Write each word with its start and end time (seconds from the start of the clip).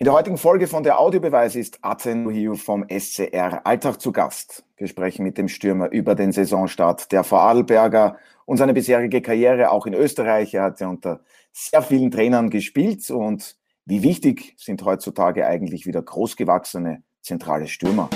In 0.00 0.06
der 0.06 0.14
heutigen 0.14 0.38
Folge 0.38 0.66
von 0.66 0.82
der 0.82 0.98
Audiobeweis 0.98 1.54
ist 1.54 1.78
Aten 1.82 2.22
Nuhiu 2.22 2.54
vom 2.54 2.86
SCR 2.88 3.66
Alltag 3.66 4.00
zu 4.00 4.12
Gast. 4.12 4.64
Wir 4.78 4.88
sprechen 4.88 5.24
mit 5.24 5.36
dem 5.36 5.46
Stürmer 5.46 5.90
über 5.90 6.14
den 6.14 6.32
Saisonstart 6.32 7.12
der 7.12 7.22
Vorarlberger 7.22 8.16
und 8.46 8.56
seine 8.56 8.72
bisherige 8.72 9.20
Karriere 9.20 9.70
auch 9.70 9.84
in 9.84 9.92
Österreich. 9.92 10.54
Er 10.54 10.62
hat 10.62 10.80
ja 10.80 10.88
unter 10.88 11.20
sehr 11.52 11.82
vielen 11.82 12.10
Trainern 12.10 12.48
gespielt 12.48 13.10
und 13.10 13.58
wie 13.84 14.02
wichtig 14.02 14.54
sind 14.56 14.82
heutzutage 14.86 15.46
eigentlich 15.46 15.84
wieder 15.84 16.00
großgewachsene 16.00 17.02
zentrale 17.20 17.68
Stürmer? 17.68 18.08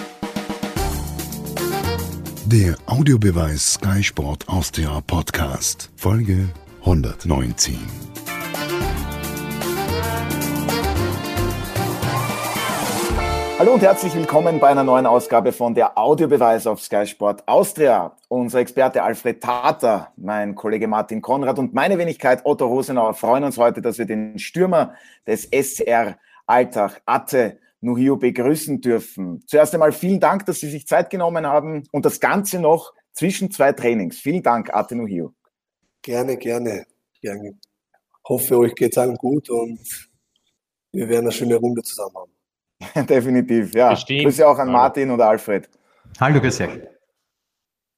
Der 2.46 2.76
Audiobeweis 2.86 3.74
Sky 3.74 4.02
Sport 4.02 4.48
Austria 4.48 5.02
Podcast, 5.06 5.90
Folge 5.96 6.48
119. 6.80 7.76
Hallo 13.56 13.74
und 13.74 13.82
herzlich 13.82 14.12
willkommen 14.16 14.58
bei 14.58 14.66
einer 14.66 14.82
neuen 14.82 15.06
Ausgabe 15.06 15.52
von 15.52 15.74
der 15.74 15.96
Audiobeweis 15.96 16.66
auf 16.66 16.80
Sky 16.80 17.06
Sport 17.06 17.46
Austria. 17.46 18.16
Unser 18.26 18.58
Experte 18.58 19.04
Alfred 19.04 19.40
Tater, 19.40 20.12
mein 20.16 20.56
Kollege 20.56 20.88
Martin 20.88 21.22
Konrad 21.22 21.60
und 21.60 21.72
meine 21.72 21.96
Wenigkeit 21.96 22.44
Otto 22.44 22.66
Rosenauer 22.66 23.14
freuen 23.14 23.44
uns 23.44 23.56
heute, 23.56 23.80
dass 23.80 23.96
wir 23.96 24.06
den 24.06 24.40
Stürmer 24.40 24.94
des 25.24 25.44
SR 25.44 26.18
Alltag, 26.46 27.00
Atte 27.06 27.60
Nuhio, 27.80 28.16
begrüßen 28.16 28.80
dürfen. 28.80 29.44
Zuerst 29.46 29.72
einmal 29.72 29.92
vielen 29.92 30.18
Dank, 30.18 30.46
dass 30.46 30.58
Sie 30.58 30.68
sich 30.68 30.88
Zeit 30.88 31.08
genommen 31.08 31.46
haben 31.46 31.84
und 31.92 32.04
das 32.04 32.18
Ganze 32.18 32.58
noch 32.58 32.92
zwischen 33.12 33.52
zwei 33.52 33.72
Trainings. 33.72 34.18
Vielen 34.18 34.42
Dank, 34.42 34.74
Atte 34.74 34.96
Nuhio. 34.96 35.32
Gerne, 36.02 36.36
gerne, 36.38 36.86
gerne. 37.20 37.56
Hoffe, 38.28 38.58
euch 38.58 38.74
geht 38.74 38.90
es 38.90 38.98
allen 38.98 39.14
gut 39.14 39.48
und 39.48 39.78
wir 40.90 41.08
werden 41.08 41.26
eine 41.26 41.32
schöne 41.32 41.54
Runde 41.54 41.82
zusammen 41.82 42.16
haben. 42.16 42.33
Definitiv, 43.08 43.74
ja. 43.74 43.90
Bestimmt. 43.90 44.24
Grüße 44.24 44.46
auch 44.46 44.58
an 44.58 44.70
Martin 44.70 45.10
und 45.10 45.20
Alfred. 45.20 45.68
Hallo, 46.20 46.40
grüß 46.40 46.60
euch. 46.60 46.80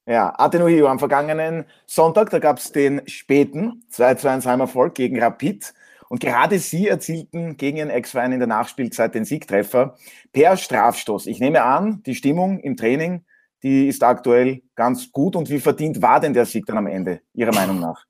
Ja, 0.08 0.33
Atenuhio 0.38 0.86
am 0.86 1.00
vergangenen 1.00 1.64
Sonntag, 1.86 2.30
da 2.30 2.38
gab 2.38 2.58
es 2.58 2.70
den 2.70 3.02
späten 3.08 3.84
2-2 3.92 4.47
Heimerfolg 4.47 4.94
gegen 4.94 5.20
Rapid. 5.20 5.75
Und 6.08 6.20
gerade 6.20 6.60
Sie 6.60 6.86
erzielten 6.86 7.56
gegen 7.56 7.78
Ihren 7.78 7.91
Ex-Verein 7.91 8.33
in 8.33 8.38
der 8.38 8.47
Nachspielzeit 8.47 9.14
den 9.14 9.25
Siegtreffer 9.25 9.97
per 10.33 10.56
Strafstoß. 10.56 11.27
Ich 11.27 11.41
nehme 11.41 11.62
an, 11.64 12.03
die 12.05 12.14
Stimmung 12.14 12.60
im 12.60 12.77
Training, 12.77 13.25
die 13.64 13.88
ist 13.88 14.05
aktuell 14.05 14.62
ganz 14.77 15.10
gut. 15.10 15.34
Und 15.34 15.50
wie 15.50 15.58
verdient 15.58 16.00
war 16.00 16.20
denn 16.20 16.34
der 16.34 16.47
Sieg 16.47 16.66
dann 16.66 16.78
am 16.78 16.86
Ende, 16.86 17.22
Ihrer 17.34 17.53
Meinung 17.53 17.80
nach? 17.80 18.05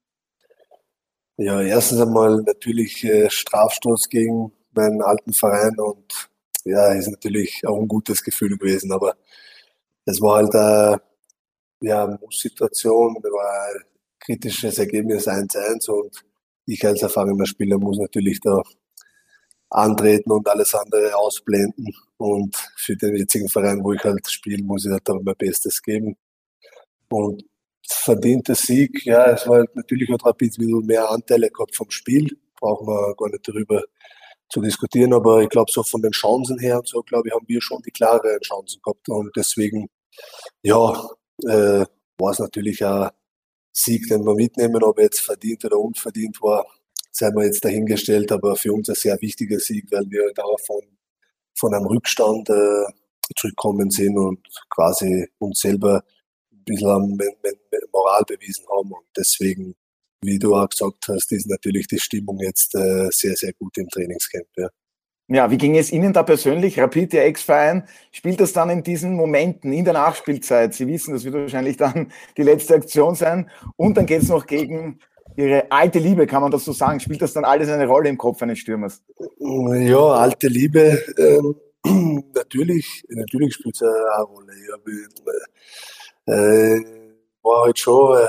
Ja, 1.38 1.62
erstens 1.62 2.00
einmal 2.00 2.42
natürlich 2.42 3.04
äh, 3.04 3.30
Strafstoß 3.30 4.10
gegen 4.10 4.52
meinen 4.72 5.00
alten 5.02 5.32
Verein 5.32 5.78
und 5.78 6.30
ja, 6.66 6.92
ist 6.92 7.08
natürlich 7.08 7.62
auch 7.66 7.80
ein 7.80 7.88
gutes 7.88 8.22
Gefühl 8.22 8.58
gewesen, 8.58 8.92
aber 8.92 9.16
es 10.04 10.20
war 10.20 10.36
halt 10.36 10.54
eine 10.54 11.00
ja, 11.80 12.06
Muss-Situation, 12.20 13.14
war 13.14 13.74
ein 13.74 13.82
kritisches 14.18 14.78
Ergebnis 14.78 15.28
1-1 15.28 15.88
und 15.90 16.24
ich 16.66 16.84
als 16.84 17.02
erfahrener 17.02 17.46
Spieler 17.46 17.78
muss 17.78 17.98
natürlich 17.98 18.40
da 18.40 18.62
antreten 19.70 20.32
und 20.32 20.48
alles 20.48 20.74
andere 20.74 21.14
ausblenden. 21.16 21.94
Und 22.16 22.56
für 22.76 22.96
den 22.96 23.16
jetzigen 23.16 23.48
Verein, 23.48 23.82
wo 23.82 23.92
ich 23.92 24.02
halt 24.02 24.28
spiele, 24.30 24.62
muss 24.62 24.84
ich 24.84 24.92
halt 24.92 25.08
mein 25.08 25.36
Bestes 25.36 25.82
geben. 25.82 26.16
Und 27.08 27.44
verdienter 27.88 28.54
Sieg, 28.54 29.04
ja, 29.04 29.30
es 29.30 29.46
war 29.46 29.58
halt 29.58 29.76
natürlich 29.76 30.08
Rapid 30.10 30.52
ein 30.52 30.66
bisschen 30.66 30.86
mehr 30.86 31.08
Anteile 31.08 31.50
gehabt 31.50 31.76
vom 31.76 31.90
Spiel, 31.90 32.36
brauchen 32.58 32.86
wir 32.86 33.14
gar 33.16 33.28
nicht 33.30 33.46
darüber 33.46 33.84
zu 34.48 34.60
diskutieren. 34.60 35.12
Aber 35.12 35.42
ich 35.42 35.48
glaube, 35.48 35.70
so 35.70 35.82
von 35.82 36.02
den 36.02 36.12
Chancen 36.12 36.58
her 36.58 36.78
und 36.78 36.88
so, 36.88 37.02
glaube 37.02 37.28
ich, 37.28 37.34
haben 37.34 37.48
wir 37.48 37.60
schon 37.60 37.82
die 37.82 37.90
klareren 37.90 38.40
Chancen 38.40 38.80
gehabt. 38.82 39.08
Und 39.08 39.30
deswegen, 39.36 39.88
ja, 40.62 41.08
äh, 41.44 41.84
war 42.18 42.30
es 42.30 42.38
natürlich 42.38 42.84
ein 42.84 43.10
Sieg, 43.72 44.08
den 44.08 44.24
wir 44.24 44.34
mitnehmen. 44.34 44.82
Ob 44.82 44.98
jetzt 44.98 45.20
verdient 45.20 45.64
oder 45.64 45.78
unverdient 45.78 46.40
war, 46.40 46.66
sei 47.10 47.30
wir 47.30 47.44
jetzt 47.44 47.64
dahingestellt. 47.64 48.32
Aber 48.32 48.56
für 48.56 48.72
uns 48.72 48.88
ein 48.88 48.94
sehr 48.94 49.20
wichtiger 49.20 49.58
Sieg, 49.58 49.90
weil 49.90 50.04
wir 50.08 50.32
da 50.34 50.44
von, 50.66 50.82
von 51.58 51.74
einem 51.74 51.86
Rückstand 51.86 52.48
äh, 52.50 52.86
zurückkommen 53.36 53.90
sind 53.90 54.16
und 54.16 54.40
quasi 54.70 55.28
uns 55.38 55.60
selber 55.60 56.02
ein 56.52 56.64
bisschen 56.64 57.18
Moral 57.92 58.22
bewiesen 58.26 58.64
haben. 58.70 58.92
Und 58.92 59.06
deswegen 59.16 59.74
wie 60.22 60.38
du 60.38 60.54
auch 60.54 60.68
gesagt 60.68 61.08
hast, 61.08 61.32
ist 61.32 61.48
natürlich 61.48 61.86
die 61.86 61.98
Stimmung 61.98 62.38
jetzt 62.40 62.74
äh, 62.74 63.08
sehr, 63.10 63.36
sehr 63.36 63.52
gut 63.52 63.76
im 63.78 63.88
Trainingscamp. 63.88 64.46
Ja. 64.56 64.68
Ja, 65.28 65.50
wie 65.50 65.58
ging 65.58 65.76
es 65.76 65.90
Ihnen 65.90 66.12
da 66.12 66.22
persönlich? 66.22 66.78
Rapid, 66.78 67.14
Ihr 67.14 67.24
Ex-Verein, 67.24 67.88
spielt 68.12 68.40
das 68.40 68.52
dann 68.52 68.70
in 68.70 68.84
diesen 68.84 69.16
Momenten, 69.16 69.72
in 69.72 69.84
der 69.84 69.94
Nachspielzeit? 69.94 70.72
Sie 70.72 70.86
wissen, 70.86 71.14
das 71.14 71.24
wird 71.24 71.34
wahrscheinlich 71.34 71.76
dann 71.76 72.12
die 72.36 72.44
letzte 72.44 72.76
Aktion 72.76 73.16
sein. 73.16 73.50
Und 73.74 73.96
dann 73.96 74.06
geht 74.06 74.22
es 74.22 74.28
noch 74.28 74.46
gegen 74.46 75.00
Ihre 75.36 75.70
alte 75.70 75.98
Liebe, 75.98 76.28
kann 76.28 76.42
man 76.42 76.52
das 76.52 76.64
so 76.64 76.72
sagen? 76.72 77.00
Spielt 77.00 77.22
das 77.22 77.32
dann 77.32 77.44
alles 77.44 77.68
eine 77.68 77.88
Rolle 77.88 78.08
im 78.08 78.16
Kopf 78.16 78.40
eines 78.40 78.60
Stürmers? 78.60 79.02
Ja, 79.38 79.98
alte 79.98 80.46
Liebe, 80.46 81.02
äh, 81.18 81.88
natürlich, 82.34 83.04
natürlich 83.08 83.54
spielt 83.54 83.74
es 83.74 83.82
eine 83.82 84.22
Rolle. 84.22 84.52
Ich 84.54 86.32
äh, 86.32 86.80
war 87.42 87.64
halt 87.64 87.78
schon 87.78 88.16
äh, 88.16 88.28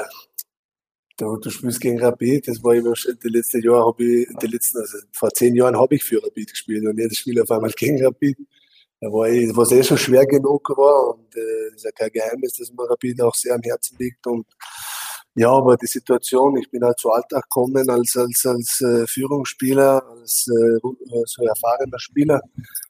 du, 1.18 1.38
du 1.38 1.50
spielst 1.50 1.82
gegen 1.82 2.00
Rapid, 2.00 2.48
das 2.48 2.64
war 2.64 2.76
immer 2.76 2.96
schon, 2.96 3.18
die 3.22 3.30
letzten 3.30 3.62
Jahre 3.62 3.86
habe 3.86 4.04
ich, 4.04 4.28
die 4.42 4.48
letzten, 4.48 4.80
also 4.80 4.98
vor 5.12 5.30
zehn 5.32 5.56
Jahren 5.56 5.78
habe 5.78 5.96
ich 5.96 6.04
für 6.04 6.24
Rapid 6.24 6.52
gespielt 6.52 6.86
und 6.86 6.98
jedes 6.98 7.18
Spiel 7.18 7.42
auf 7.42 7.52
einmal 7.52 7.72
gegen 7.72 8.04
Rapid. 8.04 8.38
Da 9.00 9.08
war 9.08 9.30
ich, 9.30 9.56
was 9.56 9.72
eh 9.72 9.84
schon 9.84 9.98
schwer 9.98 10.26
genug 10.26 10.70
war 10.76 11.16
und 11.16 11.36
äh, 11.36 11.76
ist 11.76 11.86
ja 11.86 11.92
kein 11.92 12.12
Geheimnis, 12.12 12.54
dass 12.54 12.72
mir 12.72 12.90
Rapid 12.90 13.22
auch 13.22 13.36
sehr 13.36 13.56
am 13.56 13.62
Herzen 13.62 13.98
liegt 14.00 14.26
und 14.28 14.46
ja, 15.36 15.52
aber 15.52 15.78
die 15.78 15.86
Situation, 15.86 16.58
ich 16.58 16.72
bin 16.72 16.84
halt 16.84 16.98
zu 16.98 17.12
Alltag 17.12 17.44
gekommen 17.44 17.88
als, 17.92 18.18
als, 18.18 18.44
als 18.44 18.82
äh, 18.82 19.06
Führungsspieler, 19.06 20.04
als 20.10 20.48
äh, 20.48 20.80
so 21.26 21.46
erfahrener 21.46 22.00
Spieler. 22.00 22.42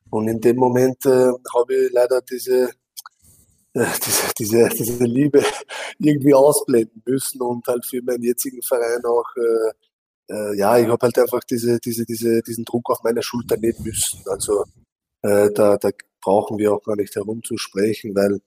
Und 0.09 0.29
in 0.29 0.39
dem 0.39 0.55
Moment 0.55 1.05
äh, 1.05 1.09
habe 1.53 1.75
ich 1.75 1.91
leider 1.91 2.21
diese 2.21 2.69
äh, 2.69 2.73
diese, 3.77 4.33
diese, 4.37 4.69
diese 4.69 5.03
Liebe 5.03 5.43
irgendwie 5.99 6.33
ausblenden 6.33 7.01
müssen 7.05 7.41
und 7.41 7.65
halt 7.67 7.85
für 7.85 8.01
meinen 8.01 8.23
jetzigen 8.23 8.61
Verein 8.61 9.03
auch, 9.05 9.25
äh, 9.35 10.33
äh, 10.33 10.57
ja, 10.57 10.77
ich 10.77 10.87
habe 10.87 10.97
halt 11.01 11.17
einfach 11.19 11.41
diese, 11.43 11.79
diese, 11.79 12.05
diese, 12.05 12.41
diesen 12.41 12.65
Druck 12.65 12.89
auf 12.89 13.03
meine 13.03 13.21
Schulter 13.21 13.57
nehmen 13.57 13.83
müssen. 13.83 14.21
Also 14.25 14.63
äh, 15.21 15.51
da, 15.51 15.77
da 15.77 15.89
brauchen 16.21 16.57
wir 16.57 16.73
auch 16.73 16.83
gar 16.83 16.95
nicht 16.95 17.15
herumzusprechen, 17.15 18.15
weil 18.15 18.39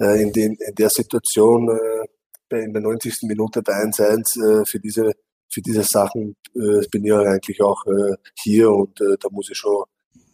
äh, 0.00 0.22
in, 0.22 0.32
den, 0.32 0.54
in 0.54 0.74
der 0.74 0.90
Situation 0.90 1.68
äh, 1.68 2.64
in 2.64 2.72
der 2.72 2.82
90. 2.82 3.22
Minute 3.22 3.62
bei 3.62 3.74
1-1 3.74 4.62
äh, 4.62 4.66
für 4.66 4.80
diese 4.80 5.12
für 5.52 5.62
diese 5.62 5.82
Sachen 5.82 6.36
äh, 6.54 6.86
bin 6.92 7.04
ich 7.04 7.12
eigentlich 7.12 7.60
auch 7.60 7.84
äh, 7.86 8.14
hier 8.36 8.70
und 8.70 9.00
äh, 9.00 9.16
da 9.18 9.28
muss 9.30 9.50
ich 9.50 9.58
schon 9.58 9.84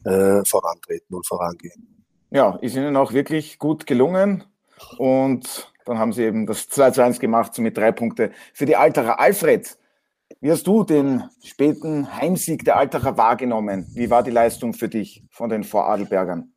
äh, 0.05 0.45
vorantreten 0.45 1.17
und 1.17 1.27
vorangehen 1.27 1.96
ja, 2.31 2.57
ist 2.61 2.77
Ihnen 2.77 2.97
auch 2.97 3.13
wirklich 3.13 3.59
gut 3.59 3.87
gelungen. 3.87 4.45
Und 4.99 5.73
dann 5.85 5.99
haben 5.99 6.13
Sie 6.13 6.25
eben 6.25 6.47
das 6.47 6.69
2 6.69 6.91
zu 6.91 7.03
1 7.03 7.21
gemacht, 7.21 7.55
so 7.55 7.63
mit 7.63 7.77
drei 7.77 7.93
Punkte 7.93 8.31
für 8.53 8.67
die 8.67 8.77
Alterer. 8.77 9.21
Alfred, 9.21 9.79
wie 10.41 10.51
hast 10.51 10.67
du 10.67 10.85
den 10.85 11.25
späten 11.43 12.13
Heimsieg 12.17 12.65
der 12.65 12.77
Alterer 12.77 13.17
wahrgenommen? 13.17 13.87
Wie 13.95 14.11
war 14.11 14.23
die 14.23 14.31
Leistung 14.31 14.75
für 14.75 14.89
dich 14.89 15.25
von 15.31 15.49
den 15.49 15.65
Voradelbergern? 15.65 16.53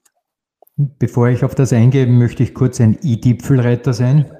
Bevor 0.75 1.27
ich 1.27 1.43
auf 1.43 1.55
das 1.55 1.73
eingehe, 1.73 2.07
möchte 2.07 2.41
ich 2.41 2.53
kurz 2.53 2.79
ein 2.79 2.97
I-Gipfelreiter 3.03 3.93
sein, 3.93 4.31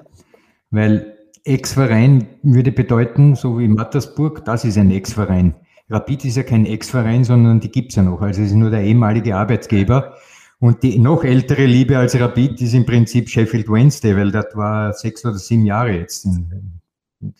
weil 0.70 1.18
Ex-Verein 1.44 2.26
würde 2.42 2.72
bedeuten, 2.72 3.34
so 3.34 3.58
wie 3.58 3.68
Mattersburg, 3.68 4.44
das 4.44 4.64
ist 4.64 4.78
ein 4.78 4.90
Ex-Verein. 4.90 5.54
Rapid 5.88 6.24
ist 6.24 6.36
ja 6.36 6.42
kein 6.42 6.66
Ex-Verein, 6.66 7.24
sondern 7.24 7.60
die 7.60 7.70
gibt 7.70 7.90
es 7.90 7.96
ja 7.96 8.02
noch. 8.02 8.20
Also 8.20 8.42
es 8.42 8.48
ist 8.48 8.54
nur 8.54 8.70
der 8.70 8.82
ehemalige 8.82 9.36
Arbeitgeber. 9.36 10.16
Und 10.60 10.82
die 10.82 10.98
noch 10.98 11.24
ältere 11.24 11.64
Liebe 11.64 11.96
als 11.96 12.18
Rapid 12.20 12.60
ist 12.60 12.74
im 12.74 12.84
Prinzip 12.84 13.30
Sheffield 13.30 13.68
Wednesday, 13.68 14.14
weil 14.14 14.30
das 14.30 14.54
war 14.54 14.92
sechs 14.92 15.24
oder 15.24 15.38
sieben 15.38 15.64
Jahre 15.64 15.92
jetzt 15.92 16.26
in, 16.26 16.72
in 17.20 17.32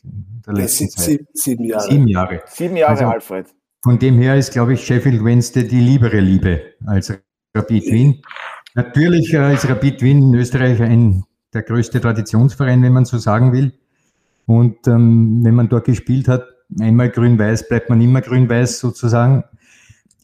der 0.47 0.55
letzten 0.55 0.85
ja, 0.85 0.91
Zeit. 0.91 1.27
Sieben, 1.35 1.65
Jahre. 1.65 1.91
Sieben 1.91 2.09
Jahre. 2.09 2.43
Sieben 2.47 2.77
Jahre, 2.77 2.93
also, 2.93 3.05
Alfred. 3.05 3.47
Von 3.83 3.99
dem 3.99 4.19
her 4.19 4.37
ist, 4.37 4.53
glaube 4.53 4.73
ich, 4.73 4.85
Sheffield 4.85 5.23
Wednesday 5.23 5.69
die 5.69 5.81
liebere 5.81 6.21
Liebe 6.21 6.63
als 6.87 7.13
Rapid 7.55 7.87
Wien. 7.93 8.23
Natürlich 8.75 9.35
äh, 9.35 9.53
ist 9.53 9.69
Rapid 9.69 10.01
Wien 10.01 10.23
in 10.23 10.35
Österreich 10.35 10.81
ein, 10.81 11.25
der 11.53 11.63
größte 11.63 12.01
Traditionsverein, 12.01 12.83
wenn 12.83 12.93
man 12.95 13.05
so 13.05 13.19
sagen 13.19 13.53
will. 13.53 13.73
Und 14.47 14.87
ähm, 14.87 15.41
wenn 15.43 15.55
man 15.55 15.69
dort 15.69 15.85
gespielt 15.85 16.27
hat, 16.27 16.45
einmal 16.79 17.11
grün-weiß, 17.11 17.69
bleibt 17.69 17.91
man 17.91 18.01
immer 18.01 18.23
grün-weiß 18.23 18.81
sozusagen. 18.81 19.45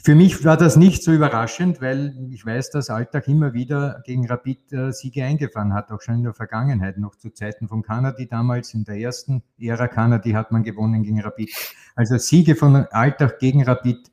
Für 0.06 0.14
mich 0.14 0.44
war 0.44 0.56
das 0.56 0.76
nicht 0.76 1.02
so 1.02 1.10
überraschend, 1.10 1.80
weil 1.80 2.14
ich 2.30 2.46
weiß, 2.46 2.70
dass 2.70 2.90
Alltag 2.90 3.26
immer 3.26 3.54
wieder 3.54 4.04
gegen 4.06 4.24
Rapid 4.28 4.72
äh, 4.72 4.92
Siege 4.92 5.24
eingefahren 5.24 5.74
hat, 5.74 5.90
auch 5.90 6.00
schon 6.00 6.18
in 6.18 6.22
der 6.22 6.32
Vergangenheit, 6.32 6.96
noch 6.96 7.16
zu 7.16 7.30
Zeiten 7.30 7.66
von 7.66 7.82
Kanadi 7.82 8.28
damals, 8.28 8.72
in 8.72 8.84
der 8.84 8.98
ersten 8.98 9.42
Ära 9.58 9.88
Kanadi 9.88 10.30
hat 10.30 10.52
man 10.52 10.62
gewonnen 10.62 11.02
gegen 11.02 11.20
Rapid. 11.20 11.50
Also 11.96 12.18
Siege 12.18 12.54
von 12.54 12.76
Alltag 12.76 13.40
gegen 13.40 13.64
Rapid 13.64 14.12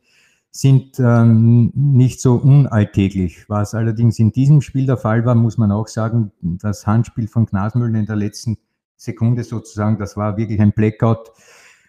sind 0.50 1.00
ähm, 1.00 1.72
nicht 1.76 2.22
so 2.22 2.38
unalltäglich. 2.38 3.48
Was 3.48 3.76
allerdings 3.76 4.18
in 4.18 4.32
diesem 4.32 4.62
Spiel 4.62 4.88
der 4.88 4.98
Fall 4.98 5.26
war, 5.26 5.36
muss 5.36 5.60
man 5.60 5.72
auch 5.72 5.88
sagen, 5.88 6.32
das 6.42 6.88
Handspiel 6.88 7.28
von 7.28 7.46
Gnasmüller 7.46 8.00
in 8.00 8.08
der 8.08 8.16
letzten 8.16 8.58
Sekunde 8.96 9.44
sozusagen, 9.44 10.00
das 10.00 10.18
war 10.18 10.38
wirklich 10.38 10.60
ein 10.60 10.72
Blackout. 10.72 11.34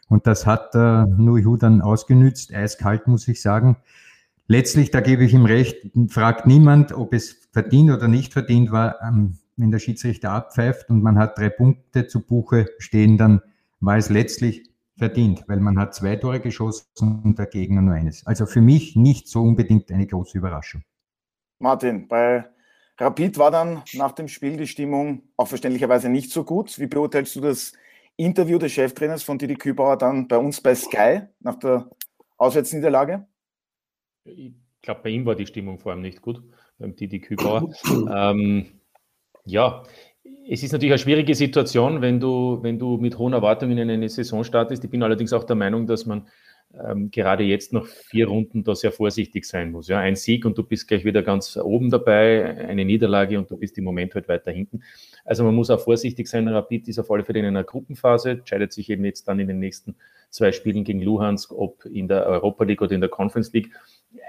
Und 0.09 0.27
das 0.27 0.47
hat 0.47 0.75
äh, 0.75 1.07
Nuihu 1.07 1.57
dann 1.57 1.81
ausgenützt, 1.81 2.55
eiskalt 2.55 3.07
muss 3.07 3.27
ich 3.29 3.41
sagen. 3.41 3.77
Letztlich, 4.47 4.91
da 4.91 5.01
gebe 5.01 5.25
ich 5.25 5.33
ihm 5.33 5.47
recht, 5.47 5.91
fragt 6.09 6.47
niemand, 6.47 6.93
ob 6.93 7.15
es 7.15 7.49
verdient 7.53 7.91
oder 7.91 8.09
nicht 8.09 8.33
verdient 8.33 8.71
war, 8.71 9.01
ähm, 9.03 9.39
wenn 9.57 9.71
der 9.71 9.79
Schiedsrichter 9.79 10.31
abpfeift 10.33 10.91
und 10.91 11.03
man 11.03 11.19
hat 11.19 11.39
drei 11.39 11.49
Punkte 11.49 12.07
zu 12.07 12.21
Buche 12.21 12.67
stehen, 12.79 13.17
dann 13.17 13.41
war 13.81 13.97
es 13.97 14.11
letztlich 14.11 14.69
verdient, 14.97 15.45
weil 15.49 15.61
man 15.61 15.79
hat 15.79 15.95
zwei 15.95 16.17
Tore 16.17 16.41
geschossen 16.41 17.23
und 17.25 17.39
der 17.39 17.47
Gegner 17.47 17.83
nur 17.83 17.95
eines. 17.95 18.27
Also 18.27 18.47
für 18.47 18.61
mich 18.61 18.97
nicht 18.97 19.29
so 19.29 19.43
unbedingt 19.43 19.91
eine 19.91 20.07
große 20.07 20.39
Überraschung. 20.39 20.83
Martin, 21.59 22.09
bei 22.09 22.45
Rapid 22.99 23.39
war 23.39 23.51
dann 23.51 23.83
nach 23.95 24.13
dem 24.13 24.29
Spiel 24.29 24.57
die 24.57 24.67
Stimmung 24.67 25.23
auch 25.37 25.49
verständlicherweise 25.49 26.09
nicht 26.09 26.31
so 26.31 26.45
gut. 26.45 26.79
Wie 26.79 26.87
beurteilst 26.87 27.35
du 27.37 27.41
das 27.41 27.73
Interview 28.17 28.59
des 28.59 28.73
Cheftrainers 28.73 29.23
von 29.23 29.39
Didi 29.39 29.55
Kübauer 29.55 29.99
dann 29.99 30.29
bei 30.29 30.39
uns 30.39 30.61
bei 30.61 30.75
Sky 30.75 31.23
nach 31.41 31.57
der 31.57 31.91
Auswärtsniederlage? 32.37 33.27
Ich 34.25 34.53
glaube, 34.83 35.01
bei 35.03 35.11
ihm 35.11 35.27
war 35.27 35.35
die 35.35 35.47
Stimmung 35.47 35.79
vor 35.79 35.93
allem 35.93 36.03
nicht 36.03 36.23
gut, 36.23 36.43
beim 36.79 36.95
Didi 36.95 37.21
Kübauer. 37.21 37.73
ähm, 38.15 38.81
ja, 39.45 39.83
es 40.49 40.63
ist 40.63 40.73
natürlich 40.73 40.93
eine 40.93 40.99
schwierige 40.99 41.35
Situation, 41.35 42.01
wenn 42.03 42.21
du, 42.21 42.59
wenn 42.63 42.79
du 42.79 42.99
mit 42.99 43.19
hohen 43.19 43.33
Erwartungen 43.33 43.79
in 43.79 43.91
eine 43.91 44.09
Saison 44.09 44.45
startest. 44.45 44.85
Ich 44.85 44.91
bin 44.91 45.03
allerdings 45.03 45.33
auch 45.33 45.45
der 45.45 45.57
Meinung, 45.57 45.87
dass 45.87 46.07
man 46.07 46.29
ähm, 46.83 47.11
gerade 47.11 47.45
jetzt 47.45 47.73
noch 47.73 47.87
vier 47.87 48.29
Runden 48.29 48.65
da 48.65 48.75
sehr 48.75 48.93
vorsichtig 48.93 49.45
sein 49.45 49.71
muss. 49.71 49.89
Ja, 49.89 49.99
ein 49.99 50.17
Sieg 50.17 50.45
und 50.45 50.59
du 50.59 50.63
bist 50.63 50.89
gleich 50.89 51.05
wieder 51.05 51.23
ganz 51.23 51.57
oben 51.57 51.91
dabei, 51.91 52.57
eine 52.69 52.85
Niederlage 52.85 53.39
und 53.39 53.51
du 53.51 53.57
bist 53.57 53.79
im 53.79 53.85
Moment 53.85 54.15
halt 54.15 54.29
weiter 54.29 54.51
hinten. 54.51 54.83
Also 55.25 55.45
man 55.45 55.55
muss 55.55 55.71
auch 55.71 55.81
vorsichtig 55.81 56.29
sein. 56.29 56.49
Rapid 56.49 56.89
ist 56.89 56.99
auf 56.99 57.11
alle 57.11 57.25
Fälle 57.25 57.41
in 57.41 57.47
einer 57.47 57.65
Gruppenphase, 57.65 58.31
entscheidet 58.33 58.73
sich 58.73 58.91
eben 58.91 59.05
jetzt 59.05 59.29
dann 59.29 59.39
in 59.41 59.49
den 59.49 59.59
nächsten 59.59 59.97
zwei 60.31 60.53
Spielen 60.53 60.85
gegen 60.85 61.01
Luhansk, 61.01 61.53
ob 61.53 61.85
in 61.85 62.09
der 62.09 62.27
Europa 62.27 62.65
League 62.65 62.83
oder 62.83 62.93
in 62.93 63.01
der 63.01 63.11
Conference 63.11 63.53
League. 63.53 63.71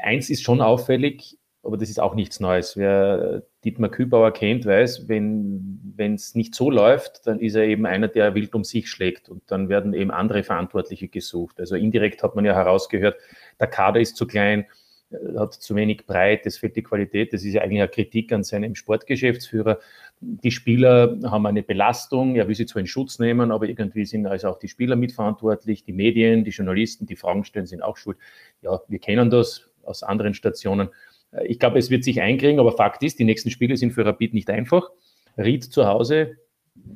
Eins 0.03 0.29
ist 0.29 0.43
schon 0.43 0.61
auffällig, 0.61 1.37
aber 1.63 1.77
das 1.77 1.89
ist 1.89 1.99
auch 1.99 2.15
nichts 2.15 2.39
Neues. 2.39 2.77
Wer 2.77 3.43
Dietmar 3.65 3.89
Kübauer 3.89 4.31
kennt, 4.31 4.65
weiß, 4.65 5.09
wenn 5.09 5.89
es 5.97 6.35
nicht 6.35 6.53
so 6.53 6.69
läuft, 6.69 7.25
dann 7.25 7.39
ist 7.39 7.55
er 7.55 7.63
eben 7.63 7.87
einer, 7.87 8.07
der 8.07 8.35
wild 8.35 8.53
um 8.53 8.63
sich 8.63 8.87
schlägt 8.87 9.27
und 9.27 9.41
dann 9.47 9.69
werden 9.69 9.93
eben 9.95 10.11
andere 10.11 10.43
Verantwortliche 10.43 11.07
gesucht. 11.07 11.59
Also 11.59 11.75
indirekt 11.75 12.21
hat 12.21 12.35
man 12.35 12.45
ja 12.45 12.53
herausgehört, 12.53 13.17
der 13.59 13.67
Kader 13.67 13.99
ist 13.99 14.17
zu 14.17 14.27
klein, 14.27 14.67
äh, 15.09 15.39
hat 15.39 15.53
zu 15.53 15.75
wenig 15.75 16.05
breit, 16.05 16.45
es 16.45 16.59
fehlt 16.59 16.75
die 16.75 16.83
Qualität. 16.83 17.33
Das 17.33 17.43
ist 17.43 17.53
ja 17.53 17.63
eigentlich 17.63 17.81
eine 17.81 17.89
Kritik 17.89 18.31
an 18.31 18.43
seinem 18.43 18.75
Sportgeschäftsführer. 18.75 19.79
Die 20.21 20.51
Spieler 20.51 21.17
haben 21.23 21.47
eine 21.47 21.63
Belastung, 21.63 22.35
er 22.35 22.47
will 22.47 22.55
sie 22.55 22.67
zwar 22.67 22.81
in 22.81 22.87
Schutz 22.87 23.17
nehmen, 23.17 23.51
aber 23.51 23.67
irgendwie 23.67 24.05
sind 24.05 24.27
also 24.27 24.49
auch 24.49 24.59
die 24.59 24.67
Spieler 24.67 24.95
mitverantwortlich, 24.95 25.83
die 25.83 25.93
Medien, 25.93 26.43
die 26.43 26.51
Journalisten, 26.51 27.07
die 27.07 27.15
Fragen 27.15 27.43
stellen, 27.43 27.65
sind 27.65 27.81
auch 27.81 27.97
schuld. 27.97 28.17
Ja, 28.61 28.79
wir 28.87 28.99
kennen 28.99 29.31
das 29.31 29.69
aus 29.81 30.03
anderen 30.03 30.35
Stationen. 30.35 30.89
Äh, 31.35 31.47
ich 31.47 31.59
glaube, 31.59 31.79
es 31.79 31.89
wird 31.89 32.03
sich 32.03 32.21
einkriegen, 32.21 32.59
aber 32.59 32.71
Fakt 32.71 33.03
ist, 33.03 33.19
die 33.19 33.25
nächsten 33.25 33.49
Spiele 33.49 33.77
sind 33.77 33.91
für 33.91 34.05
Rapid 34.05 34.33
nicht 34.33 34.49
einfach. 34.49 34.89
Ried 35.37 35.63
zu 35.63 35.85
Hause, 35.85 36.37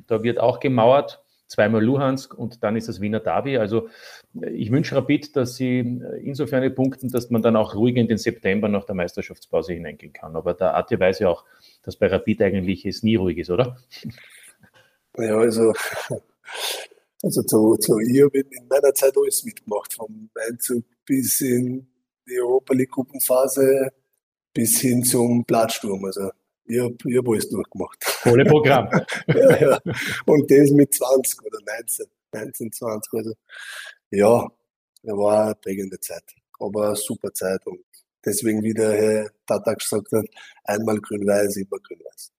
da 0.06 0.22
wird 0.22 0.38
auch 0.38 0.60
gemauert, 0.60 1.22
zweimal 1.46 1.84
Luhansk 1.84 2.32
und 2.34 2.62
dann 2.62 2.76
ist 2.76 2.88
das 2.88 3.00
Wiener 3.00 3.20
Derby. 3.20 3.58
Also 3.58 3.88
äh, 4.40 4.50
ich 4.50 4.70
wünsche 4.70 4.96
Rapid, 4.96 5.36
dass 5.36 5.56
sie 5.56 5.78
äh, 5.80 6.22
insofern 6.22 6.74
punkten, 6.74 7.08
dass 7.10 7.30
man 7.30 7.42
dann 7.42 7.56
auch 7.56 7.74
ruhig 7.74 7.96
in 7.96 8.08
den 8.08 8.18
September 8.18 8.68
nach 8.68 8.84
der 8.84 8.94
Meisterschaftspause 8.94 9.74
hineingehen 9.74 10.12
kann. 10.12 10.36
Aber 10.36 10.54
der 10.54 10.74
Arte 10.74 10.98
weiß 10.98 11.18
ja 11.18 11.28
auch, 11.28 11.44
dass 11.82 11.96
bei 11.96 12.06
Rapid 12.06 12.42
eigentlich 12.42 12.86
es 12.86 13.02
nie 13.02 13.16
ruhig 13.16 13.38
ist, 13.38 13.50
oder? 13.50 13.76
Ja, 15.18 15.36
also, 15.38 15.72
also 17.22 17.42
zu, 17.42 17.76
zu 17.78 17.98
ich 17.98 18.22
habe 18.22 18.38
in 18.38 18.68
meiner 18.68 18.94
Zeit 18.94 19.12
alles 19.16 19.42
mitgemacht, 19.44 19.92
vom 19.92 20.30
Einzug 20.48 20.84
bis 21.04 21.40
in 21.40 21.88
die 22.28 22.40
Europa 22.40 22.72
League 22.74 22.92
Gruppenphase 22.92 23.90
bis 24.52 24.80
hin 24.80 25.02
zum 25.04 25.44
Platzsturm. 25.44 26.04
Also 26.04 26.30
ich 26.64 26.80
habe 26.80 26.94
hab 27.16 27.28
alles 27.28 27.48
durchgemacht. 27.48 28.04
Volle 28.04 28.44
Programm. 28.44 28.88
ja, 29.26 29.56
ja. 29.60 29.78
Und 30.26 30.50
das 30.50 30.70
mit 30.70 30.94
20 30.94 31.42
oder 31.42 31.58
19, 31.78 32.06
19, 32.32 32.72
20. 32.72 33.12
Also 33.12 33.32
ja, 34.10 34.48
das 35.02 35.16
war 35.16 35.44
eine 35.46 35.54
prägende 35.56 35.98
Zeit. 36.00 36.24
Aber 36.58 36.88
eine 36.88 36.96
super 36.96 37.32
Zeit 37.32 37.66
und 37.66 37.80
deswegen, 38.24 38.62
wie 38.62 38.74
der 38.74 38.92
Herr 38.92 39.30
Tata 39.46 39.74
gesagt 39.74 40.12
hat, 40.12 40.26
einmal 40.64 41.00
grün-weiß, 41.00 41.56
immer 41.56 41.78
grün-weiß. 41.78 42.32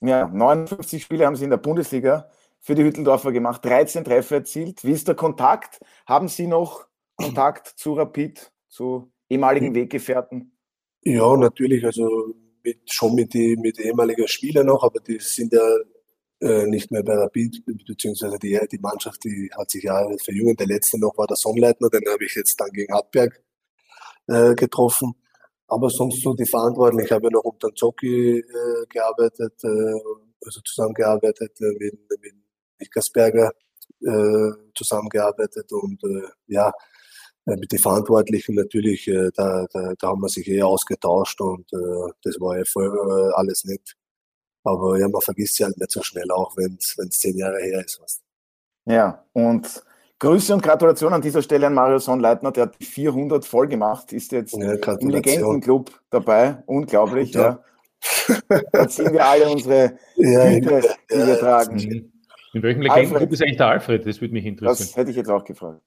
Ja, 0.00 0.28
59 0.28 1.02
Spiele 1.02 1.26
haben 1.26 1.36
Sie 1.36 1.44
in 1.44 1.50
der 1.50 1.56
Bundesliga 1.56 2.30
für 2.60 2.74
die 2.74 2.84
Hütteldorfer 2.84 3.32
gemacht, 3.32 3.64
13 3.64 4.04
Treffer 4.04 4.36
erzielt. 4.36 4.84
Wie 4.84 4.92
ist 4.92 5.08
der 5.08 5.14
Kontakt? 5.14 5.80
Haben 6.06 6.28
Sie 6.28 6.46
noch 6.46 6.86
Kontakt 7.16 7.68
zu 7.76 7.94
Rapid, 7.94 8.52
zu 8.68 9.12
ehemaligen 9.28 9.74
Weggefährten? 9.74 10.55
Ja, 11.08 11.36
natürlich, 11.36 11.84
also 11.84 12.34
mit, 12.64 12.92
schon 12.92 13.14
mit 13.14 13.32
den 13.32 13.60
mit 13.60 13.78
ehemaligen 13.78 14.26
Spielern 14.26 14.66
noch, 14.66 14.82
aber 14.82 14.98
die 14.98 15.20
sind 15.20 15.52
ja 15.52 15.62
äh, 16.40 16.66
nicht 16.66 16.90
mehr 16.90 17.04
bei 17.04 17.14
Rapid, 17.14 17.64
beziehungsweise 17.86 18.36
die, 18.40 18.58
die 18.72 18.78
Mannschaft, 18.78 19.22
die 19.22 19.48
hat 19.56 19.70
sich 19.70 19.84
ja 19.84 20.04
verjüngt. 20.18 20.58
Der 20.58 20.66
letzte 20.66 20.98
noch 20.98 21.16
war 21.16 21.28
der 21.28 21.36
Sonnleitner, 21.36 21.90
den 21.90 22.02
habe 22.10 22.24
ich 22.24 22.34
jetzt 22.34 22.60
dann 22.60 22.70
gegen 22.70 22.92
Hartberg 22.92 23.40
äh, 24.26 24.56
getroffen. 24.56 25.14
Aber 25.68 25.90
sonst 25.90 26.22
so 26.22 26.34
die 26.34 26.44
Verantwortlichen, 26.44 27.06
ich 27.06 27.12
habe 27.12 27.26
ja 27.26 27.30
noch 27.30 27.44
unter 27.44 27.72
Zocki 27.72 28.38
äh, 28.40 28.86
gearbeitet, 28.88 29.62
äh, 29.62 30.00
also 30.44 30.60
zusammengearbeitet 30.64 31.52
äh, 31.60 31.72
mit, 31.78 32.00
mit 32.20 32.34
Nickersberger 32.80 33.52
äh, 34.02 34.50
zusammengearbeitet 34.74 35.70
und 35.70 36.02
äh, 36.02 36.28
ja, 36.48 36.72
mit 37.54 37.70
den 37.70 37.78
Verantwortlichen 37.78 38.56
natürlich, 38.56 39.06
äh, 39.06 39.30
da, 39.34 39.66
da, 39.72 39.94
da 39.98 40.08
haben 40.08 40.20
wir 40.20 40.28
sich 40.28 40.48
eh 40.48 40.62
ausgetauscht 40.62 41.40
und 41.40 41.72
äh, 41.72 42.12
das 42.22 42.40
war 42.40 42.58
ja 42.58 42.64
voll, 42.64 42.86
äh, 42.86 43.34
alles 43.34 43.64
nett. 43.64 43.94
Aber 44.64 44.98
ja, 44.98 45.08
man 45.08 45.20
vergisst 45.20 45.54
sie 45.54 45.64
halt 45.64 45.78
nicht 45.78 45.92
so 45.92 46.02
schnell, 46.02 46.28
auch 46.32 46.56
wenn 46.56 46.76
es 46.80 46.96
zehn 47.18 47.36
Jahre 47.38 47.60
her 47.60 47.84
ist. 47.84 48.00
Was. 48.02 48.20
Ja, 48.84 49.24
und 49.32 49.84
Grüße 50.18 50.54
und 50.54 50.62
Gratulation 50.62 51.12
an 51.12 51.22
dieser 51.22 51.42
Stelle 51.42 51.68
an 51.68 51.74
Mario 51.74 51.98
Sonnleitner, 51.98 52.50
der 52.50 52.64
hat 52.64 52.76
400 52.82 53.44
voll 53.44 53.68
gemacht, 53.68 54.12
ist 54.12 54.32
jetzt 54.32 54.54
ja, 54.54 54.72
im 54.72 55.10
Legendenclub 55.10 55.90
dabei. 56.10 56.62
Unglaublich, 56.66 57.32
ja. 57.32 57.62
ja. 58.38 58.60
da 58.72 58.88
ziehen 58.88 59.12
wir 59.12 59.24
alle 59.24 59.50
unsere 59.50 59.98
ja, 60.16 60.48
Hüte, 60.48 60.82
die 61.12 61.26
wir 61.26 61.38
tragen. 61.38 61.78
In 62.54 62.62
welchem 62.62 62.82
Legendenclub 62.82 63.30
ist 63.30 63.42
eigentlich 63.42 63.56
der 63.58 63.68
Alfred? 63.68 64.04
Das 64.04 64.20
würde 64.20 64.34
mich 64.34 64.46
interessieren. 64.46 64.88
Das 64.88 64.96
hätte 64.96 65.10
ich 65.10 65.16
jetzt 65.16 65.30
auch 65.30 65.44
gefragt. 65.44 65.82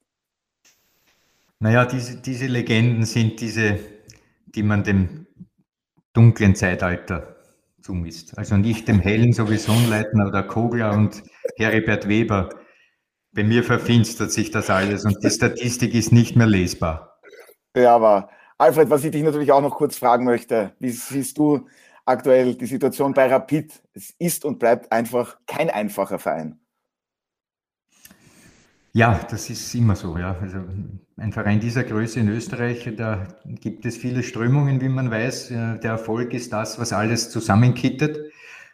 Naja, 1.60 1.86
diese, 1.86 2.18
diese 2.18 2.48
Legenden 2.48 3.06
sind 3.06 3.42
diese, 3.42 3.80
die 4.46 4.64
man 4.64 4.84
dem 4.84 5.28
dunklen 6.14 6.56
Zeitalter 6.56 7.36
zumisst. 7.82 8.38
Also 8.38 8.56
nicht 8.56 8.88
dem 8.88 9.00
hellen, 9.00 9.34
so 9.34 9.50
wie 9.50 9.58
Sonnleitner 9.58 10.28
oder 10.28 10.44
Kogler 10.44 10.94
und 10.94 11.22
Heribert 11.58 12.08
Weber. 12.08 12.50
Bei 13.34 13.44
mir 13.44 13.64
verfinstert 13.64 14.32
sich 14.32 14.52
das 14.52 14.70
alles 14.70 15.06
und 15.06 15.24
die 15.24 15.30
Statistik 15.30 15.94
ist 15.94 16.12
nicht 16.12 16.36
mehr 16.36 16.48
lesbar. 16.48 17.20
Ja, 17.76 17.96
aber 17.96 18.30
Alfred, 18.58 18.90
was 18.90 19.04
ich 19.04 19.12
dich 19.12 19.24
natürlich 19.24 19.52
auch 19.52 19.62
noch 19.62 19.76
kurz 19.76 19.98
fragen 19.98 20.26
möchte, 20.26 20.74
wie 20.80 20.90
siehst 20.90 21.38
du 21.38 21.68
aktuell 22.06 22.56
die 22.56 22.66
Situation 22.66 23.14
bei 23.14 23.28
Rapid? 23.28 23.82
Es 23.94 24.16
ist 24.18 24.46
und 24.46 24.60
bleibt 24.60 24.92
einfach 24.92 25.38
kein 25.46 25.70
einfacher 25.70 26.20
Verein. 26.20 26.60
Ja, 28.94 29.20
das 29.30 29.50
ist 29.50 29.74
immer 29.76 29.96
so. 29.96 30.18
Ja. 30.18 30.36
Also 30.42 30.64
ein 31.20 31.34
Verein 31.34 31.60
dieser 31.60 31.84
Größe 31.84 32.20
in 32.20 32.30
Österreich, 32.30 32.90
da 32.96 33.28
gibt 33.46 33.86
es 33.86 33.98
viele 33.98 34.24
Strömungen, 34.24 34.82
wie 34.82 34.90
man 34.90 35.12
weiß. 35.12 35.50
Der 35.50 35.80
Erfolg 35.84 36.34
ist 36.34 36.54
das, 36.54 36.80
was 36.80 36.94
alles 36.94 37.30
zusammenkittet. 37.30 38.18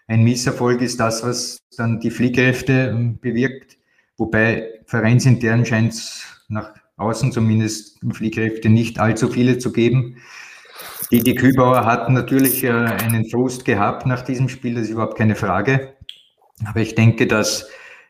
Ein 0.08 0.24
Misserfolg 0.24 0.82
ist 0.82 1.00
das, 1.00 1.24
was 1.24 1.60
dann 1.78 2.00
die 2.00 2.12
Fliehkräfte 2.12 2.94
ähm, 2.94 3.20
bewirkt. 3.20 3.78
Wobei 4.18 4.70
vereinsintern 4.86 5.66
scheint 5.66 5.94
es 5.94 6.24
nach 6.48 6.74
außen 6.98 7.32
zumindest 7.32 8.00
Fliehkräfte 8.14 8.70
nicht 8.70 9.00
allzu 9.00 9.30
viele 9.30 9.58
zu 9.58 9.72
geben. 9.72 10.18
Die, 11.12 11.22
die 11.22 11.36
Kübauer 11.36 11.86
hatten 11.86 12.14
natürlich 12.14 12.64
äh, 12.64 12.70
einen 12.70 13.28
Frust 13.30 13.66
gehabt 13.66 14.06
nach 14.06 14.22
diesem 14.22 14.48
Spiel, 14.48 14.76
das 14.76 14.84
ist 14.84 14.92
überhaupt 14.92 15.18
keine 15.18 15.36
Frage. 15.36 15.96
Aber 16.66 16.80
ich 16.80 16.94
denke, 16.94 17.26
dass 17.26 17.68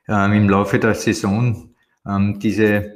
äh, 0.07 0.37
im 0.37 0.49
Laufe 0.49 0.77
der 0.77 0.93
Saison 0.93 1.69
ähm, 2.05 2.39
diese 2.39 2.94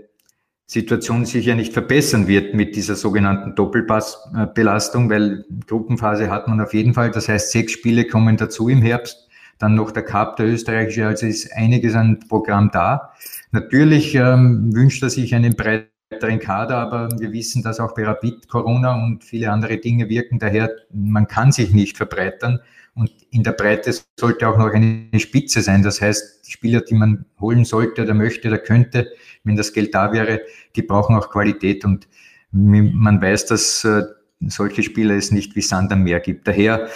Situation 0.70 1.26
sicher 1.26 1.56
nicht 1.56 1.74
verbessern 1.74 2.28
wird 2.28 2.54
mit 2.54 2.76
dieser 2.76 2.96
sogenannten 2.96 3.56
Doppelpassbelastung, 3.56 5.10
weil 5.10 5.44
Gruppenphase 5.66 6.30
hat 6.30 6.48
man 6.48 6.62
auf 6.62 6.76
jeden 6.76 6.94
Fall. 6.94 7.10
Das 7.10 7.28
heißt, 7.28 7.52
sechs 7.52 7.72
Spiele 7.72 8.06
kommen 8.06 8.38
dazu 8.38 8.70
im 8.70 8.84
Herbst. 8.84 9.28
Dann 9.58 9.74
noch 9.74 9.90
der 9.90 10.04
Cup, 10.04 10.36
der 10.36 10.46
österreichische, 10.46 11.08
also 11.08 11.26
ist 11.26 11.52
einiges 11.54 11.96
an 11.96 12.20
Programm 12.30 12.70
da. 12.72 13.14
Natürlich 13.52 14.14
ähm, 14.14 14.70
wünscht 14.72 15.02
er 15.02 15.10
sich 15.10 15.34
einen 15.34 15.56
breiten 15.56 15.90
breiteren 16.10 16.40
Kader, 16.40 16.78
aber 16.78 17.10
wir 17.20 17.32
wissen, 17.32 17.62
dass 17.62 17.80
auch 17.80 17.94
bei 17.94 18.04
Rapid 18.04 18.48
Corona 18.48 18.96
und 18.96 19.24
viele 19.24 19.52
andere 19.52 19.78
Dinge 19.78 20.10
wirken. 20.10 20.40
Daher, 20.40 20.72
man 20.92 21.28
kann 21.28 21.52
sich 21.52 21.72
nicht 21.72 21.98
verbreitern. 21.98 22.60
Und 22.96 23.12
in 23.30 23.44
der 23.44 23.52
Breite 23.52 23.94
sollte 24.20 24.48
auch 24.48 24.58
noch 24.58 24.74
eine 24.74 25.08
Spitze 25.20 25.62
sein. 25.62 25.84
Das 25.84 26.02
heißt, 26.02 26.48
die 26.48 26.52
Spieler, 26.52 26.82
die 26.82 26.96
man 26.96 27.26
holen 27.40 27.64
sollte 27.64 28.02
oder 28.02 28.16
möchte 28.16 28.48
oder 28.48 28.58
könnte, 28.58 29.12
wenn 29.44 29.56
das 29.56 29.72
Geld 29.72 29.94
da 29.94 30.12
wäre, 30.12 30.42
die 30.76 30.82
brauchen 30.82 31.16
auch 31.16 31.30
Qualität. 31.30 31.86
Und 31.86 32.08
man 32.52 33.22
weiß, 33.22 33.46
dass 33.46 33.84
äh, 33.84 34.04
solche 34.48 34.82
Spieler 34.82 35.16
es 35.16 35.32
nicht 35.32 35.56
wie 35.56 35.62
Sand 35.62 35.92
am 35.92 36.04
Meer 36.04 36.20
gibt. 36.20 36.48
Daher 36.48 36.90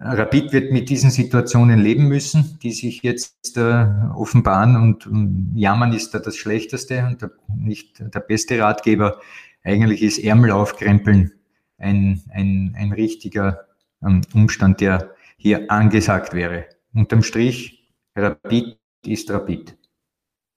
Rapid 0.00 0.52
wird 0.52 0.72
mit 0.72 0.88
diesen 0.88 1.10
Situationen 1.10 1.78
leben 1.78 2.08
müssen, 2.08 2.58
die 2.62 2.72
sich 2.72 3.02
jetzt 3.02 3.56
äh, 3.56 3.86
offenbaren 4.14 4.76
und 4.76 5.06
um, 5.06 5.52
jammern 5.54 5.92
ist 5.92 6.12
da 6.12 6.18
das 6.18 6.36
Schlechteste 6.36 7.04
und 7.06 7.22
der, 7.22 7.30
nicht 7.54 8.00
der 8.00 8.20
beste 8.20 8.58
Ratgeber. 8.58 9.20
Eigentlich 9.62 10.02
ist 10.02 10.18
Ärmel 10.18 10.50
aufkrempeln 10.50 11.32
ein, 11.78 12.22
ein, 12.32 12.74
ein 12.78 12.92
richtiger 12.92 13.66
ähm, 14.02 14.22
Umstand, 14.34 14.80
der 14.80 15.14
hier 15.36 15.70
angesagt 15.70 16.32
wäre. 16.32 16.66
Unterm 16.94 17.22
Strich, 17.22 17.92
Rapid 18.16 18.78
ist 19.04 19.30
Rapid. 19.30 19.76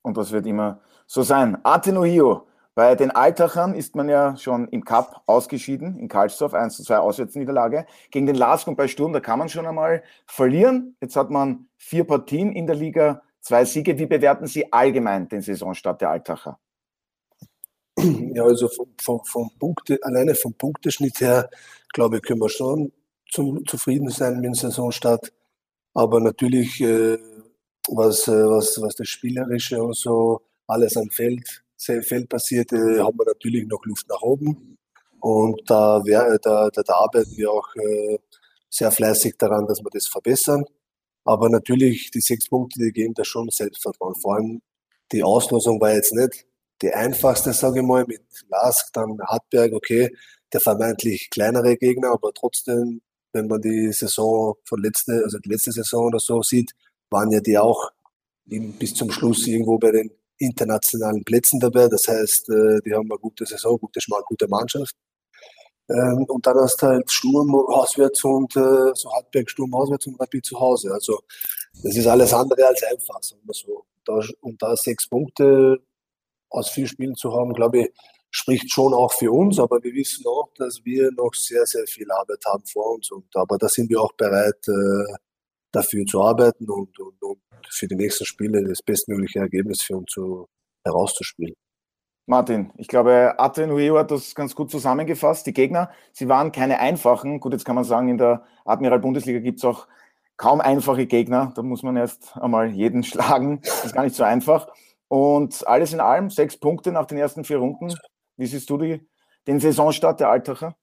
Und 0.01 0.17
das 0.17 0.31
wird 0.31 0.45
immer 0.45 0.79
so 1.07 1.23
sein. 1.23 1.57
Atenohio, 1.63 2.47
bei 2.75 2.93
den 2.95 3.09
Altachern 3.09 3.73
ist 3.73 3.95
man 3.95 4.09
ja 4.09 4.35
schon 4.35 4.67
im 4.67 4.83
Cup 4.83 5.23
ausgeschieden, 5.27 5.97
in 5.97 6.09
Karlsdorf, 6.09 6.53
1 6.53 6.75
zu 6.75 6.83
2 6.83 6.97
Auswärtsniederlage. 6.97 7.85
Gegen 8.11 8.25
den 8.25 8.35
Lask 8.35 8.67
und 8.67 8.75
bei 8.75 8.89
Sturm, 8.89 9.13
da 9.13 9.21
kann 9.21 9.39
man 9.39 9.47
schon 9.47 9.65
einmal 9.65 10.03
verlieren. 10.25 10.97
Jetzt 10.99 11.15
hat 11.15 11.29
man 11.29 11.69
vier 11.77 12.03
Partien 12.03 12.51
in 12.51 12.67
der 12.67 12.75
Liga, 12.75 13.21
zwei 13.39 13.63
Siege. 13.63 13.97
Wie 13.97 14.07
bewerten 14.07 14.45
Sie 14.45 14.73
allgemein 14.73 15.29
den 15.29 15.41
Saisonstart 15.41 16.01
der 16.01 16.09
Altacher? 16.09 16.59
Ja, 17.97 18.43
also 18.43 18.67
vom, 18.67 18.87
vom, 19.01 19.23
vom 19.23 19.49
Punkte, 19.57 19.97
alleine 20.01 20.35
vom 20.35 20.53
Punkteschnitt 20.53 21.21
her, 21.21 21.49
glaube 21.93 22.17
ich, 22.17 22.23
können 22.23 22.41
wir 22.41 22.49
schon 22.49 22.91
zum, 23.31 23.65
zufrieden 23.65 24.09
sein 24.09 24.35
mit 24.35 24.43
dem 24.43 24.53
Saisonstart. 24.53 25.31
Aber 25.93 26.19
natürlich, 26.19 26.81
äh, 26.81 27.17
was, 27.87 28.27
äh, 28.27 28.31
was, 28.31 28.81
was 28.81 28.95
das 28.95 29.07
Spielerische 29.07 29.81
und 29.81 29.95
so 29.95 30.41
alles 30.67 30.97
am 30.97 31.09
Feld 31.09 31.64
Feld 31.77 32.29
passiert, 32.29 32.71
äh, 32.71 32.99
haben 32.99 33.17
wir 33.17 33.25
natürlich 33.25 33.67
noch 33.67 33.83
Luft 33.85 34.07
nach 34.09 34.21
oben. 34.21 34.77
Und 35.19 35.61
da, 35.69 36.03
wär, 36.05 36.37
da, 36.41 36.69
da, 36.69 36.83
da 36.83 36.93
arbeiten 36.93 37.35
wir 37.35 37.51
auch 37.51 37.75
äh, 37.75 38.19
sehr 38.69 38.91
fleißig 38.91 39.35
daran, 39.37 39.67
dass 39.67 39.79
wir 39.79 39.89
das 39.91 40.07
verbessern. 40.07 40.65
Aber 41.23 41.49
natürlich, 41.49 42.11
die 42.11 42.21
sechs 42.21 42.47
Punkte, 42.47 42.79
die 42.79 42.91
geben 42.91 43.13
da 43.13 43.25
schon 43.25 43.49
Selbstvertrauen. 43.49 44.15
Vor 44.15 44.35
allem 44.35 44.61
die 45.11 45.23
Auslosung 45.23 45.79
war 45.81 45.93
jetzt 45.93 46.13
nicht 46.13 46.45
die 46.81 46.93
einfachste, 46.93 47.53
sage 47.53 47.79
ich 47.79 47.85
mal, 47.85 48.05
mit 48.05 48.23
Lask, 48.49 48.91
dann 48.93 49.17
Hartberg, 49.25 49.73
okay, 49.73 50.15
der 50.51 50.61
vermeintlich 50.61 51.29
kleinere 51.29 51.77
Gegner, 51.77 52.11
aber 52.11 52.33
trotzdem, 52.33 53.01
wenn 53.33 53.47
man 53.47 53.61
die 53.61 53.91
Saison 53.91 54.55
von 54.65 54.81
letzte, 54.81 55.21
also 55.23 55.39
die 55.39 55.49
letzte 55.49 55.71
Saison 55.71 56.07
oder 56.07 56.19
so 56.19 56.41
sieht, 56.41 56.71
waren 57.09 57.31
ja 57.31 57.39
die 57.39 57.57
auch 57.57 57.91
bis 58.45 58.93
zum 58.93 59.11
Schluss 59.11 59.47
irgendwo 59.47 59.77
bei 59.77 59.91
den 59.91 60.11
internationalen 60.37 61.23
Plätzen 61.23 61.59
dabei. 61.59 61.87
Das 61.87 62.07
heißt, 62.07 62.49
äh, 62.49 62.79
die 62.85 62.93
haben 62.93 63.09
eine 63.09 63.19
gute 63.19 63.45
Saison, 63.45 63.77
gute, 63.77 63.99
gute 64.27 64.47
Mannschaft. 64.47 64.95
Ähm, 65.89 66.25
und 66.27 66.45
dann 66.45 66.57
hast 66.57 66.81
du 66.81 66.87
halt 66.87 67.11
Sturm 67.11 67.53
auswärts 67.55 68.23
und 68.23 68.55
äh, 68.55 68.91
so 68.93 69.11
Hartberg 69.13 69.49
Sturm 69.49 69.73
auswärts 69.73 70.07
und 70.07 70.19
Rapid 70.19 70.45
zu 70.45 70.59
Hause. 70.59 70.91
Also 70.91 71.19
das 71.83 71.95
ist 71.95 72.07
alles 72.07 72.33
andere 72.33 72.65
als 72.65 72.81
einfach, 72.83 73.21
sagen 73.21 73.41
wir 73.45 73.53
so. 73.53 73.85
und 74.41 74.61
da 74.61 74.75
sechs 74.75 75.07
Punkte 75.07 75.79
aus 76.49 76.69
vier 76.69 76.87
Spielen 76.87 77.15
zu 77.15 77.33
haben, 77.33 77.53
glaube 77.53 77.81
ich, 77.81 77.89
spricht 78.31 78.71
schon 78.71 78.93
auch 78.93 79.13
für 79.13 79.31
uns, 79.31 79.59
aber 79.59 79.81
wir 79.83 79.93
wissen 79.93 80.25
auch, 80.27 80.49
dass 80.57 80.83
wir 80.83 81.11
noch 81.11 81.33
sehr, 81.33 81.65
sehr 81.65 81.85
viel 81.87 82.11
Arbeit 82.11 82.43
haben 82.45 82.65
vor 82.65 82.95
uns. 82.95 83.11
Und 83.11 83.25
aber 83.35 83.57
da 83.57 83.69
sind 83.69 83.89
wir 83.89 84.01
auch 84.01 84.11
bereit, 84.13 84.67
äh, 84.67 85.13
dafür 85.75 86.05
zu 86.05 86.21
arbeiten 86.21 86.69
und, 86.69 86.97
und, 86.99 87.21
und 87.21 87.39
für 87.69 87.87
die 87.87 87.95
nächsten 87.95 88.25
Spiele 88.25 88.63
das 88.63 88.81
bestmögliche 88.81 89.39
Ergebnis 89.39 89.81
für 89.81 89.97
uns 89.97 90.11
zu, 90.11 90.47
herauszuspielen. 90.83 91.55
Martin, 92.27 92.71
ich 92.77 92.87
glaube, 92.87 93.35
Atenueo 93.37 93.99
hat 93.99 94.09
das 94.09 94.33
ganz 94.33 94.55
gut 94.55 94.71
zusammengefasst. 94.71 95.45
Die 95.45 95.53
Gegner, 95.53 95.91
sie 96.11 96.27
waren 96.27 96.51
keine 96.51 96.79
einfachen. 96.79 97.39
Gut, 97.39 97.53
jetzt 97.53 97.65
kann 97.65 97.75
man 97.75 97.83
sagen, 97.83 98.09
in 98.09 98.17
der 98.17 98.43
Admiral-Bundesliga 98.65 99.39
gibt 99.39 99.59
es 99.59 99.65
auch 99.65 99.87
kaum 100.35 100.59
einfache 100.59 101.05
Gegner. 101.05 101.51
Da 101.55 101.61
muss 101.61 101.83
man 101.83 101.95
erst 101.97 102.35
einmal 102.35 102.71
jeden 102.71 103.03
schlagen. 103.03 103.61
Das 103.61 103.85
ist 103.85 103.93
gar 103.93 104.03
nicht 104.03 104.15
so 104.15 104.23
einfach. 104.23 104.67
Und 105.07 105.67
alles 105.67 105.93
in 105.93 105.99
allem, 105.99 106.31
sechs 106.31 106.57
Punkte 106.57 106.91
nach 106.91 107.05
den 107.05 107.19
ersten 107.19 107.43
vier 107.43 107.57
Runden. 107.57 107.93
Wie 108.37 108.47
siehst 108.47 108.69
du 108.71 108.77
die, 108.79 109.07
den 109.45 109.59
Saisonstart 109.59 110.19
der 110.19 110.29
Altacher? 110.29 110.75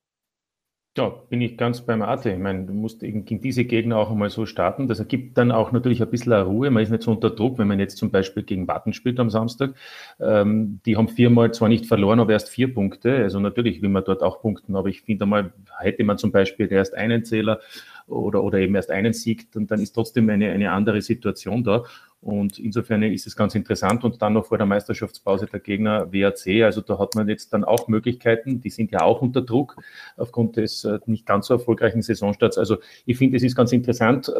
Ja, 0.94 1.08
bin 1.08 1.40
ich 1.40 1.56
ganz 1.56 1.80
beim 1.80 2.02
Arte. 2.02 2.32
Ich 2.32 2.38
meine, 2.38 2.66
du 2.66 2.74
musst 2.74 3.00
gegen 3.00 3.40
diese 3.40 3.64
Gegner 3.64 3.96
auch 3.96 4.10
einmal 4.10 4.28
so 4.28 4.44
starten. 4.44 4.88
Das 4.88 4.98
ergibt 4.98 5.38
dann 5.38 5.50
auch 5.50 5.72
natürlich 5.72 6.02
ein 6.02 6.10
bisschen 6.10 6.34
Ruhe. 6.34 6.70
Man 6.70 6.82
ist 6.82 6.90
nicht 6.90 7.02
so 7.02 7.12
unter 7.12 7.30
Druck, 7.30 7.56
wenn 7.56 7.66
man 7.66 7.80
jetzt 7.80 7.96
zum 7.96 8.10
Beispiel 8.10 8.42
gegen 8.42 8.68
Watten 8.68 8.92
spielt 8.92 9.18
am 9.18 9.30
Samstag. 9.30 9.74
Ähm, 10.20 10.80
die 10.84 10.98
haben 10.98 11.08
viermal 11.08 11.54
zwar 11.54 11.70
nicht 11.70 11.86
verloren, 11.86 12.20
aber 12.20 12.32
erst 12.32 12.50
vier 12.50 12.74
Punkte. 12.74 13.16
Also 13.16 13.40
natürlich 13.40 13.80
will 13.80 13.88
man 13.88 14.04
dort 14.04 14.22
auch 14.22 14.42
punkten. 14.42 14.76
Aber 14.76 14.90
ich 14.90 15.00
finde 15.00 15.24
einmal, 15.24 15.54
hätte 15.78 16.04
man 16.04 16.18
zum 16.18 16.30
Beispiel 16.30 16.70
erst 16.70 16.94
einen 16.94 17.24
Zähler 17.24 17.60
oder, 18.06 18.42
oder 18.42 18.58
eben 18.58 18.74
erst 18.74 18.90
einen 18.90 19.12
Sieg, 19.12 19.50
dann, 19.52 19.66
dann 19.66 19.80
ist 19.80 19.92
trotzdem 19.92 20.28
eine, 20.30 20.50
eine 20.50 20.70
andere 20.70 21.00
Situation 21.02 21.64
da. 21.64 21.84
Und 22.22 22.60
insofern 22.60 23.02
ist 23.02 23.26
es 23.26 23.34
ganz 23.34 23.56
interessant. 23.56 24.04
Und 24.04 24.22
dann 24.22 24.34
noch 24.34 24.46
vor 24.46 24.56
der 24.56 24.66
Meisterschaftspause 24.66 25.46
der 25.46 25.58
Gegner 25.58 26.12
WAC. 26.12 26.62
Also 26.62 26.80
da 26.80 26.98
hat 26.98 27.16
man 27.16 27.28
jetzt 27.28 27.52
dann 27.52 27.64
auch 27.64 27.88
Möglichkeiten. 27.88 28.60
Die 28.60 28.70
sind 28.70 28.92
ja 28.92 29.02
auch 29.02 29.22
unter 29.22 29.42
Druck 29.42 29.76
aufgrund 30.16 30.56
des 30.56 30.84
äh, 30.84 31.00
nicht 31.06 31.26
ganz 31.26 31.48
so 31.48 31.54
erfolgreichen 31.54 32.00
Saisonstarts. 32.00 32.58
Also 32.58 32.76
ich 33.06 33.18
finde, 33.18 33.36
es 33.36 33.42
ist 33.42 33.56
ganz 33.56 33.72
interessant. 33.72 34.32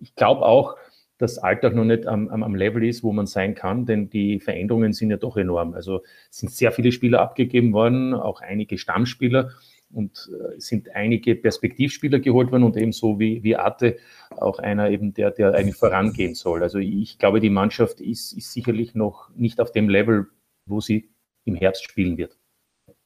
Ich 0.00 0.14
glaube 0.14 0.46
auch, 0.46 0.76
dass 1.18 1.36
Alltag 1.36 1.74
noch 1.74 1.84
nicht 1.84 2.06
am, 2.06 2.28
am, 2.28 2.42
am, 2.42 2.54
Level 2.54 2.82
ist, 2.82 3.02
wo 3.02 3.12
man 3.12 3.26
sein 3.26 3.54
kann, 3.54 3.84
denn 3.84 4.08
die 4.08 4.40
Veränderungen 4.40 4.94
sind 4.94 5.10
ja 5.10 5.18
doch 5.18 5.36
enorm. 5.36 5.74
Also 5.74 6.02
sind 6.30 6.50
sehr 6.50 6.72
viele 6.72 6.92
Spieler 6.92 7.20
abgegeben 7.20 7.74
worden, 7.74 8.14
auch 8.14 8.40
einige 8.40 8.78
Stammspieler 8.78 9.50
und 9.92 10.30
äh, 10.32 10.60
sind 10.60 10.94
einige 10.94 11.34
Perspektivspieler 11.34 12.20
geholt 12.20 12.52
worden 12.52 12.64
und 12.64 12.76
ebenso 12.76 13.18
wie, 13.18 13.42
wie 13.42 13.56
Arte 13.56 13.98
auch 14.30 14.58
einer 14.58 14.90
eben, 14.90 15.14
der, 15.14 15.30
der 15.30 15.54
eigentlich 15.54 15.76
vorangehen 15.76 16.34
soll. 16.34 16.62
Also 16.62 16.78
ich 16.78 17.18
glaube, 17.18 17.40
die 17.40 17.50
Mannschaft 17.50 18.00
ist, 18.00 18.32
ist 18.32 18.52
sicherlich 18.52 18.94
noch 18.94 19.30
nicht 19.34 19.60
auf 19.60 19.72
dem 19.72 19.88
Level, 19.88 20.26
wo 20.66 20.80
sie 20.80 21.10
im 21.44 21.54
Herbst 21.54 21.84
spielen 21.84 22.16
wird. 22.16 22.38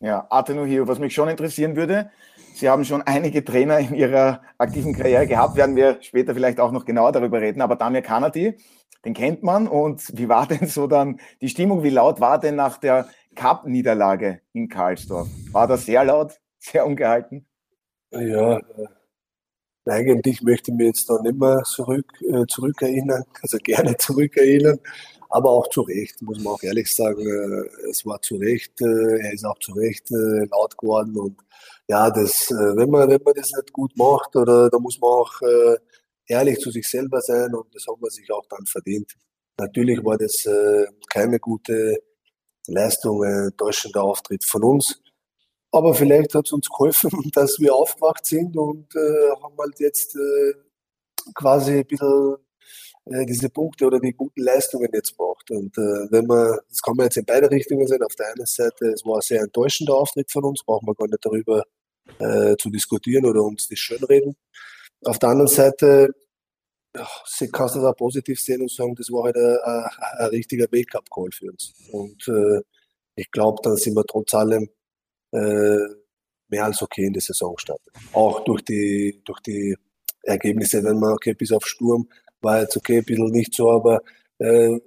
Ja, 0.00 0.26
Arte 0.31 0.55
Nuhio, 0.55 0.87
was 0.87 0.99
mich 0.99 1.14
schon 1.14 1.29
interessieren 1.29 1.76
würde, 1.76 2.11
Sie 2.55 2.69
haben 2.69 2.85
schon 2.85 3.03
einige 3.03 3.45
Trainer 3.45 3.81
in 3.81 3.95
Ihrer 3.95 4.41
aktiven 4.59 4.95
Karriere 4.95 5.26
gehabt, 5.26 5.57
werden 5.57 5.75
wir 5.75 6.00
später 6.03 6.35
vielleicht 6.35 6.61
auch 6.61 6.71
noch 6.71 6.85
genauer 6.85 7.11
darüber 7.11 7.41
reden, 7.41 7.61
aber 7.61 7.75
Damir 7.75 8.00
Kanadi, 8.00 8.57
den 9.05 9.12
kennt 9.12 9.43
man 9.43 9.67
und 9.67 10.17
wie 10.17 10.29
war 10.29 10.47
denn 10.49 10.69
so 10.69 10.87
dann 10.87 11.19
die 11.41 11.49
Stimmung, 11.49 11.83
wie 11.83 11.91
laut 11.91 12.21
war 12.21 12.38
denn 12.38 12.55
nach 12.55 12.79
der 12.79 13.09
Cup-Niederlage 13.35 14.41
in 14.53 14.69
Karlsdorf? 14.69 15.29
War 15.50 15.67
das 15.67 15.85
sehr 15.87 16.05
laut? 16.05 16.41
Sehr 16.64 16.87
ungehalten? 16.87 17.47
Ja, 18.11 18.59
äh, 18.59 18.87
eigentlich 19.87 20.42
möchte 20.42 20.71
ich 20.71 20.76
mich 20.76 20.87
jetzt 20.87 21.11
da 21.11 21.21
nicht 21.21 21.37
mehr 21.37 21.62
zurück, 21.64 22.06
äh, 22.23 22.47
zurückerinnern, 22.47 23.25
also 23.42 23.59
gerne 23.59 23.97
zurückerinnern, 23.99 24.78
aber 25.28 25.50
auch 25.50 25.68
zu 25.68 25.83
Recht, 25.83 26.23
muss 26.23 26.42
man 26.42 26.54
auch 26.54 26.62
ehrlich 26.62 26.94
sagen. 26.94 27.21
Äh, 27.21 27.88
es 27.90 28.06
war 28.06 28.21
zu 28.23 28.37
Recht, 28.37 28.80
äh, 28.80 29.18
er 29.18 29.33
ist 29.33 29.44
auch 29.44 29.59
zu 29.59 29.73
Recht 29.73 30.11
äh, 30.11 30.47
laut 30.50 30.78
geworden 30.78 31.16
und 31.16 31.37
ja, 31.87 32.11
das, 32.11 32.50
äh, 32.50 32.76
wenn, 32.76 32.88
man, 32.88 33.11
wenn 33.11 33.23
man 33.23 33.35
das 33.35 33.50
nicht 33.52 33.73
gut 33.73 33.94
macht, 33.97 34.35
oder 34.37 34.71
da 34.71 34.78
muss 34.78 34.99
man 35.00 35.11
auch 35.11 35.40
ehrlich 36.26 36.59
zu 36.59 36.71
sich 36.71 36.88
selber 36.88 37.21
sein 37.21 37.54
und 37.54 37.75
das 37.75 37.87
haben 37.87 38.00
wir 38.00 38.11
sich 38.11 38.30
auch 38.33 38.47
dann 38.49 38.64
verdient. 38.64 39.12
Natürlich 39.59 40.02
war 40.02 40.16
das 40.16 40.49
keine 41.11 41.38
gute 41.38 41.99
Leistung, 42.66 43.23
ein 43.23 43.50
täuschender 43.56 44.02
Auftritt 44.02 44.42
von 44.44 44.64
uns. 44.64 45.03
Aber 45.75 45.93
vielleicht 45.93 46.33
hat 46.35 46.47
es 46.47 46.52
uns 46.52 46.69
geholfen, 46.69 47.11
dass 47.35 47.59
wir 47.59 47.75
aufgewacht 47.75 48.25
sind 48.25 48.57
und 48.57 48.95
äh, 48.95 49.31
haben 49.43 49.57
halt 49.59 49.81
jetzt 49.81 50.14
äh, 50.14 50.54
quasi 51.35 51.78
ein 51.78 51.87
bisschen 51.87 52.37
äh, 53.07 53.26
diese 53.26 53.50
Punkte 53.50 53.87
oder 53.87 53.99
die 53.99 54.12
guten 54.12 54.40
Leistungen 54.40 54.88
jetzt 54.93 55.16
braucht. 55.16 55.50
Und 55.50 55.76
äh, 55.76 56.12
wenn 56.12 56.26
man, 56.26 56.59
das 56.69 56.81
kann 56.81 56.95
man 56.97 57.07
jetzt 57.07 57.16
in 57.16 57.25
beide 57.25 57.50
Richtungen 57.50 57.88
sehen. 57.88 58.04
Auf 58.04 58.14
der 58.14 58.28
einen 58.28 58.47
Seite, 58.47 58.87
es 58.90 59.04
war 59.04 59.16
ein 59.16 59.23
sehr 59.23 59.40
enttäuschender 59.40 59.97
Auftritt 59.97 60.31
von 60.31 60.45
uns, 60.45 60.62
brauchen 60.62 60.87
wir 60.87 60.95
gar 60.95 61.09
nicht 61.09 61.25
darüber 61.25 61.64
äh, 62.21 62.57
zu 62.57 62.71
diskutieren 62.71 63.26
oder 63.26 63.43
uns 63.43 63.66
das 63.69 63.81
schönreden. 63.81 64.37
Auf 65.04 65.19
der 65.19 65.31
anderen 65.31 65.50
Seite 65.50 66.14
ja, 66.97 67.09
kannst 67.52 67.75
du 67.75 67.81
das 67.81 67.90
auch 67.90 67.97
positiv 67.97 68.40
sehen 68.40 68.62
und 68.62 68.71
sagen, 68.71 68.95
das 68.95 69.11
war 69.11 69.25
halt 69.25 69.37
ein, 69.37 69.59
ein, 69.64 69.88
ein 70.19 70.28
richtiger 70.28 70.66
Wake-up-Call 70.71 71.31
für 71.33 71.50
uns. 71.50 71.75
Und 71.90 72.31
ich 73.16 73.31
glaube, 73.33 73.61
dann 73.64 73.76
sind 73.76 73.97
wir 73.97 74.04
trotz 74.04 74.33
allem 74.35 74.69
mehr 75.35 76.64
als 76.64 76.83
okay 76.83 77.07
in 77.07 77.12
die 77.12 77.21
Saison 77.21 77.55
gestartet. 77.55 77.93
Auch 78.12 78.45
durch 78.45 78.62
die, 78.62 79.21
durch 79.25 79.41
die 79.41 79.76
Ergebnisse, 80.23 80.83
wenn 80.85 80.99
man, 80.99 81.12
okay, 81.12 81.35
bis 81.35 81.53
auf 81.53 81.67
Sturm 81.67 82.09
war 82.41 82.61
jetzt 82.61 82.76
okay, 82.76 82.99
ein 82.99 83.05
bisschen 83.05 83.31
nicht 83.31 83.55
so, 83.55 83.71
aber 83.71 84.00
äh, 84.38 84.79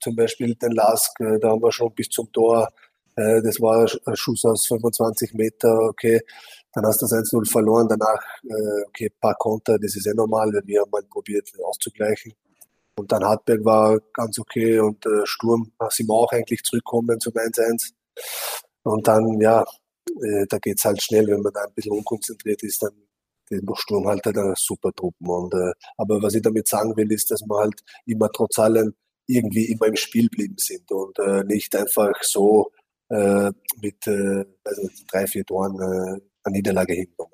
zum 0.00 0.16
Beispiel 0.16 0.54
den 0.54 0.72
Lask, 0.72 1.18
äh, 1.20 1.38
da 1.38 1.50
haben 1.50 1.62
wir 1.62 1.72
schon 1.72 1.94
bis 1.94 2.08
zum 2.08 2.30
Tor 2.32 2.68
Äh, 3.16 3.42
das 3.42 3.60
war 3.60 3.86
ein 4.06 4.16
Schuss 4.16 4.44
aus 4.44 4.66
25 4.66 5.34
Meter, 5.34 5.78
okay. 5.88 6.20
Dann 6.72 6.86
hast 6.86 7.02
du 7.02 7.06
das 7.06 7.12
1-0 7.12 7.50
verloren, 7.50 7.88
danach, 7.88 8.22
äh, 8.44 8.82
okay, 8.88 9.10
paar 9.20 9.34
Konter, 9.34 9.78
das 9.78 9.96
ist 9.96 10.06
eh 10.06 10.14
normal, 10.14 10.52
wir 10.64 10.80
haben 10.80 10.90
mal 10.90 11.02
probiert 11.02 11.50
auszugleichen. 11.64 12.32
Und 12.96 13.10
dann 13.12 13.24
Hartberg 13.24 13.64
war 13.64 13.98
ganz 14.12 14.38
okay 14.38 14.78
und 14.78 15.04
äh, 15.06 15.24
Sturm 15.24 15.72
sind 15.90 16.08
wir 16.08 16.14
auch 16.14 16.32
eigentlich 16.32 16.62
zurückkommen 16.62 17.18
zum 17.20 17.32
1-1. 17.32 17.92
Und 18.90 19.06
dann, 19.06 19.40
ja, 19.40 19.64
äh, 20.08 20.46
da 20.48 20.58
geht's 20.58 20.84
halt 20.84 21.02
schnell, 21.02 21.26
wenn 21.28 21.42
man 21.42 21.52
da 21.52 21.62
ein 21.62 21.74
bisschen 21.74 21.92
unkonzentriert 21.92 22.62
ist, 22.62 22.82
dann 22.82 22.92
den 23.50 23.66
Sturm 23.74 24.06
halt 24.06 24.26
eine 24.26 24.54
super 24.56 24.92
Truppen. 24.92 25.26
Und, 25.26 25.54
äh, 25.54 25.72
aber 25.96 26.22
was 26.22 26.34
ich 26.34 26.42
damit 26.42 26.68
sagen 26.68 26.96
will, 26.96 27.10
ist, 27.12 27.30
dass 27.30 27.42
wir 27.42 27.58
halt 27.58 27.80
immer 28.06 28.30
trotz 28.30 28.58
allem 28.58 28.94
irgendwie 29.26 29.66
immer 29.66 29.86
im 29.86 29.96
Spiel 29.96 30.28
blieben 30.28 30.56
sind 30.58 30.90
und 30.90 31.18
äh, 31.18 31.44
nicht 31.44 31.74
einfach 31.76 32.12
so 32.22 32.70
äh, 33.08 33.50
mit 33.80 34.06
äh, 34.06 34.44
also 34.64 34.88
drei, 35.10 35.26
vier 35.26 35.44
Toren 35.44 35.76
äh, 35.76 36.20
eine 36.44 36.56
Niederlage 36.56 36.94
hinkommen. 36.94 37.32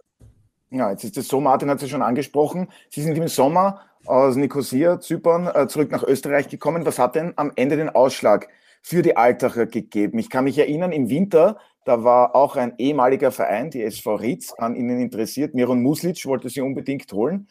Ja, 0.71 0.91
jetzt 0.91 1.05
ist 1.05 1.17
es 1.17 1.29
so, 1.29 1.41
Martin 1.41 1.71
hat 1.71 1.77
es 1.77 1.83
ja 1.83 1.89
schon 1.89 2.03
angesprochen. 2.03 2.69
Sie 2.91 3.03
sind 3.03 3.17
im 3.17 3.29
Sommer 3.29 3.83
aus 4.05 4.37
Nicosia, 4.37 5.01
Zypern, 5.01 5.47
äh, 5.47 5.69
zurück 5.69 5.91
nach 5.91 6.03
Österreich 6.03 6.49
gekommen. 6.49 6.85
Was 6.85 6.99
hat 6.99 7.15
denn 7.15 7.33
am 7.37 7.53
Ende 7.57 7.77
den 7.77 7.89
Ausschlag 7.89 8.49
für 8.87 9.03
die 9.03 9.17
Altacher 9.17 9.67
gegeben? 9.67 10.21
Ich 10.21 10.31
kann 10.31 10.45
mich 10.45 10.57
erinnern, 10.59 10.93
im 10.93 11.11
Winter, 11.11 11.59
da 11.85 12.05
war 12.05 12.37
auch 12.37 12.55
ein 12.55 12.75
ehemaliger 12.79 13.33
Verein, 13.33 13.69
die 13.69 13.83
SV 13.83 14.15
Ritz, 14.15 14.53
an 14.53 14.77
ihnen 14.77 15.01
interessiert. 15.01 15.55
Miron 15.55 15.83
Muslic 15.83 16.25
wollte 16.25 16.49
sie 16.49 16.61
unbedingt 16.61 17.13
holen. 17.13 17.49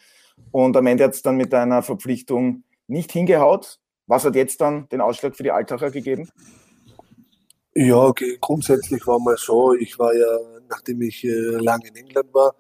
Und 0.51 0.77
am 0.77 0.87
Ende 0.87 1.03
hat 1.03 1.13
es 1.13 1.21
dann 1.21 1.35
mit 1.35 1.53
einer 1.53 1.83
Verpflichtung 1.83 2.63
nicht 2.87 3.11
hingehaut. 3.11 3.79
Was 4.07 4.23
hat 4.23 4.35
jetzt 4.35 4.61
dann 4.61 4.87
den 4.87 5.01
Ausschlag 5.01 5.35
für 5.35 5.43
die 5.43 5.51
Altacher 5.51 5.91
gegeben? 5.91 6.29
Ja, 7.73 8.13
grundsätzlich 8.39 9.05
war 9.05 9.19
mal 9.19 9.35
so, 9.35 9.73
ich 9.73 9.99
war 9.99 10.15
ja, 10.15 10.37
nachdem 10.69 11.01
ich 11.01 11.25
äh, 11.25 11.27
lange 11.27 11.89
in 11.89 11.97
England 11.97 12.33
war, 12.33 12.55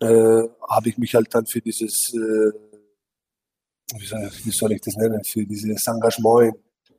äh, 0.00 0.48
habe 0.68 0.88
ich 0.88 0.98
mich 0.98 1.14
halt 1.14 1.32
dann 1.32 1.46
für 1.46 1.60
dieses, 1.60 2.12
äh, 2.12 2.50
wie, 3.96 4.06
soll, 4.06 4.30
wie, 4.42 4.50
soll, 4.50 4.72
ich 4.72 4.80
das 4.80 4.96
nennen, 4.96 5.22
für 5.22 5.46
dieses 5.46 5.86
Engagement 5.86 6.56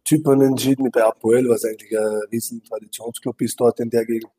Zypern 0.07 0.41
entschieden, 0.41 0.89
bei 0.91 1.03
Apoel, 1.03 1.49
was 1.49 1.65
eigentlich 1.65 1.97
ein 1.97 2.21
riesen 2.31 2.63
Traditionsclub 2.63 3.41
ist 3.41 3.59
dort 3.59 3.79
in 3.79 3.89
der 3.89 4.05
Gegend. 4.05 4.31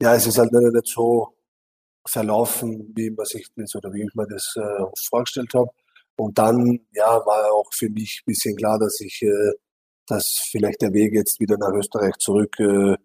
Ja, 0.00 0.14
es 0.14 0.26
ist 0.26 0.38
halt 0.38 0.52
nicht 0.52 0.86
so 0.86 1.34
verlaufen, 2.06 2.92
wie 2.96 3.10
man 3.10 3.26
sich 3.26 3.46
das 3.56 3.74
oder 3.74 3.92
wie 3.92 4.02
ich 4.02 4.14
mir 4.14 4.26
das 4.26 4.54
äh, 4.56 4.84
vorgestellt 5.08 5.52
habe. 5.54 5.70
Und 6.16 6.38
dann, 6.38 6.80
ja, 6.92 7.24
war 7.26 7.52
auch 7.52 7.70
für 7.72 7.90
mich 7.90 8.22
ein 8.22 8.26
bisschen 8.26 8.56
klar, 8.56 8.78
dass 8.78 9.00
ich, 9.00 9.22
äh, 9.22 9.52
dass 10.06 10.48
vielleicht 10.50 10.82
der 10.82 10.92
Weg 10.92 11.14
jetzt 11.14 11.40
wieder 11.40 11.56
nach 11.58 11.72
Österreich 11.72 12.16
zurück 12.18 12.58
äh, 12.60 12.96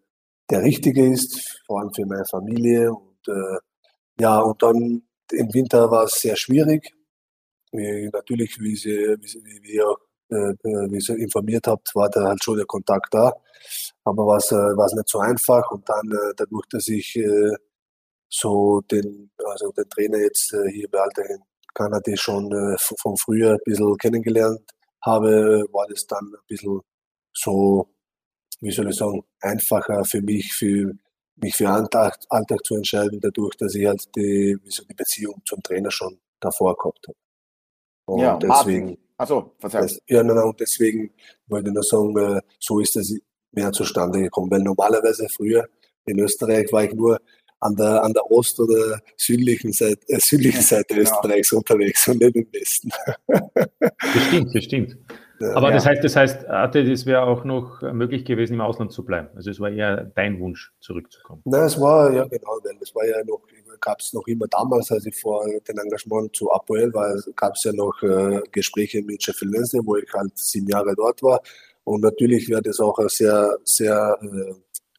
der 0.49 0.63
richtige 0.63 1.11
ist, 1.11 1.61
vor 1.65 1.79
allem 1.81 1.93
für 1.93 2.05
meine 2.05 2.25
Familie. 2.25 2.91
Und 2.91 3.27
äh, 3.27 3.57
ja, 4.19 4.39
und 4.39 4.61
dann 4.61 5.03
im 5.31 5.53
Winter 5.53 5.91
war 5.91 6.05
es 6.05 6.21
sehr 6.21 6.35
schwierig. 6.35 6.93
Wie, 7.71 8.09
natürlich, 8.11 8.59
wie, 8.59 8.75
sie, 8.75 8.89
wie, 9.21 9.63
wie, 9.63 9.73
ihr, 9.75 9.95
äh, 10.29 10.53
wie 10.91 10.97
ihr 10.97 11.17
informiert 11.17 11.67
habt, 11.67 11.93
war 11.95 12.09
da 12.09 12.23
halt 12.23 12.43
schon 12.43 12.57
der 12.57 12.65
Kontakt 12.65 13.13
da. 13.13 13.33
Aber 14.03 14.25
war 14.25 14.37
es 14.37 14.51
äh, 14.51 14.95
nicht 14.95 15.09
so 15.09 15.19
einfach. 15.19 15.69
Und 15.71 15.87
dann 15.87 16.11
äh, 16.11 16.33
dadurch, 16.35 16.65
dass 16.69 16.87
ich 16.87 17.15
äh, 17.15 17.55
so 18.29 18.81
den, 18.81 19.31
also 19.45 19.71
den 19.71 19.89
Trainer 19.89 20.19
jetzt 20.19 20.53
äh, 20.53 20.71
hier 20.71 20.89
bei 20.89 20.99
Alter 20.99 21.29
in 21.29 21.41
Kanada 21.73 22.15
schon 22.15 22.51
äh, 22.51 22.77
von 22.77 23.17
früher 23.17 23.53
ein 23.53 23.59
bisschen 23.65 23.97
kennengelernt 23.97 24.61
habe, 25.01 25.65
war 25.71 25.87
das 25.87 26.05
dann 26.07 26.25
ein 26.25 26.45
bisschen 26.47 26.81
so, 27.33 27.89
wie 28.59 28.71
soll 28.71 28.89
ich 28.89 28.95
sagen, 28.95 29.23
einfacher 29.41 30.03
für 30.03 30.21
mich, 30.21 30.53
für 30.53 30.93
mich 31.37 31.55
für 31.55 31.69
Alltag, 31.69 32.19
Alltag 32.29 32.59
zu 32.65 32.75
entscheiden, 32.75 33.19
dadurch, 33.21 33.55
dass 33.55 33.75
ich 33.75 33.85
halt 33.85 34.03
die, 34.15 34.57
wie 34.61 34.71
so 34.71 34.83
die 34.83 34.93
Beziehung 34.93 35.41
zum 35.45 35.63
Trainer 35.63 35.91
schon 35.91 36.19
davor 36.39 36.77
gehabt 36.77 37.07
habe. 37.07 37.17
Und 38.05 38.19
ja, 38.21 38.37
deswegen, 38.37 38.97
also, 39.19 39.53
das, 39.61 40.01
ja, 40.07 40.23
nein, 40.23 40.37
und 40.37 40.57
deswegen 40.61 41.11
wollte 41.47 41.67
ich 41.67 41.73
nur 41.73 41.83
sagen, 41.83 42.17
äh, 42.17 42.41
so 42.57 42.79
ist 42.79 42.95
das 42.95 43.13
mehr 43.51 43.69
zustande 43.73 44.21
gekommen, 44.21 44.49
weil 44.49 44.61
normalerweise 44.61 45.27
früher 45.27 45.67
in 46.05 46.19
Österreich 46.19 46.71
war 46.71 46.85
ich 46.85 46.93
nur 46.93 47.19
an 47.59 47.75
der, 47.75 48.01
an 48.01 48.13
der 48.13 48.31
Ost- 48.31 48.61
oder 48.61 49.01
südlichen 49.17 49.73
Seite, 49.73 49.99
äh, 50.07 50.19
südlichen 50.19 50.61
Seite 50.73 50.95
ja. 50.95 51.01
Österreichs 51.01 51.51
unterwegs 51.51 52.07
und 52.07 52.21
nicht 52.21 52.35
im 52.35 52.47
Westen. 52.53 52.89
Das 54.13 54.23
stimmt, 54.27 54.55
das 54.55 54.63
stimmt. 54.63 54.97
Aber 55.53 55.69
ja. 55.69 55.75
das 55.75 55.85
heißt, 55.85 56.03
das 56.03 56.15
heißt, 56.15 56.47
Arte, 56.47 56.83
das 56.83 57.05
wäre 57.05 57.23
auch 57.23 57.43
noch 57.43 57.81
möglich 57.81 58.23
gewesen, 58.23 58.53
im 58.53 58.61
Ausland 58.61 58.93
zu 58.93 59.05
bleiben. 59.05 59.29
Also 59.35 59.51
es 59.51 59.59
war 59.59 59.69
eher 59.69 60.05
dein 60.15 60.39
Wunsch, 60.39 60.73
zurückzukommen. 60.79 61.41
Nein, 61.45 61.63
es 61.63 61.79
war 61.79 62.11
ja 62.13 62.25
genau, 62.25 62.59
weil 62.63 62.77
es 62.81 62.95
war 62.95 63.05
ja 63.05 63.23
noch, 63.25 63.41
gab 63.79 63.99
es 63.99 64.13
noch 64.13 64.27
immer 64.27 64.47
damals, 64.47 64.91
als 64.91 65.05
ich 65.05 65.19
vor 65.19 65.45
dem 65.45 65.77
Engagement 65.77 66.35
zu 66.35 66.51
Apoel 66.51 66.93
war, 66.93 67.15
gab 67.35 67.55
es 67.55 67.63
ja 67.63 67.73
noch 67.73 68.01
äh, 68.03 68.41
Gespräche 68.51 69.01
mit 69.01 69.23
Sheffield 69.23 69.53
Wednesday, 69.53 69.81
wo 69.83 69.97
ich 69.97 70.11
halt 70.13 70.37
sieben 70.37 70.67
Jahre 70.67 70.95
dort 70.95 71.21
war. 71.23 71.41
Und 71.83 72.01
natürlich 72.01 72.47
wäre 72.49 72.61
das 72.61 72.79
auch 72.79 72.99
sehr, 73.09 73.57
sehr 73.63 74.17
äh, 74.21 74.53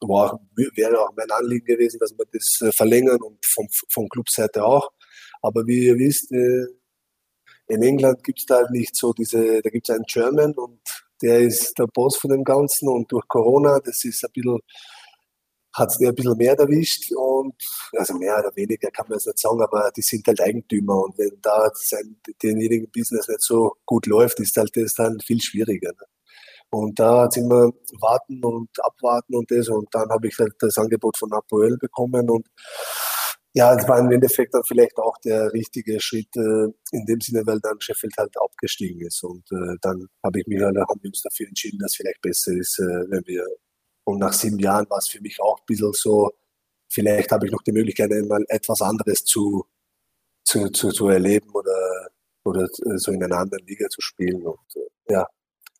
war, 0.07 0.39
wäre 0.55 0.99
auch 0.99 1.13
mein 1.15 1.29
Anliegen 1.31 1.65
gewesen, 1.65 1.99
dass 1.99 2.11
wir 2.17 2.25
das 2.31 2.59
äh, 2.61 2.71
verlängern 2.71 3.21
und 3.21 3.45
vom, 3.45 3.67
vom 3.89 4.09
Clubseite 4.09 4.63
auch. 4.63 4.91
Aber 5.41 5.65
wie 5.67 5.85
ihr 5.85 5.97
wisst, 5.97 6.31
äh, 6.31 6.65
in 7.67 7.83
England 7.83 8.23
gibt 8.23 8.39
es 8.39 8.45
da 8.45 8.57
halt 8.57 8.71
nicht 8.71 8.95
so 8.95 9.13
diese, 9.13 9.61
da 9.61 9.69
gibt 9.69 9.87
es 9.87 9.95
einen 9.95 10.05
German 10.05 10.53
und 10.53 10.81
der 11.21 11.39
ist 11.39 11.77
der 11.77 11.87
Boss 11.87 12.17
von 12.17 12.31
dem 12.31 12.43
Ganzen 12.43 12.89
und 12.89 13.11
durch 13.11 13.27
Corona, 13.27 13.79
das 13.79 14.03
ist 14.03 14.25
ein 14.25 14.31
bisschen, 14.33 14.59
hat 15.73 15.89
es 15.89 15.99
ein 15.99 16.13
bisschen 16.15 16.37
mehr 16.37 16.57
erwischt 16.57 17.11
und, 17.13 17.55
also 17.93 18.13
mehr 18.15 18.39
oder 18.39 18.55
weniger 18.55 18.91
kann 18.91 19.05
man 19.07 19.17
es 19.17 19.25
nicht 19.25 19.39
sagen, 19.39 19.61
aber 19.61 19.91
die 19.95 20.01
sind 20.01 20.27
halt 20.27 20.41
Eigentümer 20.41 21.03
und 21.03 21.17
wenn 21.17 21.39
da 21.41 21.69
sein, 21.73 22.17
denjenigen 22.43 22.89
Business 22.91 23.27
nicht 23.27 23.41
so 23.41 23.73
gut 23.85 24.05
läuft, 24.05 24.39
ist 24.39 24.57
halt 24.57 24.75
das 24.75 24.93
dann 24.93 25.19
viel 25.19 25.41
schwieriger. 25.41 25.91
Ne? 25.91 26.05
Und 26.73 26.99
da 26.99 27.29
sind 27.29 27.49
wir 27.49 27.73
warten 27.99 28.43
und 28.45 28.69
abwarten 28.81 29.35
und 29.35 29.51
das. 29.51 29.67
Und 29.67 29.93
dann 29.93 30.09
habe 30.09 30.27
ich 30.29 30.37
halt 30.39 30.53
das 30.59 30.77
Angebot 30.77 31.17
von 31.17 31.31
Apoel 31.33 31.77
bekommen. 31.77 32.29
Und 32.29 32.47
ja, 33.53 33.75
es 33.75 33.85
war 33.89 33.99
im 33.99 34.09
Endeffekt 34.09 34.53
dann 34.53 34.63
vielleicht 34.63 34.97
auch 34.97 35.17
der 35.25 35.51
richtige 35.51 35.99
Schritt 35.99 36.33
äh, 36.37 36.67
in 36.91 37.05
dem 37.05 37.19
Sinne, 37.19 37.45
weil 37.45 37.59
dann 37.59 37.81
Sheffield 37.81 38.13
halt 38.17 38.33
abgestiegen 38.41 39.01
ist. 39.05 39.21
Und 39.21 39.43
äh, 39.51 39.75
dann 39.81 40.07
habe 40.23 40.39
ich 40.39 40.47
mich, 40.47 40.61
halt, 40.61 40.77
haben 40.77 40.99
wir 41.01 41.09
uns 41.09 41.21
dafür 41.21 41.47
entschieden, 41.47 41.79
dass 41.79 41.95
vielleicht 41.95 42.21
besser 42.21 42.53
ist, 42.53 42.79
äh, 42.79 43.11
wenn 43.11 43.23
wir, 43.25 43.45
und 44.03 44.19
nach 44.19 44.33
sieben 44.33 44.59
Jahren 44.59 44.89
war 44.89 44.97
es 44.97 45.07
für 45.07 45.21
mich 45.21 45.41
auch 45.41 45.59
ein 45.59 45.65
bisschen 45.65 45.93
so, 45.93 46.31
vielleicht 46.89 47.31
habe 47.31 47.45
ich 47.45 47.51
noch 47.51 47.61
die 47.61 47.71
Möglichkeit, 47.71 48.11
einmal 48.11 48.43
etwas 48.49 48.81
anderes 48.81 49.23
zu, 49.23 49.65
zu, 50.43 50.69
zu, 50.69 50.89
zu 50.89 51.07
erleben 51.07 51.49
oder, 51.51 52.09
oder 52.43 52.63
äh, 52.63 52.97
so 52.97 53.11
in 53.11 53.23
einer 53.23 53.37
anderen 53.37 53.65
Liga 53.65 53.87
zu 53.89 54.01
spielen. 54.01 54.45
Und 54.45 54.59
äh, 54.75 55.13
ja, 55.13 55.27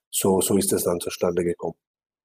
so, 0.09 0.41
so 0.41 0.57
ist 0.57 0.71
es 0.73 0.83
dann 0.83 0.99
zustande 0.99 1.43
gekommen. 1.43 1.75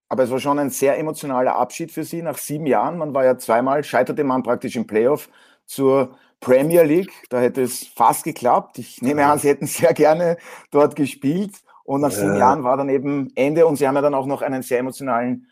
Aber 0.08 0.22
es 0.22 0.30
war 0.30 0.38
schon 0.38 0.58
ein 0.58 0.70
sehr 0.70 0.98
emotionaler 0.98 1.56
Abschied 1.56 1.90
für 1.90 2.04
Sie 2.04 2.22
nach 2.22 2.38
sieben 2.38 2.66
Jahren. 2.66 2.98
Man 2.98 3.12
war 3.12 3.24
ja 3.24 3.38
zweimal, 3.38 3.82
scheiterte 3.82 4.22
man 4.22 4.42
praktisch 4.42 4.76
im 4.76 4.86
Playoff 4.86 5.28
zur 5.64 6.16
Premier 6.38 6.84
League. 6.84 7.12
Da 7.28 7.40
hätte 7.40 7.62
es 7.62 7.88
fast 7.88 8.22
geklappt. 8.22 8.78
Ich 8.78 9.02
nehme 9.02 9.26
an, 9.26 9.38
Sie 9.40 9.48
hätten 9.48 9.66
sehr 9.66 9.94
gerne 9.94 10.36
dort 10.70 10.94
gespielt. 10.94 11.56
Und 11.82 12.00
nach 12.00 12.10
sieben 12.10 12.36
Jahren 12.36 12.64
war 12.64 12.76
dann 12.76 12.88
eben 12.88 13.32
Ende. 13.34 13.66
Und 13.66 13.76
Sie 13.76 13.86
haben 13.86 13.94
ja 13.96 14.02
dann 14.02 14.14
auch 14.14 14.26
noch 14.26 14.42
einen 14.42 14.62
sehr 14.62 14.78
emotionalen 14.78 15.48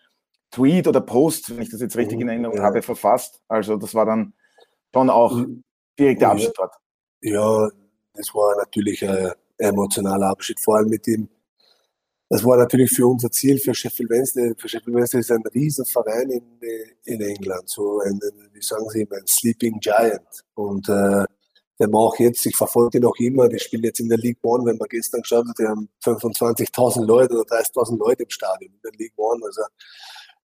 Tweet 0.51 0.87
oder 0.87 1.01
Post, 1.01 1.51
wenn 1.51 1.63
ich 1.63 1.71
das 1.71 1.81
jetzt 1.81 1.97
richtig 1.97 2.21
in 2.21 2.29
Erinnerung 2.29 2.59
ja. 2.59 2.63
habe, 2.63 2.83
verfasst. 2.83 3.41
Also 3.49 3.77
das 3.77 3.95
war 3.95 4.07
dann 4.07 4.35
schon 4.95 5.11
auch 5.11 5.41
direkt 5.99 6.23
der 6.23 6.31
Abschied 6.31 6.53
dort. 6.57 6.75
Ja, 7.23 7.69
das 8.15 8.35
war 8.35 8.57
natürlich 8.57 9.07
ein 9.09 9.33
emotionaler 9.59 10.29
Abschied, 10.29 10.61
vor 10.61 10.77
allem 10.77 10.89
mit 10.89 11.07
dem 11.07 11.29
das 12.35 12.45
war 12.45 12.57
natürlich 12.57 12.91
für 12.91 13.07
unser 13.07 13.31
Ziel, 13.31 13.59
für 13.59 13.75
Sheffield 13.75 14.11
Wednesday. 14.11 14.55
Für 14.59 14.69
Sheffield 14.69 14.97
Wednesday 14.97 15.21
ist 15.21 15.31
ein 15.31 15.43
Riesenverein 15.55 16.31
in, 16.31 16.43
in 17.05 17.21
England, 17.21 17.69
so 17.69 18.01
ein, 18.01 18.19
wie 18.53 18.63
sagen 18.63 18.89
Sie, 18.89 19.07
ein 19.09 19.27
Sleeping 19.27 19.79
Giant. 19.79 20.43
Und 20.55 20.89
äh, 20.89 21.25
man 21.79 21.95
auch 21.95 22.19
jetzt, 22.19 22.45
ich 22.47 22.57
verfolge 22.57 22.99
noch 22.99 23.15
immer, 23.19 23.49
die 23.49 23.59
spielen 23.59 23.85
jetzt 23.85 24.01
in 24.01 24.09
der 24.09 24.19
League 24.19 24.39
One, 24.43 24.65
wenn 24.65 24.79
man 24.79 24.89
gestern 24.89 25.21
geschaut 25.21 25.47
hat, 25.47 25.59
die 25.59 25.67
haben 25.67 25.89
25.000 26.03 27.05
Leute 27.05 27.35
oder 27.35 27.57
30.000 27.57 27.99
Leute 27.99 28.23
im 28.23 28.31
Stadion 28.31 28.73
in 28.73 28.81
der 28.83 28.93
League 28.99 29.15
One. 29.17 29.45
Also 29.45 29.63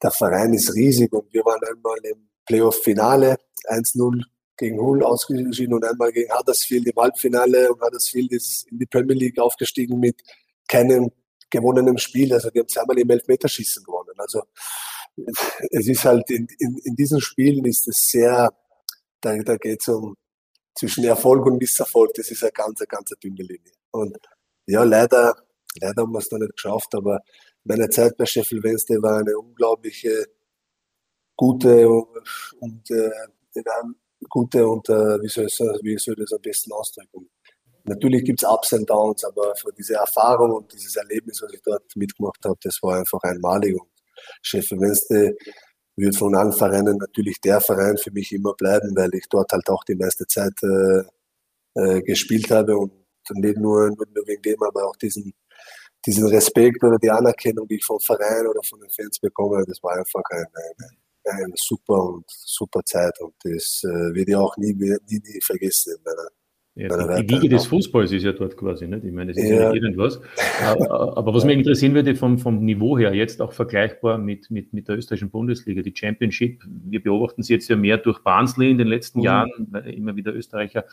der 0.01 0.12
Verein 0.12 0.53
ist 0.53 0.73
riesig 0.73 1.12
und 1.13 1.31
wir 1.33 1.43
waren 1.45 1.62
einmal 1.63 1.97
im 2.03 2.29
Playoff-Finale 2.45 3.38
1-0 3.65 4.23
gegen 4.57 4.79
Hull 4.79 5.03
ausgeschieden 5.03 5.73
und 5.73 5.85
einmal 5.85 6.12
gegen 6.12 6.31
Huddersfield 6.31 6.88
im 6.88 6.95
Halbfinale 6.95 7.71
und 7.71 7.81
Huddersfield 7.81 8.31
ist 8.31 8.67
in 8.69 8.79
die 8.79 8.85
Premier 8.85 9.15
League 9.15 9.39
aufgestiegen 9.39 9.99
mit 9.99 10.21
keinem 10.67 11.12
gewonnenen 11.49 11.97
Spiel. 11.97 12.33
Also 12.33 12.49
die 12.49 12.59
haben 12.59 12.67
zweimal 12.67 12.99
im 12.99 13.09
Elfmeterschießen 13.09 13.83
gewonnen. 13.83 14.13
Also 14.17 14.43
es 15.71 15.88
ist 15.88 16.05
halt 16.05 16.29
in, 16.29 16.47
in, 16.59 16.77
in 16.83 16.95
diesen 16.95 17.21
Spielen 17.21 17.65
ist 17.65 17.88
es 17.88 17.97
sehr, 18.09 18.49
da, 19.21 19.35
da 19.38 19.57
geht 19.57 19.81
es 19.81 19.88
um 19.88 20.15
zwischen 20.75 21.03
Erfolg 21.03 21.45
und 21.45 21.57
Misserfolg. 21.57 22.13
Das 22.13 22.29
ist 22.29 22.43
eine 22.43 22.51
ganz, 22.51 22.79
eine 22.79 22.88
ganz 22.88 23.09
dünne 23.21 23.43
Linie. 23.43 23.73
Und 23.91 24.17
ja, 24.65 24.83
leider, 24.83 25.35
leider 25.79 26.01
haben 26.01 26.12
wir 26.12 26.19
es 26.19 26.31
noch 26.31 26.39
nicht 26.39 26.53
geschafft, 26.53 26.93
aber 26.95 27.21
meine 27.69 27.88
Zeit 27.89 28.17
bei 28.17 28.25
Sheffield 28.25 28.63
Wednesday 28.63 29.01
war 29.01 29.19
eine 29.19 29.38
unglaubliche 29.38 30.25
gute 31.38 31.88
und 31.88 32.91
äh, 32.91 33.12
gute 34.27 34.67
und 34.67 34.89
äh, 34.89 35.21
wie, 35.21 35.27
soll 35.29 35.45
ich, 35.45 35.60
wie 35.84 35.97
soll 35.97 36.15
ich 36.15 36.25
das 36.25 36.34
am 36.34 36.41
besten 36.41 36.71
ausdrücken? 36.73 37.29
Natürlich 37.86 38.23
gibt 38.25 38.41
es 38.43 38.49
Ups 38.49 38.73
und 38.73 38.89
Downs, 38.89 39.23
aber 39.23 39.55
für 39.55 39.71
diese 39.71 39.93
Erfahrung 39.93 40.51
und 40.51 40.73
dieses 40.73 40.95
Erlebnis, 40.95 41.41
was 41.41 41.53
ich 41.53 41.62
dort 41.62 41.84
mitgemacht 41.95 42.43
habe, 42.43 42.58
das 42.62 42.82
war 42.82 42.97
einfach 42.97 43.21
einmalig. 43.23 43.79
Und 43.79 43.89
Sheffield 44.41 44.82
Wednesday 44.82 45.36
wird 45.95 46.15
von 46.15 46.36
allen 46.36 46.51
Vereinen 46.51 46.97
natürlich 46.97 47.39
der 47.39 47.62
Verein 47.62 47.97
für 47.97 48.12
mich 48.12 48.32
immer 48.32 48.53
bleiben, 48.55 48.95
weil 48.95 49.13
ich 49.13 49.25
dort 49.29 49.51
halt 49.51 49.69
auch 49.69 49.84
die 49.84 49.95
meiste 49.95 50.25
Zeit 50.27 50.53
äh, 50.63 51.03
äh, 51.75 52.01
gespielt 52.01 52.49
habe 52.51 52.77
und 52.77 52.91
nicht 53.32 53.58
nur, 53.58 53.89
nicht 53.89 54.15
nur 54.15 54.27
wegen 54.27 54.41
dem, 54.41 54.63
aber 54.63 54.88
auch 54.88 54.95
diesen, 54.95 55.34
diesen 56.05 56.27
Respekt 56.27 56.83
oder 56.83 56.97
die 56.97 57.09
Anerkennung, 57.09 57.67
die 57.67 57.75
ich 57.75 57.85
vom 57.85 57.99
Verein 57.99 58.47
oder 58.47 58.62
von 58.63 58.79
den 58.79 58.89
Fans 58.89 59.19
bekomme, 59.19 59.63
das 59.67 59.81
war 59.83 59.97
einfach 59.97 60.23
eine, 60.29 60.45
eine, 61.25 61.43
eine 61.43 61.53
super 61.55 62.03
und 62.03 62.25
super 62.27 62.81
Zeit 62.85 63.19
und 63.19 63.33
das 63.43 63.83
äh, 63.83 64.13
werde 64.15 64.31
ich 64.31 64.35
auch 64.35 64.55
nie, 64.57 64.73
nie, 64.73 64.97
nie 65.07 65.41
vergessen 65.41 65.95
in 65.97 66.03
meiner 66.03 66.29
ja, 66.79 67.21
die 67.21 67.29
Wiege 67.29 67.49
des 67.49 67.65
Fußballs 67.65 68.12
ist 68.13 68.23
ja 68.23 68.31
dort 68.31 68.55
quasi, 68.55 68.88
nicht? 68.88 69.03
Ich 69.03 69.12
meine, 69.12 69.33
das 69.33 69.43
ist 69.43 69.49
ja, 69.49 69.63
ja 69.63 69.71
nicht 69.73 69.83
irgendwas. 69.83 70.21
Aber 70.79 71.33
was 71.33 71.43
mich 71.43 71.57
interessieren 71.57 71.93
würde 71.93 72.15
vom, 72.15 72.39
vom 72.39 72.63
Niveau 72.63 72.97
her, 72.97 73.13
jetzt 73.13 73.41
auch 73.41 73.51
vergleichbar 73.51 74.17
mit, 74.17 74.49
mit, 74.49 74.71
mit 74.71 74.88
der 74.88 74.97
österreichischen 74.97 75.29
Bundesliga, 75.29 75.81
die 75.81 75.93
Championship, 75.93 76.63
wir 76.65 77.03
beobachten 77.03 77.43
sie 77.43 77.51
jetzt 77.51 77.67
ja 77.67 77.75
mehr 77.75 77.97
durch 77.97 78.19
Barnsley 78.19 78.71
in 78.71 78.77
den 78.77 78.88
letzten 78.88 79.19
mhm. 79.19 79.25
Jahren, 79.25 79.67
weil 79.71 79.89
immer 79.89 80.15
wieder 80.15 80.33
Österreicher, 80.33 80.85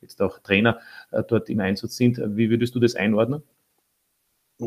jetzt 0.00 0.22
auch 0.22 0.38
Trainer 0.38 0.80
äh, 1.10 1.22
dort 1.28 1.50
im 1.50 1.60
Einsatz 1.60 1.96
sind. 1.96 2.22
Wie 2.24 2.48
würdest 2.48 2.74
du 2.74 2.80
das 2.80 2.94
einordnen? 2.94 3.42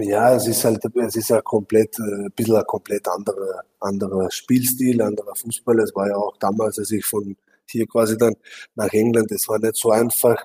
Ja, 0.02 0.36
es 0.36 0.48
ist 0.48 0.64
halt, 0.64 0.84
es 0.86 1.16
ist 1.16 1.32
ein 1.32 1.44
komplett, 1.44 1.98
äh, 2.00 2.26
ein 2.26 2.32
bisschen 2.36 2.56
ein 2.56 2.66
komplett 2.66 3.08
anderer, 3.08 3.64
anderer 3.80 4.30
Spielstil, 4.32 5.02
anderer 5.02 5.36
Fußball. 5.36 5.80
Es 5.80 5.96
war 5.96 6.08
ja 6.10 6.16
auch 6.16 6.38
damals, 6.38 6.80
als 6.80 6.92
ich 6.92 7.06
von 7.06 7.36
hier 7.70 7.86
quasi 7.88 8.18
dann 8.18 8.36
nach 8.76 8.92
England, 8.94 9.32
es 9.32 9.48
war 9.48 9.60
nicht 9.60 9.76
so 9.76 9.92
einfach, 9.92 10.38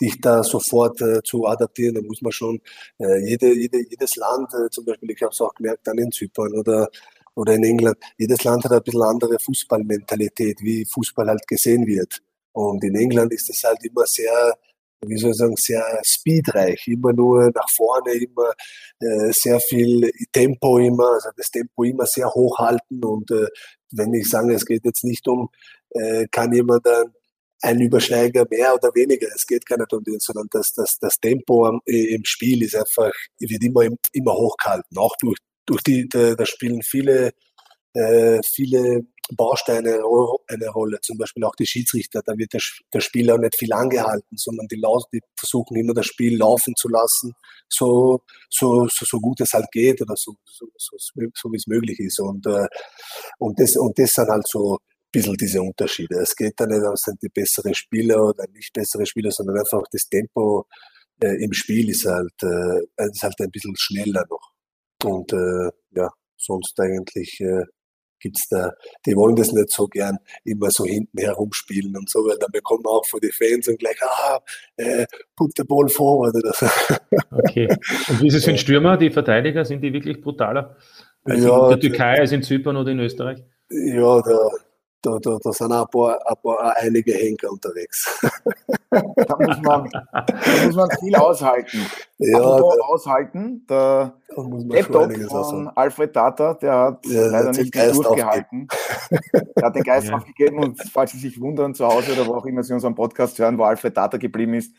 dich 0.00 0.20
da 0.20 0.42
sofort 0.42 1.00
äh, 1.02 1.22
zu 1.22 1.46
adaptieren. 1.46 1.94
Da 1.94 2.02
muss 2.02 2.20
man 2.22 2.32
schon 2.32 2.60
äh, 2.98 3.18
jede, 3.24 3.54
jede, 3.54 3.78
jedes 3.88 4.16
Land, 4.16 4.52
äh, 4.54 4.68
zum 4.70 4.84
Beispiel, 4.84 5.10
ich 5.10 5.22
habe 5.22 5.32
es 5.32 5.40
auch 5.40 5.54
gemerkt, 5.54 5.86
dann 5.86 5.98
in 5.98 6.10
Zypern 6.10 6.52
oder, 6.54 6.88
oder 7.34 7.54
in 7.54 7.64
England, 7.64 7.96
jedes 8.18 8.44
Land 8.44 8.64
hat 8.64 8.72
ein 8.72 8.82
bisschen 8.82 9.02
andere 9.02 9.38
Fußballmentalität, 9.38 10.60
wie 10.62 10.84
Fußball 10.84 11.28
halt 11.28 11.46
gesehen 11.46 11.86
wird. 11.86 12.20
Und 12.52 12.82
in 12.84 12.94
England 12.96 13.32
ist 13.32 13.50
es 13.50 13.62
halt 13.64 13.84
immer 13.84 14.06
sehr, 14.06 14.54
wie 15.08 15.16
soll 15.16 15.30
ich 15.30 15.36
sagen, 15.36 15.56
sehr 15.56 15.84
speedreich, 16.04 16.86
immer 16.86 17.12
nur 17.12 17.50
nach 17.54 17.68
vorne, 17.70 18.12
immer 18.12 18.52
äh, 19.00 19.32
sehr 19.32 19.60
viel 19.60 20.10
Tempo 20.32 20.78
immer, 20.78 21.12
also 21.12 21.30
das 21.36 21.50
Tempo 21.50 21.84
immer 21.84 22.06
sehr 22.06 22.28
hoch 22.30 22.58
halten 22.58 23.04
und 23.04 23.30
äh, 23.30 23.46
wenn 23.92 24.12
ich 24.14 24.28
sage, 24.28 24.54
es 24.54 24.66
geht 24.66 24.84
jetzt 24.84 25.04
nicht 25.04 25.26
um, 25.28 25.48
äh, 25.90 26.26
kann 26.30 26.52
jemand 26.52 26.86
dann 26.86 27.12
ein 27.62 27.80
Übersteiger 27.80 28.44
mehr 28.50 28.74
oder 28.74 28.94
weniger. 28.94 29.28
Es 29.34 29.46
geht 29.46 29.64
gar 29.64 29.78
nicht 29.78 29.92
um 29.92 30.04
den, 30.04 30.20
sondern 30.20 30.48
das, 30.50 30.72
das, 30.74 30.98
das 30.98 31.18
Tempo 31.18 31.80
im 31.86 32.24
Spiel 32.24 32.62
ist 32.62 32.76
einfach, 32.76 33.12
wird 33.38 33.64
immer, 33.64 33.82
immer 34.12 34.34
hochgehalten. 34.34 34.98
Auch 34.98 35.16
durch, 35.18 35.38
durch 35.64 35.82
die, 35.82 36.06
da, 36.08 36.34
da 36.34 36.44
spielen 36.44 36.82
viele, 36.82 37.32
äh, 37.94 38.40
viele 38.54 39.06
Bausteine 39.34 40.00
eine 40.48 40.68
Rolle. 40.68 41.00
Zum 41.00 41.16
Beispiel 41.16 41.44
auch 41.44 41.54
die 41.56 41.66
Schiedsrichter. 41.66 42.20
Da 42.24 42.36
wird 42.36 42.52
der, 42.52 42.60
der 42.92 43.00
Spieler 43.00 43.38
nicht 43.38 43.56
viel 43.56 43.72
angehalten, 43.72 44.36
sondern 44.36 44.66
die, 44.68 44.80
die 45.12 45.20
versuchen 45.36 45.76
immer 45.76 45.94
das 45.94 46.06
Spiel 46.06 46.36
laufen 46.36 46.74
zu 46.76 46.88
lassen, 46.88 47.32
so, 47.68 48.20
so, 48.50 48.86
so, 48.88 49.04
so 49.04 49.18
gut 49.20 49.40
es 49.40 49.52
halt 49.52 49.70
geht 49.72 50.02
oder 50.02 50.14
so, 50.16 50.34
so, 50.44 50.66
so, 50.76 50.96
so 50.98 51.52
wie 51.52 51.56
es 51.56 51.66
möglich 51.66 51.98
ist. 52.00 52.20
Und, 52.20 52.46
äh, 52.46 52.66
und, 53.38 53.58
das, 53.58 53.76
und 53.76 53.98
das 53.98 54.12
sind 54.12 54.28
halt 54.28 54.46
so, 54.46 54.78
bisschen 55.14 55.36
diese 55.36 55.62
Unterschiede. 55.62 56.16
Es 56.18 56.34
geht 56.34 56.54
da 56.58 56.66
nicht 56.66 56.82
um 56.82 56.96
sind 56.96 57.22
die 57.22 57.28
besseren 57.28 57.74
Spieler 57.74 58.22
oder 58.22 58.46
nicht 58.52 58.72
bessere 58.72 59.06
Spieler, 59.06 59.30
sondern 59.30 59.58
einfach 59.58 59.84
das 59.90 60.08
Tempo 60.08 60.66
äh, 61.22 61.42
im 61.42 61.52
Spiel 61.52 61.88
ist 61.88 62.04
halt, 62.04 62.34
äh, 62.42 63.06
ist 63.10 63.22
halt 63.22 63.40
ein 63.40 63.50
bisschen 63.50 63.76
schneller 63.76 64.24
noch. 64.28 64.52
Und 65.04 65.32
äh, 65.32 65.70
ja, 65.92 66.10
sonst 66.36 66.78
eigentlich 66.80 67.40
äh, 67.40 67.64
gibt's 68.24 68.48
da, 68.48 68.72
die 69.04 69.14
wollen 69.14 69.36
das 69.36 69.52
nicht 69.52 69.70
so 69.70 69.86
gern 69.86 70.18
immer 70.44 70.70
so 70.70 70.84
hinten 70.84 71.18
herumspielen 71.18 71.94
und 71.96 72.08
so, 72.08 72.20
weil 72.20 72.38
dann 72.38 72.50
bekommen 72.50 72.84
auch 72.86 73.06
von 73.06 73.20
den 73.20 73.32
Fans 73.32 73.68
und 73.68 73.78
gleich, 73.78 73.98
ah, 74.02 74.40
äh, 74.76 75.06
put 75.36 75.52
the 75.56 75.64
ball 75.64 75.88
forward 75.88 76.34
oder 76.34 76.52
so. 76.54 76.66
Okay. 77.30 77.68
Und 78.08 78.22
wie 78.22 78.28
ist 78.28 78.34
es 78.34 78.44
für 78.44 78.52
den 78.52 78.58
Stürmer? 78.64 78.96
Die 78.96 79.10
Verteidiger, 79.10 79.64
sind 79.64 79.82
die 79.82 79.92
wirklich 79.92 80.22
brutaler? 80.22 80.76
Als 81.24 81.44
ja, 81.44 81.64
in 81.64 81.68
der 81.68 81.80
Türkei, 81.80 82.18
als 82.18 82.32
in 82.32 82.42
Zypern 82.42 82.76
oder 82.76 82.90
in 82.90 83.00
Österreich? 83.00 83.42
Ja, 83.70 84.22
da, 84.22 84.38
da, 85.02 85.18
da, 85.18 85.38
da 85.42 85.52
sind 85.52 85.72
auch 85.72 85.84
ein 85.84 85.90
paar, 85.90 86.18
ein 86.26 86.36
paar 86.42 86.76
einige 86.78 87.12
Henker 87.12 87.50
unterwegs. 87.50 88.20
da, 88.94 89.36
muss 89.38 89.62
man, 89.62 89.90
da 89.90 90.26
muss 90.66 90.74
man 90.74 90.88
viel 91.00 91.14
aushalten. 91.16 91.78
Ja, 92.18 92.38
da, 92.38 92.62
aushalten. 92.62 93.66
Der 93.68 94.14
Laptop 94.36 95.12
von 95.30 95.68
Alfred 95.68 96.12
Tata, 96.12 96.54
der 96.54 96.74
hat 96.74 97.06
ja, 97.06 97.26
leider 97.26 97.52
nicht 97.52 97.74
durchgehalten. 97.74 98.68
er 99.56 99.66
hat 99.66 99.76
den 99.76 99.82
Geist 99.82 100.08
ja. 100.08 100.16
aufgegeben 100.16 100.58
und 100.58 100.80
falls 100.90 101.12
Sie 101.12 101.18
sich 101.18 101.40
wundern, 101.40 101.74
zu 101.74 101.86
Hause 101.86 102.12
oder 102.12 102.26
wo 102.26 102.34
auch 102.34 102.46
immer 102.46 102.62
Sie 102.62 102.72
unseren 102.72 102.94
Podcast 102.94 103.38
hören, 103.38 103.58
wo 103.58 103.64
Alfred 103.64 103.94
Tata 103.94 104.16
geblieben 104.16 104.54
ist, 104.54 104.74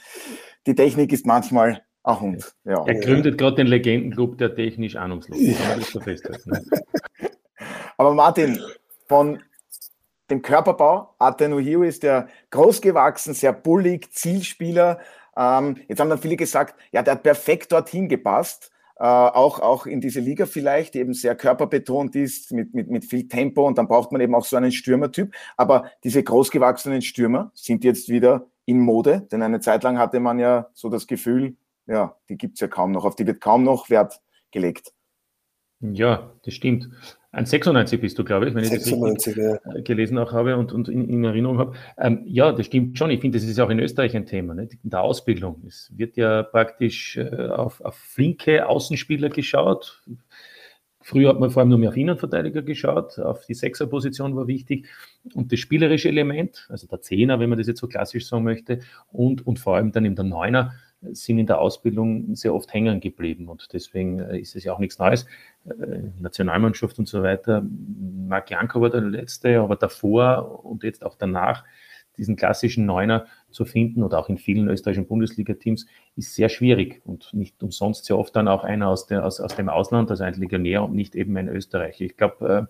die 0.67 0.75
Technik 0.75 1.11
ist 1.13 1.25
manchmal 1.25 1.81
ein 2.03 2.19
Hund. 2.19 2.55
Ja. 2.63 2.83
Er 2.85 2.95
gründet 2.95 3.37
gerade 3.37 3.57
den 3.57 3.67
Legendenclub 3.67 4.37
der 4.37 4.55
technisch 4.55 4.95
ahnungslos. 4.95 5.37
Festhalten. 6.03 6.49
Ne? 6.49 6.61
Aber 7.97 8.13
Martin, 8.13 8.59
von 9.07 9.39
dem 10.29 10.41
Körperbau. 10.41 11.15
Atenuhio 11.19 11.83
ist 11.83 12.03
der 12.03 12.27
großgewachsen, 12.51 13.33
sehr 13.33 13.53
bullig, 13.53 14.11
Zielspieler. 14.11 14.99
Ähm, 15.37 15.77
jetzt 15.87 15.99
haben 15.99 16.09
dann 16.09 16.19
viele 16.19 16.37
gesagt, 16.37 16.75
ja, 16.91 17.03
der 17.03 17.15
hat 17.15 17.23
perfekt 17.23 17.71
dorthin 17.71 18.07
gepasst. 18.07 18.71
Äh, 18.97 19.03
auch, 19.03 19.59
auch 19.59 19.85
in 19.85 19.99
diese 19.99 20.21
Liga 20.21 20.45
vielleicht, 20.45 20.93
die 20.93 20.99
eben 20.99 21.13
sehr 21.13 21.35
körperbetont 21.35 22.15
ist, 22.15 22.51
mit, 22.53 22.73
mit, 22.73 22.89
mit 22.89 23.03
viel 23.03 23.27
Tempo 23.27 23.67
und 23.67 23.77
dann 23.77 23.87
braucht 23.87 24.13
man 24.13 24.21
eben 24.21 24.33
auch 24.33 24.45
so 24.45 24.55
einen 24.55 24.71
Stürmertyp. 24.71 25.35
Aber 25.57 25.91
diese 26.03 26.23
großgewachsenen 26.23 27.01
Stürmer 27.01 27.51
sind 27.53 27.83
jetzt 27.83 28.07
wieder 28.07 28.47
in 28.63 28.79
Mode, 28.79 29.27
denn 29.31 29.43
eine 29.43 29.59
Zeit 29.59 29.83
lang 29.83 29.97
hatte 29.99 30.21
man 30.21 30.39
ja 30.39 30.69
so 30.73 30.89
das 30.89 31.07
Gefühl, 31.07 31.57
ja, 31.87 32.15
die 32.29 32.37
gibt's 32.37 32.61
ja 32.61 32.67
kaum 32.67 32.91
noch, 32.91 33.03
auf 33.03 33.15
die 33.15 33.27
wird 33.27 33.41
kaum 33.41 33.63
noch 33.63 33.89
Wert 33.89 34.21
gelegt. 34.51 34.93
Ja, 35.81 36.31
das 36.43 36.53
stimmt. 36.53 36.89
Ein 37.35 37.45
96 37.45 37.99
bist 37.99 38.17
du, 38.17 38.23
glaube 38.23 38.47
ich, 38.47 38.55
wenn 38.55 38.63
ich 38.63 38.69
96, 38.69 39.35
das 39.35 39.59
ja. 39.65 39.81
gelesen 39.81 40.17
auch 40.17 40.31
habe 40.31 40.55
und, 40.55 40.71
und 40.71 40.87
in, 40.87 41.09
in 41.09 41.25
Erinnerung 41.25 41.57
habe. 41.57 41.73
Ähm, 41.97 42.21
ja, 42.25 42.53
das 42.53 42.67
stimmt 42.67 42.97
schon. 42.97 43.09
Ich 43.09 43.19
finde, 43.19 43.37
das 43.37 43.45
ist 43.45 43.59
auch 43.59 43.69
in 43.69 43.79
Österreich 43.79 44.15
ein 44.15 44.25
Thema, 44.25 44.53
nicht? 44.53 44.77
in 44.81 44.89
der 44.89 45.01
Ausbildung. 45.01 45.61
Es 45.67 45.91
wird 45.93 46.15
ja 46.15 46.43
praktisch 46.43 47.17
äh, 47.17 47.47
auf, 47.49 47.81
auf 47.81 47.95
flinke 47.95 48.65
Außenspieler 48.65 49.27
geschaut. 49.27 50.01
Früher 51.01 51.27
hat 51.27 51.41
man 51.41 51.51
vor 51.51 51.59
allem 51.59 51.69
nur 51.69 51.77
mehr 51.77 51.89
auf 51.89 51.97
Innenverteidiger 51.97 52.61
geschaut, 52.61 53.19
auf 53.19 53.45
die 53.45 53.53
Sechserposition 53.53 54.35
war 54.37 54.47
wichtig 54.47 54.87
und 55.33 55.51
das 55.51 55.59
spielerische 55.59 56.07
Element, 56.07 56.65
also 56.69 56.87
der 56.87 57.01
Zehner, 57.01 57.39
wenn 57.39 57.49
man 57.49 57.59
das 57.59 57.67
jetzt 57.67 57.81
so 57.81 57.87
klassisch 57.87 58.27
sagen 58.27 58.45
möchte, 58.45 58.79
und, 59.11 59.45
und 59.45 59.59
vor 59.59 59.75
allem 59.75 59.91
dann 59.91 60.05
eben 60.05 60.15
der 60.15 60.25
Neuner, 60.25 60.73
sind 61.13 61.39
in 61.39 61.47
der 61.47 61.59
Ausbildung 61.59 62.35
sehr 62.35 62.53
oft 62.53 62.73
hängen 62.73 62.99
geblieben 62.99 63.47
und 63.47 63.67
deswegen 63.73 64.19
äh, 64.19 64.39
ist 64.39 64.55
es 64.55 64.63
ja 64.63 64.73
auch 64.73 64.79
nichts 64.79 64.99
Neues. 64.99 65.25
Äh, 65.65 66.11
Nationalmannschaft 66.19 66.99
und 66.99 67.07
so 67.07 67.23
weiter. 67.23 67.65
Marc 68.27 68.51
Janko 68.51 68.81
war 68.81 68.89
der 68.89 69.01
Letzte, 69.01 69.59
aber 69.59 69.75
davor 69.75 70.65
und 70.65 70.83
jetzt 70.83 71.05
auch 71.05 71.15
danach 71.15 71.63
diesen 72.17 72.35
klassischen 72.35 72.85
Neuner 72.85 73.25
zu 73.51 73.65
finden 73.65 74.03
oder 74.03 74.19
auch 74.19 74.29
in 74.29 74.37
vielen 74.37 74.67
österreichischen 74.69 75.07
Bundesliga-Teams 75.07 75.85
ist 76.15 76.35
sehr 76.35 76.49
schwierig 76.49 77.01
und 77.05 77.33
nicht 77.33 77.61
umsonst 77.61 78.05
sehr 78.05 78.17
oft 78.17 78.35
dann 78.35 78.47
auch 78.47 78.63
einer 78.63 78.87
aus, 78.89 79.05
der, 79.07 79.25
aus, 79.25 79.39
aus 79.39 79.55
dem 79.55 79.69
Ausland, 79.69 80.09
also 80.11 80.23
ein 80.23 80.33
Legionär 80.35 80.83
und 80.83 80.95
nicht 80.95 81.15
eben 81.15 81.35
ein 81.37 81.49
Österreicher. 81.49 82.05
Ich 82.05 82.17
glaube, 82.17 82.67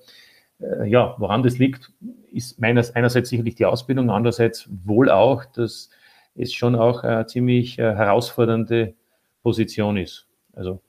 äh, 0.59 0.65
äh, 0.65 0.87
ja, 0.87 1.15
woran 1.17 1.43
das 1.43 1.57
liegt, 1.57 1.91
ist 2.31 2.59
meines, 2.59 2.95
einerseits 2.95 3.29
sicherlich 3.29 3.55
die 3.55 3.65
Ausbildung, 3.65 4.09
andererseits 4.09 4.69
wohl 4.85 5.09
auch, 5.09 5.45
dass 5.45 5.89
es 6.35 6.53
schon 6.53 6.75
auch 6.75 7.03
eine 7.03 7.25
ziemlich 7.25 7.79
äh, 7.79 7.95
herausfordernde 7.95 8.93
Position 9.41 9.97
ist. 9.97 10.27
Also 10.53 10.81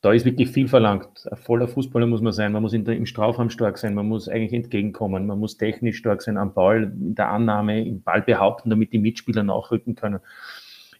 da 0.00 0.12
ist 0.12 0.26
wirklich 0.26 0.50
viel 0.50 0.68
verlangt. 0.68 1.26
Ein 1.30 1.36
voller 1.38 1.66
Fußballer 1.66 2.06
muss 2.06 2.20
man 2.20 2.34
sein, 2.34 2.52
man 2.52 2.62
muss 2.62 2.74
in 2.74 2.84
der, 2.84 2.94
im 2.94 3.06
Strafraum 3.06 3.48
stark 3.48 3.78
sein, 3.78 3.94
man 3.94 4.06
muss 4.06 4.28
eigentlich 4.28 4.52
entgegenkommen, 4.52 5.26
man 5.26 5.38
muss 5.38 5.56
technisch 5.56 5.96
stark 5.96 6.20
sein 6.20 6.36
am 6.36 6.52
Ball, 6.52 6.84
in 6.84 7.14
der 7.14 7.30
Annahme, 7.30 7.82
im 7.86 8.02
Ball 8.02 8.20
behaupten, 8.20 8.68
damit 8.68 8.92
die 8.92 8.98
Mitspieler 8.98 9.42
nachrücken 9.42 9.94
können. 9.94 10.20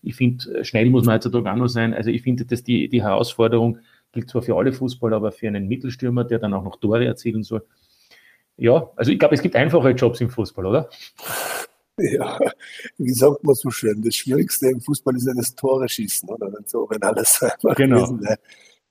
Ich 0.02 0.16
finde, 0.16 0.60
äh, 0.60 0.64
schnell 0.64 0.88
muss 0.88 1.04
man 1.04 1.16
heutzutage 1.16 1.50
auch 1.50 1.56
noch 1.56 1.68
sein. 1.68 1.92
Also 1.92 2.10
ich 2.10 2.22
finde, 2.22 2.46
dass 2.46 2.62
die, 2.62 2.88
die 2.88 3.02
Herausforderung 3.02 3.78
gilt 4.12 4.30
zwar 4.30 4.42
für 4.42 4.56
alle 4.56 4.72
Fußballer, 4.72 5.16
aber 5.16 5.32
für 5.32 5.48
einen 5.48 5.68
Mittelstürmer, 5.68 6.24
der 6.24 6.38
dann 6.38 6.54
auch 6.54 6.64
noch 6.64 6.76
Tore 6.76 7.04
erzielen 7.04 7.42
soll. 7.42 7.62
Ja, 8.56 8.90
also 8.96 9.10
ich 9.10 9.18
glaube, 9.18 9.34
es 9.34 9.42
gibt 9.42 9.56
einfache 9.56 9.90
Jobs 9.90 10.20
im 10.20 10.30
Fußball, 10.30 10.64
oder? 10.64 10.88
Ja, 11.96 12.38
wie 12.98 13.12
sagt 13.12 13.44
man 13.44 13.54
so 13.54 13.70
schön, 13.70 14.02
das 14.02 14.16
Schwierigste 14.16 14.68
im 14.68 14.80
Fußball 14.80 15.16
ist 15.16 15.26
ja 15.26 15.34
das 15.34 15.54
Tore 15.54 15.88
schießen, 15.88 16.28
oder? 16.28 16.52
Wenn, 16.52 16.66
so, 16.66 16.88
wenn 16.90 17.02
alles 17.02 17.40
einfach 17.42 17.76
genau. 17.76 17.96
gewesen 17.96 18.20
wäre. 18.22 18.38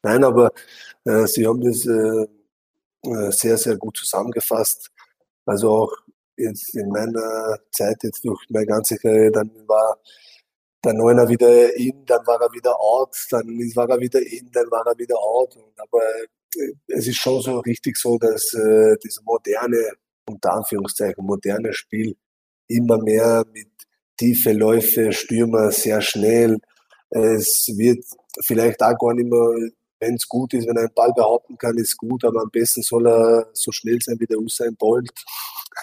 Nein, 0.04 0.24
aber 0.24 0.52
äh, 1.06 1.26
Sie 1.28 1.46
haben 1.46 1.62
das 1.62 1.86
äh, 1.86 2.26
äh, 3.06 3.32
sehr, 3.32 3.58
sehr 3.58 3.78
gut 3.78 3.98
zusammengefasst. 3.98 4.90
Also 5.46 5.70
auch 5.70 5.94
jetzt 6.38 6.76
in 6.76 6.90
meiner 6.90 7.60
Zeit, 7.72 8.04
jetzt 8.04 8.24
durch 8.24 8.42
meine 8.50 8.66
ganze 8.66 8.98
Karriere, 8.98 9.32
dann 9.32 9.52
war 9.68 9.98
der 10.84 10.94
Neuner 10.94 11.28
wieder 11.28 11.76
in, 11.76 12.06
dann 12.06 12.26
war 12.26 12.42
er 12.42 12.52
wieder 12.54 12.80
out, 12.80 13.16
dann 13.32 13.48
war 13.76 13.90
er 13.90 14.00
wieder 14.00 14.22
in, 14.22 14.50
dann 14.52 14.70
war 14.72 14.86
er 14.86 14.98
wieder 14.98 15.18
out. 15.18 15.58
aber 15.78 16.04
äh, 16.56 16.74
es 16.88 17.08
ist 17.08 17.18
schon 17.18 17.42
so 17.42 17.60
richtig 17.60 17.98
so, 17.98 18.18
dass 18.18 18.54
äh, 18.54 18.96
dieses 19.04 19.22
moderne, 19.24 19.92
unter 20.30 20.54
Anführungszeichen, 20.54 21.26
moderne 21.26 21.74
Spiel 21.74 22.16
immer 22.68 22.98
mehr 22.98 23.46
mit 23.54 23.68
tiefe 24.18 24.54
Läufe, 24.54 25.12
Stürmer 25.12 25.72
sehr 25.72 26.02
schnell. 26.02 26.60
Es 27.10 27.68
wird 27.76 28.04
vielleicht 28.44 28.82
auch 28.82 28.98
gar 28.98 29.14
nicht 29.14 29.30
mehr, 29.30 29.72
wenn 30.00 30.16
es 30.16 30.28
gut 30.28 30.54
ist, 30.54 30.68
wenn 30.68 30.78
einen 30.78 30.94
Ball 30.94 31.14
behaupten 31.14 31.58
kann, 31.58 31.78
ist 31.78 31.98
gut, 31.98 32.24
aber 32.26 32.42
am 32.42 32.50
besten 32.50 32.82
soll 32.82 33.08
er 33.08 33.50
so 33.54 33.72
schnell 33.72 34.00
sein 34.02 34.20
wie 34.20 34.26
der 34.26 34.40
Usain 34.40 34.76
Bolt. 34.76 35.10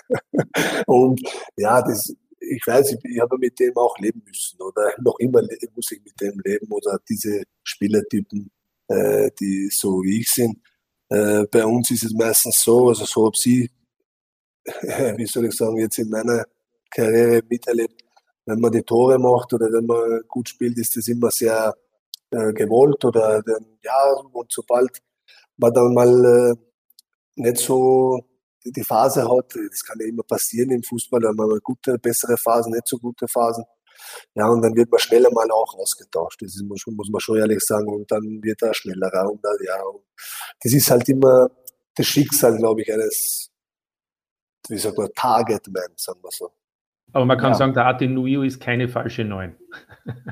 und 0.87 1.21
ja, 1.57 1.81
das, 1.83 2.15
ich 2.39 2.67
weiß, 2.67 2.93
ich, 2.93 3.05
ich 3.05 3.21
habe 3.21 3.39
mit 3.39 3.59
dem 3.59 3.77
auch 3.77 3.97
leben 3.99 4.23
müssen 4.27 4.61
oder 4.61 4.93
noch 5.01 5.19
immer 5.19 5.43
muss 5.75 5.93
ich 5.93 6.03
mit 6.05 6.21
dem 6.21 6.41
leben 6.45 6.71
oder 6.71 6.99
diese 7.09 7.43
Spielertypen, 7.63 8.51
äh, 8.89 9.31
die 9.39 9.71
so 9.71 10.03
wie 10.03 10.21
ich 10.21 10.31
sind. 10.31 10.59
Äh, 11.09 11.45
bei 11.51 11.65
uns 11.65 11.91
ist 11.91 12.05
es 12.05 12.13
meistens 12.13 12.61
so, 12.63 12.89
also 12.89 13.05
so 13.05 13.27
habe 13.27 13.37
sie, 13.37 13.71
wie 15.17 15.27
soll 15.27 15.47
ich 15.47 15.55
sagen, 15.55 15.79
jetzt 15.79 15.99
in 15.99 16.11
meiner 16.11 16.45
Karriere 16.91 17.43
miterlebt, 17.49 18.05
wenn 18.47 18.61
man 18.61 18.73
die 18.73 18.83
Tore 18.83 19.19
macht 19.19 19.53
oder 19.53 19.67
wenn 19.73 19.87
man 19.87 20.23
gut 20.29 20.49
spielt, 20.49 20.79
ist 20.79 20.97
das 20.97 21.09
immer 21.09 21.31
sehr 21.31 21.75
äh, 22.31 22.53
gewollt 22.53 23.05
oder 23.05 23.43
dann, 23.43 23.79
ja, 23.83 24.13
und 24.33 24.51
sobald 24.51 25.03
man 25.57 25.73
dann 25.73 25.95
mal 25.95 26.25
äh, 26.25 26.55
nicht 27.37 27.59
so 27.59 28.21
die 28.65 28.85
Phase 28.85 29.23
hat, 29.29 29.55
das 29.55 29.85
kann 29.85 29.99
ja 30.01 30.07
immer 30.07 30.23
passieren 30.23 30.71
im 30.71 30.83
Fußball, 30.83 31.21
dann 31.21 31.37
mal 31.37 31.59
gute, 31.61 31.99
bessere 31.99 32.37
Phasen, 32.37 32.73
nicht 32.73 32.87
so 32.87 32.99
gute 32.99 33.27
Phasen. 33.27 33.65
Ja, 34.35 34.49
und 34.49 34.63
dann 34.63 34.75
wird 34.75 34.91
man 34.91 34.99
schneller 35.01 35.31
mal 35.31 35.51
auch 35.51 35.75
ausgetauscht. 35.75 36.43
Das 36.43 36.55
ist, 36.55 36.63
muss, 36.63 36.85
man 36.87 37.21
schon 37.21 37.39
ehrlich 37.39 37.61
sagen. 37.61 37.89
Und 37.89 38.11
dann 38.11 38.43
wird 38.43 38.63
er 38.63 38.75
schneller. 38.75 39.31
Und 39.31 39.41
ja, 39.67 39.83
und 39.83 40.05
das 40.63 40.73
ist 40.73 40.91
halt 40.91 41.09
immer 41.09 41.51
das 41.95 42.07
Schicksal, 42.07 42.57
glaube 42.57 42.83
ich, 42.83 42.93
eines, 42.93 43.51
wie 44.69 44.79
sagt 44.79 44.97
man, 44.97 45.11
Target-Man, 45.15 45.93
sagen 45.97 46.21
wir 46.23 46.31
so. 46.31 46.51
Aber 47.13 47.25
man 47.25 47.39
kann 47.39 47.53
ja. 47.53 47.59
sagen, 47.59 47.75
der 47.75 47.87
Atin 47.87 48.15
Nuio 48.15 48.43
ist 48.43 48.61
keine 48.61 48.89
falsche 48.89 49.25
Neun. 49.25 49.57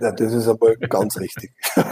Ja, 0.00 0.10
das 0.12 0.32
ist 0.32 0.48
aber 0.48 0.74
ganz 0.76 1.20
richtig. 1.20 1.52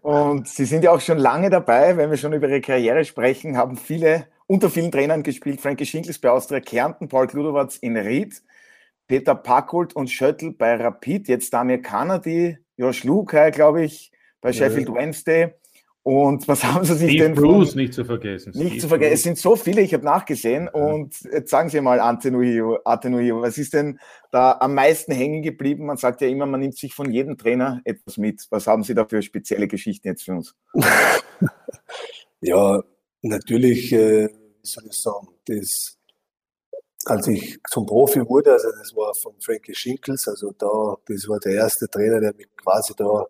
Und 0.00 0.48
Sie 0.48 0.64
sind 0.64 0.84
ja 0.84 0.92
auch 0.92 1.00
schon 1.00 1.18
lange 1.18 1.50
dabei, 1.50 1.96
wenn 1.96 2.08
wir 2.08 2.16
schon 2.16 2.32
über 2.32 2.48
Ihre 2.48 2.60
Karriere 2.60 3.04
sprechen, 3.04 3.56
haben 3.56 3.76
viele, 3.76 4.28
unter 4.46 4.70
vielen 4.70 4.92
Trainern 4.92 5.24
gespielt. 5.24 5.60
Frankie 5.60 5.86
Schinkels 5.86 6.20
bei 6.20 6.30
Austria 6.30 6.60
Kärnten, 6.60 7.08
Paul 7.08 7.26
Kludowatz 7.26 7.76
in 7.76 7.96
Ried, 7.96 8.42
Peter 9.06 9.34
Packold 9.34 9.94
und 9.96 10.08
Schöttl 10.08 10.52
bei 10.52 10.76
Rapid, 10.76 11.28
jetzt 11.28 11.52
Damir 11.52 11.82
Kanadi, 11.82 12.58
Josh 12.76 13.04
Lukai, 13.04 13.50
glaube 13.50 13.82
ich, 13.82 14.12
bei 14.40 14.52
Sheffield 14.52 14.88
ja. 14.88 14.94
Wednesday. 14.94 15.54
Und 16.04 16.46
was 16.48 16.62
haben 16.64 16.84
Sie 16.84 16.94
sich 16.94 17.12
Steve 17.12 17.24
denn 17.24 17.34
Bruce 17.34 17.70
von, 17.70 17.80
nicht 17.80 17.94
zu 17.94 18.04
vergessen. 18.04 18.52
Nicht 18.54 18.66
Steve 18.66 18.80
zu 18.82 18.88
vergessen. 18.88 19.10
Bruce. 19.10 19.18
Es 19.18 19.22
sind 19.22 19.38
so 19.38 19.56
viele, 19.56 19.80
ich 19.80 19.94
habe 19.94 20.04
nachgesehen. 20.04 20.66
Ja. 20.72 20.80
Und 20.80 21.14
jetzt 21.32 21.50
sagen 21.50 21.70
Sie 21.70 21.80
mal, 21.80 21.98
Antenuhio, 21.98 22.78
Antenuhio, 22.84 23.40
was 23.40 23.56
ist 23.56 23.72
denn 23.72 23.98
da 24.30 24.58
am 24.60 24.74
meisten 24.74 25.12
hängen 25.12 25.42
geblieben? 25.42 25.86
Man 25.86 25.96
sagt 25.96 26.20
ja 26.20 26.28
immer, 26.28 26.44
man 26.44 26.60
nimmt 26.60 26.76
sich 26.76 26.94
von 26.94 27.10
jedem 27.10 27.38
Trainer 27.38 27.80
etwas 27.84 28.18
mit. 28.18 28.46
Was 28.50 28.66
haben 28.66 28.82
Sie 28.82 28.94
da 28.94 29.06
für 29.06 29.22
spezielle 29.22 29.66
Geschichten 29.66 30.06
jetzt 30.06 30.24
für 30.24 30.32
uns? 30.32 30.54
ja, 32.42 32.82
natürlich, 33.22 33.90
äh, 33.92 34.28
wie 34.28 34.66
soll 34.66 34.84
ich 34.86 35.00
sagen, 35.00 35.28
das, 35.46 35.96
als 37.06 37.26
ich 37.28 37.58
zum 37.70 37.86
Profi 37.86 38.20
wurde, 38.28 38.52
also 38.52 38.68
das 38.78 38.94
war 38.94 39.14
von 39.14 39.32
Frankie 39.40 39.74
Schinkels, 39.74 40.28
also 40.28 40.52
da, 40.58 40.96
das 41.06 41.26
war 41.28 41.40
der 41.40 41.54
erste 41.54 41.88
Trainer, 41.88 42.20
der 42.20 42.34
mich 42.34 42.48
quasi 42.56 42.92
da 42.94 43.26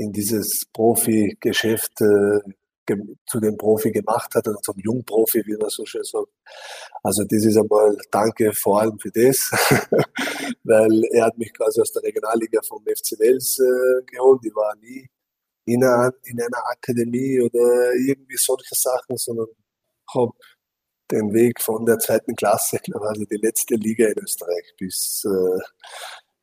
in 0.00 0.12
dieses 0.12 0.62
Profi-Geschäft 0.72 2.00
äh, 2.00 2.40
zu 3.26 3.38
dem 3.38 3.56
Profi 3.56 3.92
gemacht 3.92 4.34
hat, 4.34 4.48
oder 4.48 4.60
zum 4.62 4.76
Jungprofi, 4.78 5.42
wie 5.46 5.56
man 5.56 5.70
so 5.70 5.84
schön 5.86 6.02
sagt. 6.02 6.28
Also 7.02 7.24
das 7.24 7.44
ist 7.44 7.56
einmal 7.56 7.96
Danke 8.10 8.52
vor 8.52 8.80
allem 8.80 8.98
für 8.98 9.10
das, 9.12 9.50
weil 10.64 11.04
er 11.12 11.26
hat 11.26 11.38
mich 11.38 11.52
quasi 11.52 11.80
aus 11.80 11.92
der 11.92 12.02
Regionalliga 12.02 12.60
vom 12.66 12.82
FC 12.82 13.18
Wels 13.18 13.58
äh, 13.58 14.04
geholt. 14.06 14.40
Ich 14.44 14.54
war 14.54 14.74
nie 14.76 15.08
in 15.66 15.84
einer, 15.84 16.12
in 16.24 16.40
einer 16.40 16.66
Akademie 16.68 17.40
oder 17.40 17.92
irgendwie 17.94 18.36
solche 18.36 18.74
Sachen, 18.74 19.16
sondern 19.16 19.46
habe 20.12 20.32
den 21.10 21.32
Weg 21.32 21.60
von 21.60 21.84
der 21.86 21.98
zweiten 21.98 22.34
Klasse, 22.34 22.78
quasi 22.92 23.26
die 23.26 23.36
letzte 23.36 23.74
Liga 23.74 24.08
in 24.08 24.18
Österreich, 24.18 24.74
bis 24.78 25.24
äh, 25.24 25.60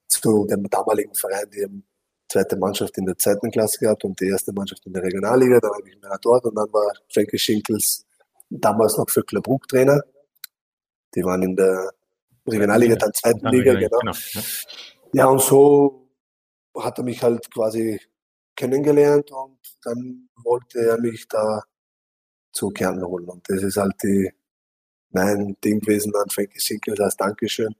zu 0.08 0.46
dem 0.46 0.70
damaligen 0.70 1.14
Verein, 1.14 1.50
die 1.52 1.84
zweite 2.30 2.58
Mannschaft 2.58 2.98
in 2.98 3.06
der 3.06 3.18
zweiten 3.18 3.52
Klasse 3.52 3.80
gehabt 3.80 4.04
und 4.04 4.20
die 4.20 4.28
erste 4.28 4.54
Mannschaft 4.54 4.86
in 4.86 4.94
der 4.94 5.04
Regionalliga. 5.04 5.60
Dann 5.60 5.72
habe 5.72 5.90
ich 5.90 5.96
mir 5.96 6.18
dort 6.22 6.46
und 6.46 6.56
dann 6.56 6.72
war 6.72 6.92
Frankie 7.14 7.38
Schinkels 7.38 8.06
damals 8.50 8.98
noch 8.98 9.10
für 9.10 9.24
Club 9.24 9.48
Trainer. 9.68 10.02
Die 11.16 11.24
waren 11.24 11.42
in 11.44 11.56
der 11.56 11.92
Regionalliga, 12.48 12.96
dann 12.96 13.14
zweiten 13.14 13.48
Liga, 13.48 13.74
genau. 13.74 14.00
genau. 14.00 14.46
Ja, 15.14 15.28
und 15.28 15.42
so 15.42 16.10
hat 16.78 16.98
er 16.98 17.04
mich 17.04 17.22
halt 17.24 17.50
quasi 17.52 18.00
kennengelernt 18.56 19.32
und 19.32 19.60
dann 19.84 20.30
wollte 20.44 20.80
er 20.80 21.00
mich 21.00 21.28
da 21.28 21.64
zu 22.52 22.70
Kärnten 22.70 23.06
holen. 23.06 23.30
Und 23.30 23.48
das 23.50 23.64
ist 23.64 23.78
halt 23.78 23.96
die, 24.04 24.32
mein 25.12 25.56
Ding 25.64 25.80
gewesen 25.80 26.14
an 26.16 26.30
Frankie 26.30 26.60
Schinkels 26.60 27.00
als 27.00 27.16
Dankeschön. 27.16 27.76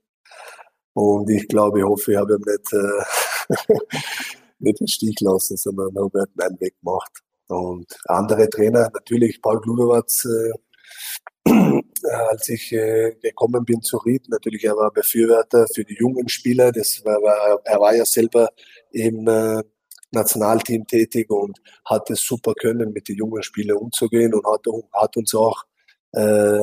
Und 0.94 1.30
ich 1.30 1.46
glaube, 1.48 1.80
ich 1.80 1.84
hoffe, 1.84 2.12
ich 2.12 2.18
habe 2.18 2.34
ihm 2.34 2.42
nicht 2.44 2.72
äh, 2.72 3.04
nicht 4.58 4.80
den 4.80 4.88
Stich 4.88 5.20
lassen, 5.20 5.56
sondern 5.56 5.94
habe 5.96 6.20
halt 6.20 6.36
meinen 6.36 6.60
Weg 6.60 6.74
gemacht. 6.80 7.12
Und 7.48 7.86
andere 8.06 8.48
Trainer, 8.50 8.90
natürlich 8.92 9.40
Paul 9.40 9.60
Gludowatz, 9.60 10.24
äh, 11.44 11.82
als 12.30 12.48
ich 12.48 12.72
äh, 12.72 13.14
gekommen 13.22 13.64
bin 13.64 13.80
zu 13.82 13.96
Ried, 13.98 14.28
natürlich 14.28 14.64
er 14.64 14.76
war 14.76 14.90
Befürworter 14.92 15.66
für 15.74 15.84
die 15.84 15.96
jungen 15.98 16.28
Spieler. 16.28 16.72
Das 16.72 17.02
war, 17.04 17.22
war, 17.22 17.60
er 17.64 17.80
war 17.80 17.94
ja 17.94 18.04
selber 18.04 18.48
im 18.92 19.26
äh, 19.28 19.62
Nationalteam 20.10 20.86
tätig 20.86 21.30
und 21.30 21.58
hat 21.84 22.10
es 22.10 22.20
super 22.20 22.54
können, 22.54 22.92
mit 22.92 23.08
den 23.08 23.16
jungen 23.16 23.42
Spielern 23.42 23.78
umzugehen 23.78 24.34
und 24.34 24.46
hat, 24.46 24.64
hat 24.92 25.16
uns 25.16 25.34
auch, 25.34 25.64
äh, 26.12 26.62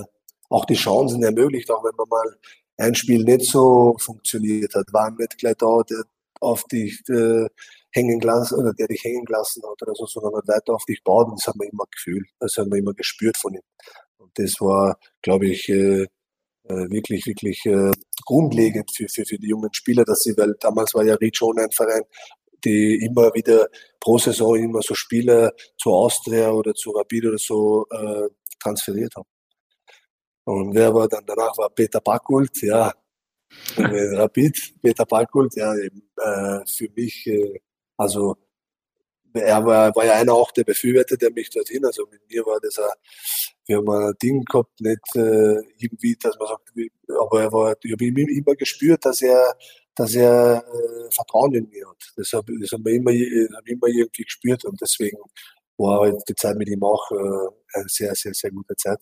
auch 0.49 0.65
die 0.65 0.75
Chancen 0.75 1.23
ermöglicht, 1.23 1.69
auch 1.71 1.83
wenn 1.83 1.95
man 1.95 2.09
mal 2.09 2.37
ein 2.77 2.95
Spiel 2.95 3.23
nicht 3.23 3.49
so 3.49 3.95
funktioniert 3.99 4.73
hat, 4.75 4.91
waren 4.91 5.15
nicht 5.15 5.37
gleich 5.37 5.55
da, 5.57 5.81
der 5.89 6.03
auf 6.41 6.63
dich 6.65 7.01
äh, 7.09 7.47
hängen 7.91 8.19
gelassen 8.19 8.59
oder 8.59 8.73
der 8.73 8.87
dich 8.87 9.03
hängen 9.03 9.25
gelassen 9.25 9.63
hat 9.63 9.81
oder 9.81 9.95
so, 9.95 10.05
sondern 10.05 10.35
hat 10.35 10.47
weiter 10.47 10.73
auf 10.73 10.85
dich 10.85 11.03
baut 11.03 11.27
und 11.27 11.39
das 11.39 11.47
hat 11.47 11.55
man 11.55 11.67
immer 11.67 11.85
gefühlt, 11.91 12.27
das 12.39 12.57
hat 12.57 12.67
man 12.67 12.79
immer 12.79 12.93
gespürt 12.93 13.37
von 13.37 13.53
ihm. 13.53 13.61
Und 14.17 14.31
das 14.35 14.53
war, 14.59 14.97
glaube 15.21 15.47
ich, 15.47 15.69
äh, 15.69 16.03
äh, 16.67 16.89
wirklich, 16.89 17.25
wirklich 17.25 17.65
äh, 17.65 17.91
grundlegend 18.25 18.91
für, 18.95 19.07
für, 19.07 19.25
für 19.25 19.37
die 19.37 19.49
jungen 19.49 19.73
Spieler, 19.73 20.03
dass 20.03 20.23
sie, 20.23 20.35
weil 20.37 20.55
damals 20.59 20.93
war 20.93 21.03
ja 21.03 21.15
schon 21.31 21.59
ein 21.59 21.71
Verein, 21.71 22.03
die 22.63 22.95
immer 23.05 23.33
wieder 23.33 23.67
pro 23.99 24.17
Saison 24.17 24.55
immer 24.55 24.81
so 24.81 24.95
Spieler 24.95 25.53
zu 25.77 25.91
Austria 25.93 26.51
oder 26.51 26.73
zu 26.73 26.91
Rapid 26.91 27.27
oder 27.27 27.37
so 27.37 27.85
äh, 27.91 28.29
transferiert 28.59 29.15
haben. 29.15 29.27
Und 30.45 30.75
wer 30.75 30.93
war 30.93 31.07
dann 31.07 31.25
danach 31.25 31.57
war 31.57 31.69
Peter 31.69 32.01
Backult, 32.01 32.61
ja, 32.61 32.91
Rapid, 33.77 34.73
Peter 34.81 35.05
Backult, 35.05 35.55
ja, 35.55 35.73
äh, 35.75 35.89
für 36.65 36.89
mich 36.95 37.27
äh, 37.27 37.59
also 37.97 38.35
er 39.33 39.65
war, 39.65 39.93
war 39.95 40.05
ja 40.05 40.13
einer 40.13 40.33
auch 40.33 40.51
der 40.51 40.63
Befürworter, 40.63 41.17
der 41.17 41.31
mich 41.31 41.49
dorthin, 41.49 41.83
also 41.85 42.07
mit 42.09 42.21
mir 42.29 42.45
war 42.45 42.59
das 42.61 42.79
wir 43.67 43.77
haben 43.77 43.89
ein 43.89 44.13
Ding 44.21 44.45
gehabt, 44.45 44.79
nicht 44.79 45.15
äh, 45.15 45.59
irgendwie, 45.77 46.15
dass 46.15 46.37
man 46.37 46.47
sagt, 46.47 46.71
aber 47.09 47.41
er 47.41 47.51
war, 47.51 47.75
ich 47.81 47.91
habe 47.91 48.05
immer 48.05 48.55
gespürt, 48.55 49.03
dass 49.05 49.21
er, 49.21 49.55
dass 49.95 50.13
er 50.13 50.63
äh, 50.63 51.11
Vertrauen 51.11 51.55
in 51.55 51.69
mir 51.69 51.89
hat. 51.89 51.97
Das 52.15 52.31
habe 52.33 52.53
das 52.59 52.71
hab 52.71 52.85
ich 52.85 52.95
immer, 52.95 53.11
hab 53.11 53.67
immer 53.67 53.87
irgendwie 53.87 54.23
gespürt 54.23 54.65
und 54.65 54.79
deswegen 54.79 55.17
war 55.77 56.01
halt 56.01 56.21
die 56.29 56.35
Zeit 56.35 56.57
mit 56.57 56.69
ihm 56.69 56.83
auch 56.83 57.09
äh, 57.11 57.15
eine 57.73 57.85
sehr, 57.87 58.13
sehr, 58.13 58.33
sehr 58.33 58.51
gute 58.51 58.75
Zeit. 58.75 59.01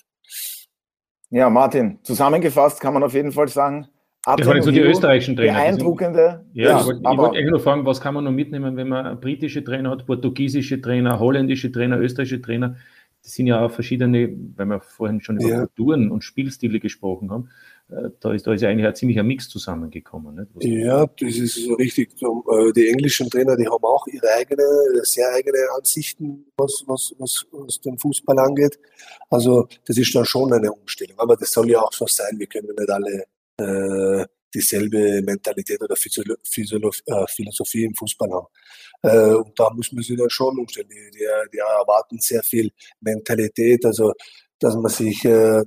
Ja, 1.30 1.50
Martin, 1.50 2.00
zusammengefasst 2.04 2.80
kann 2.80 2.94
man 2.94 3.04
auf 3.04 3.13
jeden 3.13 3.32
Fall 3.32 3.50
sagen, 3.50 3.89
das 4.26 4.48
waren 4.48 4.62
so 4.62 4.72
die 4.72 4.80
österreichischen 4.80 5.36
Trainer. 5.36 5.54
Beeindruckende. 5.54 6.46
Ja, 6.54 6.64
ja, 6.64 6.80
ich 6.80 6.86
wollte 6.86 7.04
wollt 7.04 7.36
eigentlich 7.36 7.52
nur 7.52 7.60
fragen, 7.60 7.86
was 7.86 8.00
kann 8.00 8.14
man 8.14 8.24
noch 8.24 8.32
mitnehmen, 8.32 8.78
wenn 8.78 8.88
man 8.88 9.20
britische 9.20 9.64
Trainer 9.64 9.90
hat, 9.92 10.06
portugiesische 10.06 10.82
Trainer, 10.82 11.20
holländische 11.20 11.72
Trainer, 11.72 12.00
österreichische 12.00 12.42
Trainer. 12.42 12.78
Das 13.22 13.34
sind 13.34 13.48
ja 13.48 13.66
auch 13.66 13.72
verschiedene, 13.72 14.36
weil 14.56 14.66
wir 14.66 14.82
vorhin 14.82 15.22
schon 15.22 15.38
über 15.38 15.48
ja. 15.48 15.60
Kulturen 15.60 16.12
und 16.12 16.24
Spielstile 16.24 16.80
gesprochen 16.80 17.32
haben. 17.32 17.50
äh, 17.90 18.10
da, 18.20 18.34
ist, 18.34 18.46
da 18.48 18.54
ist 18.54 18.62
ja 18.62 18.70
eigentlich 18.70 18.86
ein 18.86 18.96
ziemlicher 18.96 19.24
Mix 19.24 19.48
zusammengekommen. 19.48 20.36
Nicht? 20.36 20.50
Ja, 20.64 21.06
das 21.06 21.36
ist 21.38 21.56
so 21.56 21.74
richtig. 21.76 22.12
Äh, 22.22 22.72
die 22.74 22.90
englischen 22.90 23.30
Trainer, 23.30 23.56
die 23.56 23.66
haben 23.66 23.84
auch 23.84 24.08
ihre 24.08 24.28
eigene, 24.38 24.64
sehr 25.04 25.30
eigene 25.34 25.58
Ansichten, 25.78 26.46
was, 26.58 26.84
was, 26.88 27.14
was, 27.18 27.46
was 27.52 27.80
den 27.80 27.98
Fußball 27.98 28.38
angeht. 28.40 28.78
Also 29.30 29.68
das 29.86 29.98
ist 29.98 30.14
dann 30.16 30.26
schon 30.26 30.52
eine 30.52 30.72
Umstellung. 30.72 31.18
Aber 31.20 31.36
das 31.38 31.52
soll 31.52 31.70
ja 31.70 31.82
auch 31.82 31.94
so 31.94 32.06
sein. 32.08 32.38
Wir 32.38 32.48
können 32.48 32.70
nicht 32.78 32.90
alle 32.90 33.26
äh, 33.63 34.26
dieselbe 34.54 35.21
Mentalität 35.23 35.82
oder 35.82 35.95
äh, 35.95 37.26
Philosophie 37.28 37.86
im 37.86 37.95
Fußball 37.95 38.32
haben. 38.32 38.47
Äh, 39.02 39.36
und 39.36 39.58
da 39.60 39.69
muss 39.71 39.91
man 39.91 40.04
sich 40.04 40.17
dann 40.17 40.30
schon 40.30 40.60
umstellen. 40.60 40.89
Die, 40.89 41.12
die, 41.17 41.26
die 41.52 41.58
erwarten 41.58 42.19
sehr 42.19 42.43
viel 42.43 42.71
Mentalität, 43.02 43.84
also 43.86 44.13
dass 44.60 44.76
man 44.76 44.89
sich 44.89 45.19
für 45.19 45.65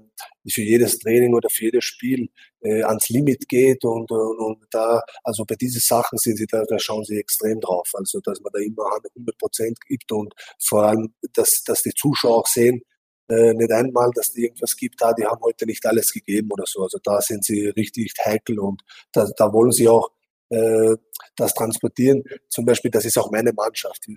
jedes 0.63 0.99
Training 1.01 1.35
oder 1.35 1.51
für 1.51 1.65
jedes 1.65 1.85
Spiel 1.85 2.31
ans 2.63 3.11
Limit 3.11 3.47
geht 3.47 3.85
und, 3.85 4.11
und, 4.11 4.39
und, 4.39 4.65
da, 4.71 5.03
also 5.23 5.45
bei 5.45 5.55
diesen 5.55 5.83
Sachen 5.83 6.17
sind 6.17 6.39
sie 6.39 6.47
da, 6.47 6.65
da 6.65 6.79
schauen 6.79 7.05
sie 7.05 7.19
extrem 7.19 7.61
drauf. 7.61 7.91
Also 7.93 8.21
dass 8.21 8.41
man 8.41 8.53
da 8.55 8.61
immer 8.61 8.87
100 9.15 9.37
Prozent 9.37 9.79
gibt 9.87 10.11
und 10.13 10.33
vor 10.59 10.85
allem, 10.85 11.13
dass, 11.35 11.63
dass 11.65 11.83
die 11.83 11.93
Zuschauer 11.93 12.39
auch 12.39 12.47
sehen, 12.47 12.81
äh, 13.29 13.55
nicht 13.55 13.73
einmal, 13.73 14.11
dass 14.15 14.33
die 14.33 14.45
irgendwas 14.45 14.77
gibt, 14.77 15.01
da, 15.01 15.13
die 15.13 15.25
haben 15.25 15.41
heute 15.43 15.67
nicht 15.67 15.85
alles 15.87 16.13
gegeben 16.13 16.49
oder 16.51 16.65
so. 16.67 16.83
Also 16.83 16.99
da 17.03 17.21
sind 17.21 17.45
sie 17.45 17.69
richtig 17.69 18.13
heikel 18.25 18.59
und 18.59 18.83
da, 19.13 19.27
da 19.37 19.53
wollen 19.53 19.73
sie 19.73 19.89
auch 19.89 20.11
äh, 20.51 20.97
das 21.37 21.55
transportieren. 21.55 22.23
Zum 22.49 22.65
Beispiel, 22.65 22.91
das 22.91 23.05
ist 23.05 23.19
auch 23.19 23.31
meine 23.31 23.53
Mannschaft. 23.53 24.09
Äh, 24.09 24.13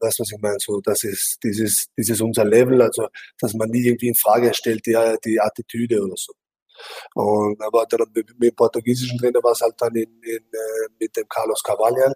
weißt 0.00 0.18
du, 0.18 0.22
was 0.22 0.32
ich 0.32 0.40
meine? 0.40 0.58
So, 0.60 0.80
das 0.80 1.04
ist 1.04 1.38
dieses, 1.42 1.86
dieses 1.96 2.20
unser 2.20 2.44
Level, 2.44 2.80
also 2.82 3.08
dass 3.40 3.54
man 3.54 3.70
nie 3.70 3.86
irgendwie 3.86 4.08
in 4.08 4.14
Frage 4.14 4.54
stellt, 4.54 4.86
die, 4.86 4.96
die 5.24 5.40
Attitüde 5.40 6.02
oder 6.02 6.14
so. 6.16 6.32
Und 7.14 7.60
aber 7.60 7.86
dann 7.86 8.06
mit, 8.14 8.28
mit 8.38 8.50
dem 8.52 8.56
portugiesischen 8.56 9.18
Trainer 9.18 9.42
war 9.42 9.52
es 9.52 9.60
halt 9.60 9.74
dann 9.78 9.94
in, 9.94 10.22
in, 10.22 10.38
äh, 10.38 10.88
mit 10.98 11.16
dem 11.16 11.28
Carlos 11.28 11.62
Cavallian, 11.62 12.12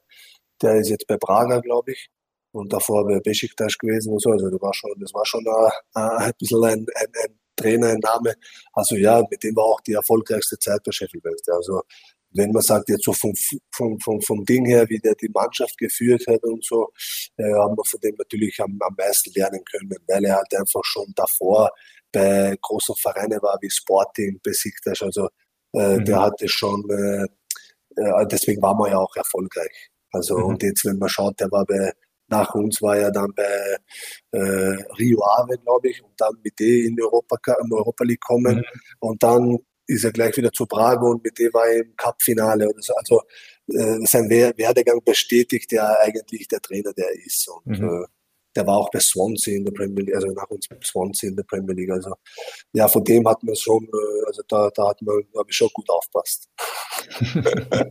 der 0.62 0.76
ist 0.76 0.88
jetzt 0.90 1.06
bei 1.06 1.16
Braga, 1.16 1.60
glaube 1.60 1.92
ich 1.92 2.10
und 2.56 2.72
davor 2.72 3.06
bei 3.06 3.20
Besiktas 3.20 3.76
gewesen 3.78 4.12
und 4.12 4.22
so. 4.22 4.30
Also 4.30 4.50
das 4.50 4.60
war 4.60 4.74
schon, 4.74 4.90
das 5.00 5.12
war 5.14 5.26
schon 5.26 5.46
ein, 5.46 6.02
ein 6.02 6.32
bisschen 6.38 6.64
ein, 6.64 6.86
ein, 6.94 7.06
ein 7.24 7.38
Trainer, 7.56 7.88
ein 7.88 8.00
Name. 8.00 8.34
Also 8.72 8.96
ja, 8.96 9.22
mit 9.30 9.42
dem 9.42 9.56
war 9.56 9.64
auch 9.64 9.80
die 9.80 9.94
erfolgreichste 9.94 10.58
Zeit 10.58 10.82
bei 10.84 10.92
Sheffield 10.92 11.24
Wednesday. 11.24 11.54
Also 11.54 11.82
wenn 12.30 12.52
man 12.52 12.62
sagt, 12.62 12.88
jetzt 12.88 13.04
so 13.04 13.12
vom, 13.12 13.32
vom, 13.74 13.98
vom, 14.00 14.20
vom 14.20 14.44
Ding 14.44 14.66
her, 14.66 14.88
wie 14.88 14.98
der 14.98 15.14
die 15.14 15.30
Mannschaft 15.32 15.76
geführt 15.78 16.24
hat 16.26 16.42
und 16.44 16.64
so, 16.64 16.88
äh, 17.36 17.52
haben 17.54 17.76
wir 17.76 17.84
von 17.84 18.00
dem 18.00 18.14
natürlich 18.18 18.60
am, 18.60 18.76
am 18.80 18.94
meisten 18.96 19.32
lernen 19.34 19.64
können, 19.64 19.96
weil 20.06 20.24
er 20.24 20.36
halt 20.36 20.54
einfach 20.54 20.84
schon 20.84 21.12
davor 21.14 21.70
bei 22.12 22.56
großen 22.60 22.94
Vereinen 22.96 23.40
war 23.42 23.58
wie 23.60 23.70
Sporting, 23.70 24.40
Besiktas, 24.42 25.02
also 25.02 25.28
äh, 25.72 25.98
mhm. 25.98 26.04
der 26.04 26.20
hatte 26.20 26.48
schon, 26.48 26.84
äh, 26.90 27.24
äh, 28.00 28.26
deswegen 28.26 28.62
war 28.62 28.74
man 28.74 28.90
ja 28.90 28.98
auch 28.98 29.14
erfolgreich. 29.16 29.90
Also 30.12 30.38
mhm. 30.38 30.44
und 30.44 30.62
jetzt, 30.62 30.84
wenn 30.84 30.98
man 30.98 31.08
schaut, 31.08 31.40
der 31.40 31.50
war 31.50 31.64
bei 31.64 31.92
nach 32.28 32.54
uns 32.54 32.82
war 32.82 32.96
er 32.96 33.10
dann 33.10 33.32
bei 33.34 33.76
äh, 34.32 34.82
Rio 34.98 35.22
Ave, 35.24 35.58
glaube 35.58 35.90
ich, 35.90 36.02
und 36.02 36.12
dann 36.18 36.34
mit 36.42 36.58
dem 36.58 36.86
in 36.86 37.02
Europa, 37.02 37.36
in 37.62 37.72
Europa 37.72 38.04
League 38.04 38.20
kommen. 38.20 38.56
Mhm. 38.56 38.64
Und 39.00 39.22
dann 39.22 39.58
ist 39.86 40.04
er 40.04 40.12
gleich 40.12 40.36
wieder 40.36 40.52
zu 40.52 40.66
Prag 40.66 41.00
und 41.00 41.22
mit 41.22 41.38
dem 41.38 41.52
war 41.52 41.66
er 41.66 41.84
im 41.84 41.94
Cup-Finale 41.96 42.68
so. 42.78 42.94
Also 42.94 43.22
äh, 43.68 44.04
sein 44.06 44.28
Werdegang 44.28 45.00
bestätigt 45.04 45.72
ja 45.72 45.96
eigentlich 46.00 46.48
der 46.48 46.60
Trainer, 46.60 46.92
der 46.92 47.06
er 47.06 47.24
ist. 47.24 47.48
Und 47.48 47.78
mhm. 47.78 48.02
äh, 48.02 48.06
der 48.56 48.66
war 48.66 48.78
auch 48.78 48.90
bei 48.90 49.00
Swansea 49.00 49.56
in 49.56 49.64
der 49.64 49.72
Premier 49.72 50.04
League, 50.04 50.14
also 50.14 50.28
nach 50.28 50.48
uns 50.48 50.66
Swansea 50.82 51.28
in 51.28 51.36
der 51.36 51.44
Premier 51.44 51.74
League. 51.74 51.90
Also 51.90 52.14
ja, 52.72 52.88
von 52.88 53.04
dem 53.04 53.28
hat 53.28 53.42
man 53.42 53.54
schon, 53.54 53.84
äh, 53.84 54.26
also 54.26 54.42
da, 54.48 54.70
da 54.74 54.88
hat 54.88 55.00
man, 55.02 55.22
glaube 55.30 55.50
ich, 55.50 55.56
schon 55.56 55.68
gut 55.72 55.88
aufpasst. 55.90 56.48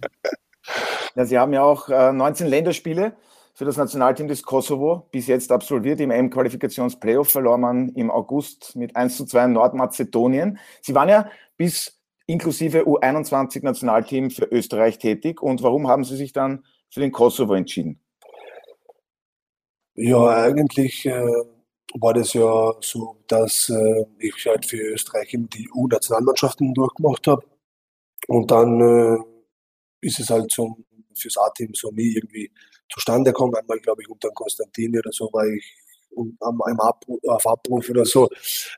ja, 1.15 1.25
Sie 1.25 1.37
haben 1.37 1.53
ja 1.53 1.63
auch 1.63 1.87
äh, 1.89 2.11
19 2.11 2.47
Länderspiele 2.47 3.15
für 3.55 3.63
das 3.63 3.77
Nationalteam 3.77 4.27
des 4.27 4.43
Kosovo 4.43 5.07
bis 5.11 5.27
jetzt 5.27 5.49
absolviert. 5.49 6.01
Im 6.01 6.11
M-Qualifikationsplayoff 6.11 7.29
verlor 7.29 7.57
man 7.57 7.89
im 7.89 8.11
August 8.11 8.75
mit 8.75 8.95
1 8.97 9.15
zu 9.15 9.25
2 9.25 9.45
in 9.45 9.53
Nordmazedonien. 9.53 10.59
Sie 10.81 10.93
waren 10.93 11.07
ja 11.07 11.29
bis 11.55 11.97
inklusive 12.27 12.81
U21-Nationalteam 12.81 14.29
für 14.29 14.43
Österreich 14.45 14.99
tätig. 14.99 15.41
Und 15.41 15.63
warum 15.63 15.87
haben 15.87 16.03
Sie 16.03 16.17
sich 16.17 16.33
dann 16.33 16.65
für 16.89 16.99
den 16.99 17.13
Kosovo 17.13 17.53
entschieden? 17.53 18.01
Ja, 19.93 20.27
eigentlich 20.27 21.05
äh, 21.05 21.25
war 21.93 22.13
das 22.13 22.33
ja 22.33 22.73
so, 22.81 23.15
dass 23.27 23.69
äh, 23.69 24.05
ich 24.19 24.45
halt 24.45 24.65
für 24.65 24.77
Österreich 24.77 25.33
eben 25.33 25.47
die 25.47 25.69
U-Nationalmannschaften 25.73 26.73
durchgemacht 26.73 27.25
habe. 27.27 27.45
Und 28.27 28.51
dann 28.51 28.81
äh, 28.81 29.17
ist 30.01 30.19
es 30.19 30.29
halt 30.29 30.51
zum, 30.51 30.83
fürs 31.17 31.37
A-Team 31.37 31.71
so 31.73 31.91
nie 31.91 32.15
irgendwie 32.15 32.51
zustande 32.91 33.31
kommt. 33.33 33.57
Einmal, 33.57 33.79
glaube 33.79 34.01
ich, 34.01 34.09
unter 34.09 34.29
Konstantini 34.31 34.99
oder 34.99 35.11
so 35.11 35.29
war 35.31 35.45
ich 35.47 35.63
am, 36.15 36.61
am 36.61 36.79
Abruf, 36.79 37.19
auf 37.27 37.47
Abruf 37.47 37.89
oder 37.89 38.05
so, 38.05 38.29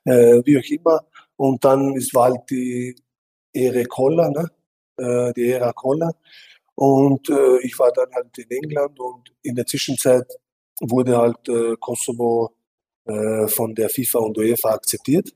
äh, 0.06 0.42
wie 0.46 0.58
auch 0.58 0.70
immer. 0.70 1.06
Und 1.36 1.64
dann 1.64 1.96
ist, 1.96 2.14
war 2.14 2.32
halt 2.32 2.50
die 2.50 2.96
Ehre 3.54 3.86
Koller, 3.86 4.30
ne? 4.30 4.50
äh, 4.98 5.34
die 5.34 5.52
Ära 5.52 5.74
Koller. 5.74 6.12
Und 6.76 7.30
äh, 7.30 7.60
ich 7.62 7.78
war 7.80 7.92
dann 7.92 8.14
halt 8.14 8.38
in 8.38 8.50
England 8.52 9.00
und 9.00 9.34
in 9.42 9.56
der 9.56 9.66
Zwischenzeit 9.66 10.28
wurde 10.80 11.18
halt 11.18 11.50
äh, 11.50 11.76
Kosovo 11.80 12.56
äh, 13.06 13.48
von 13.48 13.74
der 13.74 13.90
FIFA 13.90 14.20
und 14.20 14.38
UEFA 14.38 14.70
akzeptiert. 14.70 15.34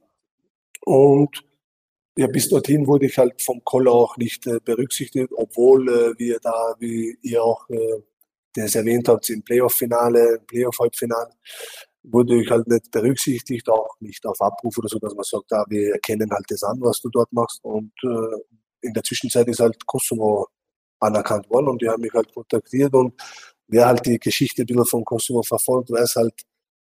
Und 0.82 1.44
ja, 2.18 2.28
bis 2.28 2.50
dorthin 2.50 2.88
wurde 2.88 3.06
ich 3.06 3.18
halt 3.18 3.42
vom 3.42 3.64
Koller 3.64 3.92
auch 3.92 4.18
nicht 4.18 4.46
äh, 4.48 4.60
berücksichtigt, 4.64 5.30
obwohl 5.36 5.90
äh, 5.90 6.20
wir 6.20 6.40
da, 6.40 6.76
wie 6.80 7.18
ihr 7.22 7.44
auch 7.44 7.70
äh, 7.70 8.02
das 8.54 8.76
erwähnt 8.76 9.08
habt, 9.08 9.30
im 9.30 9.44
Playoff-Finale, 9.44 10.38
im 10.38 10.46
Playoff-Halbfinale, 10.46 11.32
wurde 12.04 12.42
ich 12.42 12.50
halt 12.50 12.68
nicht 12.68 12.92
berücksichtigt, 12.92 13.70
auch 13.70 13.96
nicht 14.00 14.26
auf 14.26 14.42
Abruf 14.42 14.78
oder 14.78 14.90
so, 14.90 15.00
dass 15.00 15.16
man 15.16 15.24
sagt, 15.24 15.54
ah, 15.54 15.66
wir 15.70 15.94
erkennen 15.94 16.30
halt 16.32 16.46
das 16.50 16.64
an, 16.64 16.82
was 16.82 17.00
du 17.00 17.10
dort 17.10 17.32
machst. 17.32 17.64
Und 17.64 17.94
äh, 18.04 18.58
in 18.82 18.94
der 18.94 19.04
Zwischenzeit 19.04 19.48
ist 19.48 19.60
halt 19.60 19.86
Kosovo 19.86 20.48
anerkannt 21.00 21.50
worden 21.50 21.70
und 21.70 21.82
die 21.82 21.90
haben 21.90 22.02
mich 22.02 22.14
halt 22.14 22.34
kontaktiert 22.34 22.94
und 22.94 23.14
wer 23.68 23.88
halt 23.88 24.06
die 24.06 24.20
Geschichte 24.20 24.64
ein 24.64 24.66
bisschen 24.66 24.86
von 24.86 25.06
Kosovo 25.06 25.42
verfolgt, 25.44 25.92
weiß 25.92 26.16
halt, 26.18 26.34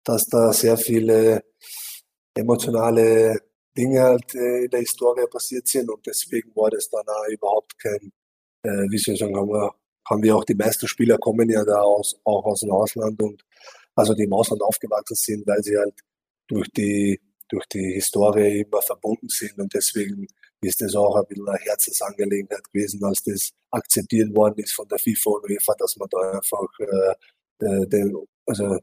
dass 0.03 0.25
da 0.25 0.51
sehr 0.51 0.77
viele 0.77 1.43
emotionale 2.33 3.39
Dinge 3.77 4.01
halt 4.01 4.35
äh, 4.35 4.65
in 4.65 4.69
der 4.69 4.81
Historie 4.81 5.25
passiert 5.31 5.67
sind 5.67 5.89
und 5.89 6.05
deswegen 6.05 6.55
war 6.55 6.69
das 6.69 6.89
dann 6.89 7.07
auch 7.07 7.27
überhaupt 7.29 7.77
kein, 7.79 8.11
äh, 8.63 8.89
wie 8.89 8.97
soll 8.97 9.13
ich 9.13 9.19
sagen, 9.19 9.35
haben 9.35 9.49
wir 9.49 9.71
haben 10.09 10.23
wir 10.23 10.35
auch 10.35 10.43
die 10.43 10.55
meisten 10.55 10.87
Spieler 10.87 11.17
kommen 11.17 11.49
ja 11.49 11.63
da 11.63 11.81
aus, 11.81 12.19
auch 12.23 12.43
aus 12.45 12.61
dem 12.61 12.71
Ausland 12.71 13.21
und 13.21 13.43
also 13.95 14.13
die 14.13 14.23
im 14.23 14.33
Ausland 14.33 14.61
aufgewachsen 14.61 15.15
sind, 15.15 15.47
weil 15.47 15.61
sie 15.63 15.77
halt 15.77 15.99
durch 16.47 16.67
die, 16.71 17.19
durch 17.47 17.65
die 17.67 17.93
Historie 17.93 18.61
immer 18.61 18.81
verbunden 18.81 19.29
sind 19.29 19.57
und 19.59 19.73
deswegen 19.73 20.27
ist 20.61 20.81
das 20.81 20.95
auch 20.95 21.15
ein 21.15 21.25
bisschen 21.27 21.47
eine 21.47 21.59
Herzensangelegenheit 21.59 22.63
gewesen, 22.71 23.03
als 23.03 23.23
das 23.23 23.51
akzeptiert 23.71 24.35
worden 24.35 24.55
ist 24.57 24.73
von 24.73 24.87
der 24.87 24.99
FIFA 24.99 25.29
und 25.29 25.49
UEFA, 25.49 25.73
dass 25.77 25.95
man 25.97 26.09
da 26.09 26.31
einfach 26.31 26.67
äh, 26.79 27.65
äh 27.65 27.87
den, 27.87 28.17
also 28.45 28.79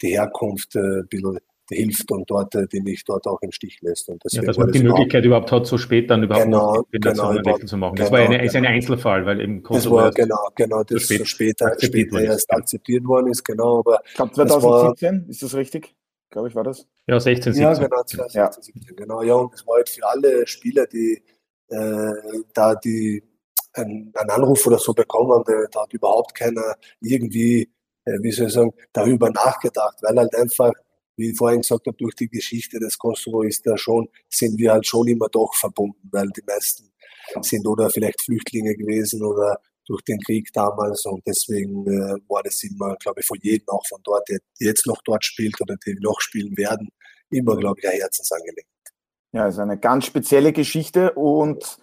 die 0.00 0.12
Herkunft 0.12 0.76
äh, 0.76 1.00
ein 1.00 1.08
bisschen 1.08 1.38
hilft 1.70 2.10
und 2.10 2.30
dort, 2.30 2.54
äh, 2.54 2.66
die 2.66 2.80
mich 2.80 3.04
dort 3.04 3.26
auch 3.26 3.40
im 3.42 3.52
Stich 3.52 3.80
lässt. 3.80 4.08
Und 4.08 4.22
ja, 4.30 4.42
dass 4.42 4.58
man 4.58 4.70
die 4.72 4.82
Möglichkeit 4.82 5.24
überhaupt 5.24 5.50
hat, 5.52 5.66
so 5.66 5.78
spät 5.78 6.10
dann 6.10 6.22
überhaupt 6.22 6.44
genau, 6.44 6.74
noch 6.74 6.84
den 6.90 7.00
genau, 7.00 7.34
Wechsel 7.34 7.68
zu 7.68 7.76
machen. 7.76 7.96
Das 7.96 8.10
genau, 8.10 8.20
war 8.20 8.28
eine, 8.28 8.44
ist 8.44 8.56
ein 8.56 8.66
Einzelfall, 8.66 9.26
weil 9.26 9.40
eben 9.40 9.62
Kosovo 9.62 9.96
das 9.96 10.04
war, 10.04 10.10
genau, 10.12 10.48
genau, 10.54 10.82
das 10.84 11.02
so 11.02 11.14
spät 11.14 11.28
später, 11.28 11.76
später 11.78 12.20
erst 12.20 12.50
akzeptiert 12.50 13.04
worden 13.04 13.28
ist, 13.28 13.44
genau. 13.44 13.80
Aber 13.80 14.00
ich 14.06 14.14
glaube 14.14 14.32
2017, 14.32 15.26
ist 15.28 15.42
das 15.42 15.54
richtig? 15.54 15.94
Glaube 16.30 16.48
ich, 16.48 16.54
war 16.54 16.64
das? 16.64 16.86
Ja, 17.06 17.18
16, 17.18 17.54
17. 17.54 17.62
Ja, 17.62 17.74
genau, 17.74 18.02
2016, 18.04 18.40
ja. 18.40 18.52
17, 18.52 18.96
genau. 18.96 19.22
Ja, 19.22 19.34
und 19.34 19.54
es 19.54 19.66
war 19.66 19.76
halt 19.76 19.88
für 19.88 20.06
alle 20.06 20.46
Spieler, 20.46 20.86
die 20.86 21.22
äh, 21.70 22.12
da 22.54 22.74
die 22.74 23.22
einen, 23.72 24.12
einen 24.14 24.30
Anruf 24.30 24.66
oder 24.66 24.78
so 24.78 24.92
bekommen 24.92 25.32
haben, 25.32 25.68
da 25.70 25.82
hat 25.82 25.92
überhaupt 25.92 26.34
keiner 26.34 26.74
irgendwie, 27.00 27.70
äh, 28.04 28.18
wie 28.20 28.32
soll 28.32 28.48
ich 28.48 28.52
sagen, 28.52 28.72
darüber 28.92 29.30
nachgedacht, 29.30 29.98
weil 30.02 30.16
halt 30.16 30.34
einfach 30.34 30.72
wie 31.20 31.30
ich 31.30 31.36
vorhin 31.36 31.60
gesagt 31.60 31.86
habe, 31.86 31.96
durch 31.96 32.14
die 32.14 32.28
Geschichte 32.28 32.80
des 32.80 32.98
Kosovo 32.98 33.42
ist 33.42 33.66
da 33.66 33.76
schon, 33.76 34.08
sind 34.28 34.58
wir 34.58 34.72
halt 34.72 34.86
schon 34.86 35.06
immer 35.06 35.28
doch 35.28 35.54
verbunden, 35.54 36.08
weil 36.10 36.28
die 36.28 36.42
meisten 36.46 36.90
sind 37.42 37.66
oder 37.66 37.90
vielleicht 37.90 38.20
Flüchtlinge 38.22 38.74
gewesen 38.74 39.22
oder 39.22 39.60
durch 39.86 40.02
den 40.02 40.20
Krieg 40.20 40.52
damals 40.52 41.04
und 41.04 41.22
deswegen 41.26 41.86
äh, 41.86 42.16
war 42.28 42.42
das 42.42 42.62
immer, 42.62 42.96
glaube 42.96 43.20
ich, 43.20 43.26
von 43.26 43.38
jedem, 43.42 43.68
auch 43.68 43.86
von 43.86 44.00
dort, 44.04 44.28
der 44.28 44.38
jetzt 44.58 44.86
noch 44.86 45.02
dort 45.04 45.24
spielt 45.24 45.60
oder 45.60 45.76
die 45.84 45.96
noch 46.00 46.20
spielen 46.20 46.56
werden, 46.56 46.88
immer, 47.30 47.56
glaube 47.56 47.80
ich, 47.80 47.88
ein 47.88 47.98
Herzensangelegenheit. 47.98 48.66
Ja, 49.32 49.48
ist 49.48 49.58
eine 49.58 49.78
ganz 49.78 50.06
spezielle 50.06 50.52
Geschichte 50.52 51.12
und 51.12 51.78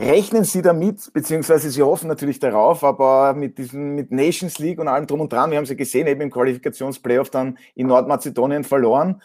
Rechnen 0.00 0.44
Sie 0.44 0.62
damit, 0.62 1.12
beziehungsweise 1.12 1.68
Sie 1.68 1.82
hoffen 1.82 2.08
natürlich 2.08 2.38
darauf, 2.38 2.84
aber 2.84 3.34
mit 3.34 3.58
diesem, 3.58 3.94
mit 3.94 4.10
Nations 4.10 4.58
League 4.58 4.78
und 4.78 4.88
allem 4.88 5.06
drum 5.06 5.20
und 5.20 5.30
dran, 5.30 5.50
wir 5.50 5.58
haben 5.58 5.66
sie 5.66 5.76
gesehen, 5.76 6.06
eben 6.06 6.22
im 6.22 6.30
Qualifikationsplayoff 6.30 7.28
dann 7.28 7.58
in 7.74 7.88
Nordmazedonien 7.88 8.64
verloren. 8.64 9.20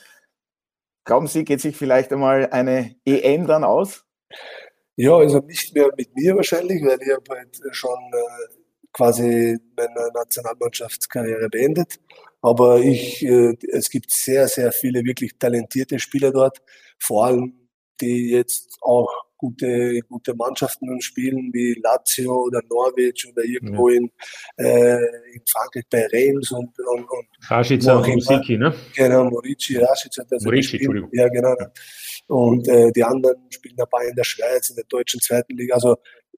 Glauben 1.05 1.27
Sie, 1.27 1.45
geht 1.45 1.61
sich 1.61 1.77
vielleicht 1.77 2.11
einmal 2.11 2.49
eine 2.51 2.93
EM 3.05 3.47
dann 3.47 3.63
aus? 3.63 4.03
Ja, 4.97 5.15
also 5.15 5.39
nicht 5.39 5.73
mehr 5.73 5.89
mit 5.95 6.13
mir 6.13 6.35
wahrscheinlich, 6.35 6.83
weil 6.83 7.01
ich 7.01 7.09
habe 7.09 7.23
halt 7.29 7.57
schon 7.71 7.97
äh, 8.11 8.55
quasi 8.91 9.57
meine 9.77 10.11
Nationalmannschaftskarriere 10.13 11.47
beendet. 11.47 12.01
Aber 12.41 12.79
ich, 12.79 13.25
äh, 13.25 13.55
es 13.71 13.89
gibt 13.89 14.11
sehr, 14.11 14.49
sehr 14.49 14.73
viele 14.73 15.05
wirklich 15.05 15.37
talentierte 15.37 15.99
Spieler 15.99 16.31
dort, 16.31 16.61
vor 16.99 17.27
allem 17.27 17.69
die 18.01 18.31
jetzt 18.31 18.77
auch 18.81 19.24
gute, 19.37 19.99
gute 20.01 20.33
Mannschaften 20.35 21.01
spielen, 21.01 21.51
wie 21.53 21.79
Lazio 21.81 22.43
oder 22.43 22.61
Norwich 22.69 23.27
oder 23.31 23.43
irgendwo 23.43 23.89
ja. 23.89 23.97
in, 23.97 24.11
äh, 24.57 24.97
in 25.33 25.41
Frankreich 25.47 25.83
bei 25.89 26.07
Reims 26.11 26.51
und, 26.51 26.71
und, 26.79 27.09
und 27.09 27.27
Rashica 27.49 27.97
und 27.97 28.07
Musiki, 28.07 28.57
ne? 28.57 28.73
Genau, 28.95 29.25
Morici, 29.25 29.77
Rashica 29.77 30.23
also 30.29 30.45
Morici, 30.45 30.77
Entschuldigung. 30.77 31.09
Ja, 31.13 31.27
genau. 31.29 31.55
Und 32.27 32.67
äh, 32.67 32.91
die 32.91 33.03
anderen 33.03 33.37
spielen 33.49 33.75
dabei 33.77 34.07
in 34.07 34.15
der 34.15 34.23
Schweiz, 34.23 34.69
in 34.69 34.75
der 34.75 34.85
deutschen 34.85 35.19
zweiten 35.21 35.55
Liga. 35.55 35.75
Also, 35.75 35.97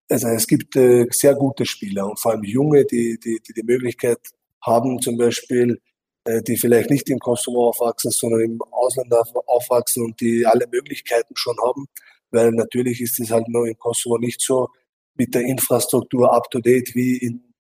also 0.10 0.28
es 0.30 0.48
gibt 0.48 0.76
äh, 0.76 1.06
sehr 1.12 1.36
gute 1.36 1.66
Spieler 1.66 2.08
und 2.08 2.20
vor 2.20 2.32
allem 2.32 2.44
junge, 2.44 2.86
die 2.86 3.18
die, 3.20 3.40
die, 3.46 3.54
die 3.54 3.64
Möglichkeit 3.64 4.20
haben, 4.62 5.00
zum 5.02 5.18
Beispiel 5.18 5.80
äh, 6.28 6.42
die 6.42 6.58
vielleicht 6.58 6.90
nicht 6.90 7.10
im 7.10 7.20
Kosovo 7.20 7.70
aufwachsen, 7.70 8.12
sondern 8.12 8.42
im 8.42 8.62
Ausland 8.72 9.14
aufwachsen 9.46 10.04
und 10.04 10.20
die 10.20 10.46
alle 10.46 10.68
Möglichkeiten 10.68 11.34
schon 11.36 11.56
haben, 11.66 11.88
weil 12.32 12.52
natürlich 12.52 13.02
ist 13.02 13.20
es 13.20 13.32
halt 13.32 13.48
nur 13.48 13.68
im 13.68 13.78
Kosovo 13.78 14.18
nicht 14.18 14.42
so 14.42 14.70
mit 15.16 15.34
der 15.34 15.42
Infrastruktur 15.42 16.34
up-to-date 16.34 16.94
wie 16.96 17.18
in 17.18 17.54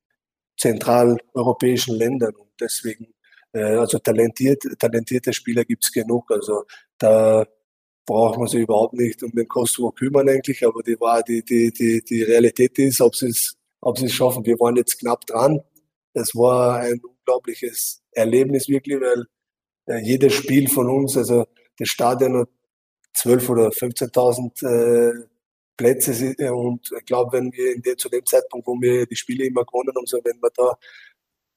zentraleuropäischen 0.57 1.95
Ländern. 1.95 2.35
Und 2.35 2.49
deswegen, 2.59 3.13
äh, 3.53 3.61
also 3.61 3.99
talentiert, 3.99 4.63
talentierte 4.79 5.33
Spieler 5.33 5.65
gibt's 5.65 5.91
genug. 5.91 6.29
Also 6.31 6.63
da 6.97 7.45
braucht 8.05 8.39
man 8.39 8.47
sich 8.47 8.61
überhaupt 8.61 8.93
nicht 8.93 9.21
um 9.23 9.31
den 9.31 9.47
Kosovo 9.47 9.91
kümmern 9.91 10.29
eigentlich, 10.29 10.65
aber 10.65 10.81
die, 10.83 10.99
war, 10.99 11.23
die, 11.23 11.43
die, 11.43 11.71
die, 11.71 12.01
die 12.03 12.23
Realität 12.23 12.77
ist, 12.79 13.01
ob 13.01 13.15
sie 13.15 13.27
es 13.27 13.57
ob 13.81 13.97
sie 13.97 14.05
es 14.05 14.13
schaffen. 14.13 14.45
Wir 14.45 14.59
waren 14.59 14.75
jetzt 14.75 14.99
knapp 14.99 15.25
dran. 15.25 15.61
Es 16.13 16.35
war 16.35 16.79
ein 16.79 16.99
unglaubliches 16.99 18.01
Erlebnis 18.11 18.67
wirklich, 18.67 18.99
weil 18.99 19.25
äh, 19.85 20.03
jedes 20.03 20.33
Spiel 20.33 20.67
von 20.67 20.89
uns, 20.89 21.15
also 21.15 21.45
das 21.77 21.89
Stadion 21.89 22.37
hat 22.37 22.49
12 23.17 23.49
oder 23.49 23.69
15.000 23.69 24.65
äh, 24.65 25.27
Plätze 25.75 26.35
äh, 26.37 26.49
und 26.49 26.91
ich 26.97 27.05
glaube, 27.05 27.37
wenn 27.37 27.51
wir 27.51 27.75
in 27.75 27.81
der, 27.81 27.97
zu 27.97 28.09
dem 28.09 28.25
Zeitpunkt, 28.25 28.67
wo 28.67 28.79
wir 28.79 29.05
die 29.05 29.15
Spiele 29.15 29.45
immer 29.45 29.65
gewonnen 29.65 29.93
haben, 29.95 30.05
so 30.05 30.19
wenn 30.23 30.39
wir 30.41 30.49
da 30.55 30.77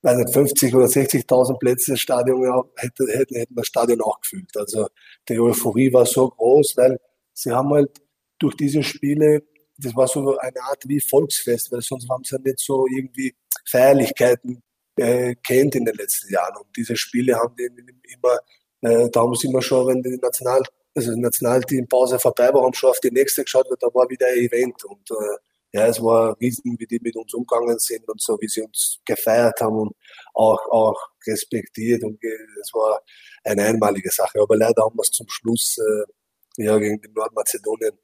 weiß 0.02 0.16
nicht, 0.16 0.32
50 0.32 0.74
oder 0.74 0.86
60.000 0.86 1.58
Plätze 1.58 1.92
das 1.92 2.00
Stadion 2.00 2.42
ja, 2.42 2.62
hätte, 2.76 3.06
hätten, 3.08 3.34
hätten 3.34 3.54
wir 3.54 3.61
das 3.61 3.66
Stadion 3.66 4.00
auch 4.00 4.20
gefühlt. 4.20 4.56
Also 4.56 4.88
die 5.28 5.38
Euphorie 5.38 5.92
war 5.92 6.06
so 6.06 6.30
groß, 6.30 6.76
weil 6.76 6.98
sie 7.34 7.52
haben 7.52 7.70
halt 7.70 8.00
durch 8.38 8.56
diese 8.56 8.82
Spiele, 8.82 9.42
das 9.76 9.94
war 9.94 10.08
so 10.08 10.38
eine 10.38 10.62
Art 10.62 10.82
wie 10.86 11.00
Volksfest, 11.00 11.70
weil 11.72 11.82
sonst 11.82 12.08
haben 12.08 12.24
sie 12.24 12.36
ja 12.36 12.40
nicht 12.42 12.61
so 12.61 12.86
irgendwie 12.86 13.34
Feierlichkeiten 13.66 14.62
äh, 14.96 15.34
kennt 15.36 15.74
in 15.74 15.84
den 15.84 15.94
letzten 15.94 16.32
Jahren. 16.32 16.56
Und 16.56 16.74
diese 16.76 16.96
Spiele 16.96 17.36
haben 17.36 17.54
die 17.56 17.68
immer, 18.14 18.38
äh, 18.80 19.11
da 19.11 19.20
haben 19.20 19.34
sie 19.34 19.48
immer 19.48 19.62
schon, 19.62 19.86
wenn 19.86 20.02
die 20.02 20.18
National, 20.20 20.62
also 20.95 21.12
Nationalteam-Pause 21.16 22.18
vorbei 22.18 22.53
war, 22.53 22.62
haben 22.64 22.74
schon 22.74 22.91
auf 22.91 23.01
die 23.01 23.11
nächste 23.11 23.45
geschaut, 23.45 23.66
weil 23.70 23.76
da 23.80 23.88
war 23.95 24.09
wieder 24.09 24.26
ein 24.26 24.38
Event. 24.38 24.84
Und 24.84 25.11
äh, 25.11 25.36
ja, 25.72 25.86
es 25.86 26.03
war 26.03 26.36
riesen, 26.41 26.76
wie 26.78 26.86
die 26.86 26.99
mit 27.01 27.16
uns 27.16 27.32
umgegangen 27.32 27.78
sind 27.78 28.09
und 28.09 28.20
so, 28.20 28.36
wie 28.41 28.49
sie 28.49 28.62
uns 28.62 29.01
gefeiert 29.05 29.61
haben 29.61 29.78
und 29.78 29.93
auch, 30.34 30.61
auch 30.70 30.99
respektiert. 31.26 32.03
Und 32.03 32.18
es 32.61 32.72
war 32.74 33.01
eine 33.45 33.64
einmalige 33.64 34.11
Sache. 34.11 34.41
Aber 34.41 34.57
leider 34.57 34.82
haben 34.82 34.97
wir 34.97 35.03
es 35.03 35.11
zum 35.11 35.28
Schluss 35.28 35.78
äh, 35.78 36.64
ja, 36.64 36.76
gegen 36.78 37.01
den 37.01 37.12
Nordmazedonien 37.12 37.97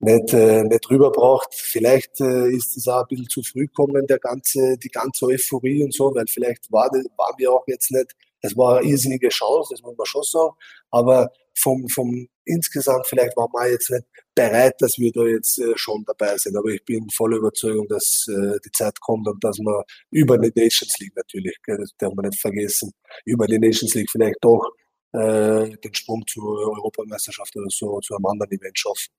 nicht, 0.00 0.34
äh, 0.34 0.64
nicht 0.64 0.90
rüberbracht. 0.90 1.48
Vielleicht 1.54 2.20
äh, 2.20 2.50
ist 2.50 2.76
es 2.76 2.88
auch 2.88 3.02
ein 3.02 3.06
bisschen 3.08 3.28
zu 3.28 3.42
früh 3.42 3.66
gekommen, 3.66 4.06
der 4.06 4.18
ganze, 4.18 4.76
die 4.78 4.88
ganze 4.88 5.26
Euphorie 5.26 5.82
und 5.82 5.94
so, 5.94 6.14
weil 6.14 6.26
vielleicht 6.26 6.70
war, 6.70 6.90
waren 6.90 7.34
wir 7.38 7.52
auch 7.52 7.64
jetzt 7.66 7.90
nicht, 7.90 8.14
es 8.44 8.54
war 8.56 8.78
eine 8.78 8.88
irrsinnige 8.88 9.30
Chance, 9.30 9.74
das 9.74 9.82
muss 9.82 9.96
man 9.96 10.06
schon 10.06 10.22
sagen, 10.22 10.54
aber 10.90 11.30
vom, 11.56 11.88
vom 11.88 12.28
insgesamt 12.44 13.06
vielleicht 13.06 13.34
waren 13.36 13.50
wir 13.52 13.70
jetzt 13.70 13.90
nicht 13.90 14.04
bereit, 14.34 14.74
dass 14.80 14.98
wir 14.98 15.10
da 15.12 15.22
jetzt 15.22 15.58
äh, 15.58 15.72
schon 15.76 16.04
dabei 16.06 16.36
sind. 16.36 16.56
Aber 16.56 16.68
ich 16.68 16.84
bin 16.84 17.08
voller 17.08 17.38
Überzeugung, 17.38 17.88
dass 17.88 18.26
äh, 18.28 18.58
die 18.64 18.70
Zeit 18.72 19.00
kommt 19.00 19.26
und 19.28 19.42
dass 19.42 19.58
man 19.60 19.82
über 20.10 20.36
die 20.36 20.52
Nations 20.54 20.98
League 20.98 21.16
natürlich, 21.16 21.56
das 21.66 21.92
darf 21.96 22.12
man 22.14 22.26
nicht 22.26 22.40
vergessen, 22.40 22.92
über 23.24 23.46
die 23.46 23.58
Nations 23.58 23.94
League 23.94 24.10
vielleicht 24.10 24.36
doch 24.42 24.68
äh, 25.12 25.70
den 25.78 25.94
Sprung 25.94 26.22
zur 26.26 26.70
Europameisterschaft 26.76 27.56
oder 27.56 27.70
so 27.70 27.98
zu 28.00 28.14
einem 28.14 28.26
anderen 28.26 28.52
Event 28.52 28.78
schaffen. 28.78 29.10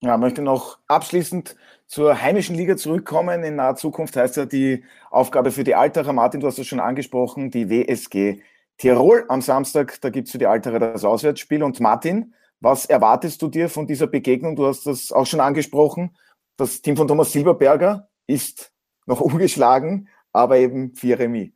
Ja, 0.00 0.16
möchte 0.16 0.42
noch 0.42 0.78
abschließend 0.86 1.56
zur 1.86 2.22
heimischen 2.22 2.54
Liga 2.54 2.76
zurückkommen. 2.76 3.42
In 3.42 3.56
naher 3.56 3.74
Zukunft 3.74 4.16
heißt 4.16 4.36
ja 4.36 4.46
die 4.46 4.84
Aufgabe 5.10 5.50
für 5.50 5.64
die 5.64 5.74
Altacher, 5.74 6.12
Martin, 6.12 6.40
du 6.40 6.46
hast 6.46 6.58
es 6.58 6.68
schon 6.68 6.78
angesprochen, 6.78 7.50
die 7.50 7.68
WSG 7.68 8.40
Tirol 8.76 9.24
am 9.28 9.42
Samstag. 9.42 10.00
Da 10.00 10.10
gibt 10.10 10.28
es 10.28 10.32
für 10.32 10.38
die 10.38 10.46
Altacher 10.46 10.78
das 10.78 11.04
Auswärtsspiel. 11.04 11.64
Und 11.64 11.80
Martin, 11.80 12.32
was 12.60 12.86
erwartest 12.86 13.42
du 13.42 13.48
dir 13.48 13.68
von 13.68 13.88
dieser 13.88 14.06
Begegnung? 14.06 14.54
Du 14.54 14.66
hast 14.66 14.86
das 14.86 15.10
auch 15.10 15.26
schon 15.26 15.40
angesprochen. 15.40 16.16
Das 16.56 16.80
Team 16.80 16.96
von 16.96 17.08
Thomas 17.08 17.32
Silberberger 17.32 18.08
ist 18.28 18.72
noch 19.06 19.20
ungeschlagen, 19.20 20.08
aber 20.32 20.58
eben 20.58 20.94
vier 20.94 21.18
Remis. 21.18 21.50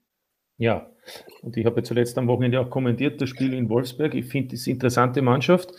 Ja, 0.58 0.90
und 1.42 1.56
ich 1.56 1.66
habe 1.66 1.82
zuletzt 1.82 2.18
am 2.18 2.26
Wochenende 2.28 2.60
auch 2.60 2.70
kommentiert 2.70 3.20
das 3.20 3.28
Spiel 3.28 3.54
in 3.54 3.68
Wolfsberg. 3.68 4.14
Ich 4.14 4.26
finde 4.26 4.56
es 4.56 4.66
eine 4.66 4.74
interessante 4.74 5.22
Mannschaft 5.22 5.72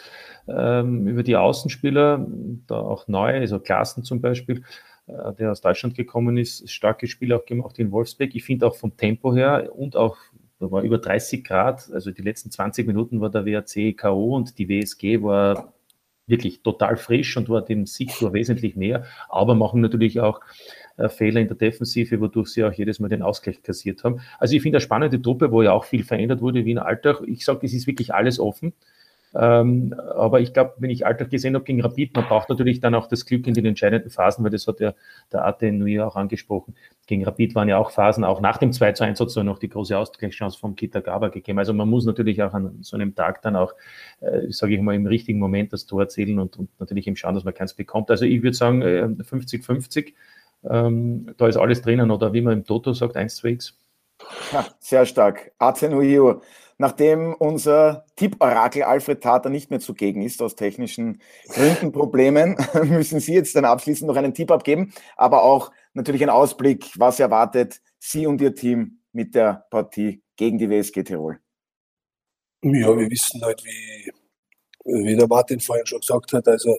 ähm, 0.48 1.08
über 1.08 1.24
die 1.24 1.36
Außenspieler, 1.36 2.26
da 2.68 2.76
auch 2.76 3.08
neu, 3.08 3.34
also 3.40 3.60
Klassen 3.60 4.04
zum 4.04 4.22
Beispiel, 4.22 4.64
äh, 5.08 5.34
der 5.34 5.52
aus 5.52 5.62
Deutschland 5.62 5.96
gekommen 5.96 6.38
ist, 6.38 6.70
starke 6.70 7.08
Spiele 7.08 7.36
auch 7.36 7.46
gemacht 7.46 7.80
in 7.80 7.92
Wolfsburg. 7.92 8.36
Ich 8.36 8.44
finde 8.44 8.68
auch 8.68 8.76
vom 8.76 8.96
Tempo 8.98 9.34
her 9.34 9.70
und 9.76 9.96
auch, 9.96 10.18
da 10.60 10.72
war 10.72 10.84
über 10.84 10.98
30 10.98 11.44
Grad, 11.44 11.90
also 11.92 12.12
die 12.12 12.22
letzten 12.22 12.52
20 12.52 12.88
Minuten 12.88 13.22
war 13.22 13.30
der 13.30 13.46
WAC 13.46 13.98
K.O. 13.98 14.36
und 14.36 14.58
die 14.58 14.70
WSG 14.70 15.22
war 15.22 15.74
wirklich 16.26 16.62
total 16.62 16.96
frisch 16.96 17.36
und 17.36 17.50
war 17.50 17.64
dem 17.64 17.86
Sieg 17.86 18.10
wesentlich 18.34 18.76
näher, 18.76 19.06
aber 19.30 19.56
machen 19.56 19.82
natürlich 19.82 20.20
auch 20.22 20.40
äh, 20.98 21.10
Fehler 21.10 21.42
in 21.42 21.48
der 21.48 21.58
Defensive, 21.58 22.20
wodurch 22.22 22.50
sie 22.50 22.64
auch 22.64 22.72
jedes 22.72 23.00
Mal 23.00 23.10
den 23.10 23.22
Ausgleich 23.22 23.62
kassiert 23.62 24.04
haben. 24.04 24.22
Also 24.40 24.56
ich 24.56 24.62
finde 24.62 24.78
eine 24.78 24.82
spannende 24.82 25.22
Truppe, 25.22 25.52
wo 25.52 25.62
ja 25.62 25.74
auch 25.74 25.86
viel 25.86 26.04
verändert 26.04 26.42
wurde 26.42 26.66
wie 26.66 26.72
in 26.72 26.80
Alltag. 26.80 27.22
Ich 27.26 27.44
sage, 27.44 27.66
es 27.66 27.74
ist 27.74 27.88
wirklich 27.88 28.14
alles 28.14 28.40
offen. 28.40 28.74
Ähm, 29.36 29.96
aber 30.16 30.42
ich 30.42 30.54
glaube, 30.54 30.74
wenn 30.78 30.92
ich 30.92 31.06
Alltag 31.06 31.32
gesehen 31.32 31.56
habe 31.56 31.66
gegen 31.66 31.82
Rapid, 31.82 32.16
man 32.16 32.26
braucht 32.26 32.50
natürlich 32.50 32.82
dann 32.82 32.94
auch 32.94 33.08
das 33.08 33.26
Glück 33.26 33.48
in 33.48 33.56
den 33.56 33.66
entscheidenden 33.66 34.12
Phasen, 34.12 34.44
weil 34.44 34.52
das 34.52 34.68
hat 34.68 34.80
ja 34.80 34.94
der 35.32 35.44
Arte 35.44 35.72
Nui 35.72 36.00
auch 36.00 36.16
angesprochen. 36.16 36.76
Gegen 37.08 37.26
Rapid 37.26 37.56
waren 37.56 37.68
ja 37.68 37.78
auch 37.78 37.90
Phasen, 37.90 38.24
auch 38.24 38.42
nach 38.42 38.58
dem 38.58 38.72
2 38.72 38.92
zu 38.92 39.04
1 39.04 39.20
hat 39.20 39.28
es 39.28 39.36
noch 39.36 39.58
die 39.58 39.70
große 39.70 39.98
Ausgleichschance 39.98 40.60
vom 40.60 40.76
Kitagawa 40.76 41.30
gegeben. 41.30 41.58
Also 41.58 41.74
man 41.74 41.90
muss 41.90 42.06
natürlich 42.06 42.44
auch 42.44 42.54
an 42.54 42.78
so 42.82 42.96
einem 42.96 43.16
Tag 43.16 43.42
dann 43.42 43.56
auch, 43.56 43.74
äh, 44.22 44.52
sage 44.52 44.76
ich 44.76 44.82
mal, 44.82 44.94
im 44.94 45.08
richtigen 45.08 45.40
Moment 45.40 45.74
das 45.74 45.88
Tor 45.88 46.02
erzielen 46.02 46.38
und, 46.38 46.58
und 46.58 46.70
natürlich 46.80 47.08
eben 47.08 47.16
schauen, 47.16 47.34
dass 47.34 47.44
man 47.44 47.56
keins 47.56 47.74
bekommt. 47.74 48.12
Also 48.12 48.26
ich 48.26 48.44
würde 48.44 48.56
sagen, 48.56 48.84
50-50, 48.84 50.06
äh, 50.06 50.14
ähm, 50.70 51.34
da 51.38 51.48
ist 51.48 51.58
alles 51.58 51.82
drinnen 51.82 52.12
oder 52.12 52.34
wie 52.34 52.42
man 52.42 52.54
im 52.54 52.66
Toto 52.66 52.94
sagt, 52.94 53.18
1-2x. 53.18 53.74
Ja, 54.52 54.66
sehr 54.80 55.06
stark. 55.06 55.52
Atenuio 55.58 56.42
nachdem 56.84 57.34
unser 57.34 58.06
Tipp-Orakel 58.18 58.84
Alfred 58.84 59.24
Tater 59.24 59.50
nicht 59.50 59.70
mehr 59.70 59.80
zugegen 59.80 60.22
ist, 60.22 60.42
aus 60.42 60.56
technischen 60.56 61.22
Gründen, 61.48 61.94
Problemen, 61.94 62.58
müssen 62.84 63.22
Sie 63.22 63.34
jetzt 63.34 63.56
dann 63.56 63.64
abschließend 63.64 64.06
noch 64.06 64.18
einen 64.18 64.34
Tipp 64.34 64.52
abgeben, 64.52 64.94
aber 65.16 65.44
auch 65.44 65.72
natürlich 65.94 66.22
einen 66.22 66.30
Ausblick, 66.30 66.92
was 66.98 67.22
erwartet 67.22 67.82
Sie 68.00 68.28
und 68.28 68.42
Ihr 68.42 68.54
Team 68.54 69.00
mit 69.14 69.34
der 69.34 69.66
Partie 69.70 70.22
gegen 70.36 70.58
die 70.58 70.70
WSG 70.70 71.04
Tirol? 71.04 71.40
Ja, 72.62 72.98
wir 72.98 73.10
wissen 73.10 73.42
halt, 73.42 73.64
wie, 73.64 74.12
wie 74.84 75.16
der 75.16 75.28
Martin 75.28 75.62
vorhin 75.62 75.86
schon 75.86 76.02
gesagt 76.02 76.34
hat, 76.34 76.50
also 76.50 76.78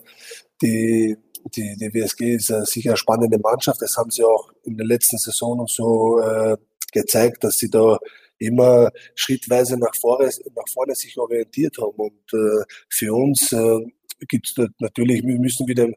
die, 0.61 1.17
die, 1.45 1.75
die 1.77 1.93
WSG 1.95 2.35
ist 2.35 2.53
sicher 2.67 2.91
eine 2.91 2.97
spannende 2.97 3.39
Mannschaft. 3.39 3.81
Das 3.81 3.97
haben 3.97 4.11
sie 4.11 4.23
auch 4.23 4.51
in 4.65 4.77
der 4.77 4.85
letzten 4.85 5.17
Saison 5.17 5.65
so 5.65 6.19
äh, 6.19 6.57
gezeigt, 6.91 7.43
dass 7.43 7.57
sie 7.57 7.71
da 7.71 7.97
immer 8.37 8.91
schrittweise 9.15 9.77
nach 9.77 9.95
vorne, 9.95 10.29
nach 10.55 10.69
vorne 10.73 10.95
sich 10.95 11.17
orientiert 11.17 11.77
haben. 11.77 11.95
Und 11.95 12.33
äh, 12.33 12.63
für 12.89 13.13
uns 13.13 13.51
äh, 13.51 13.79
gibt 14.27 14.47
es 14.47 14.67
natürlich, 14.79 15.23
wir 15.23 15.39
müssen 15.39 15.67
wieder 15.67 15.87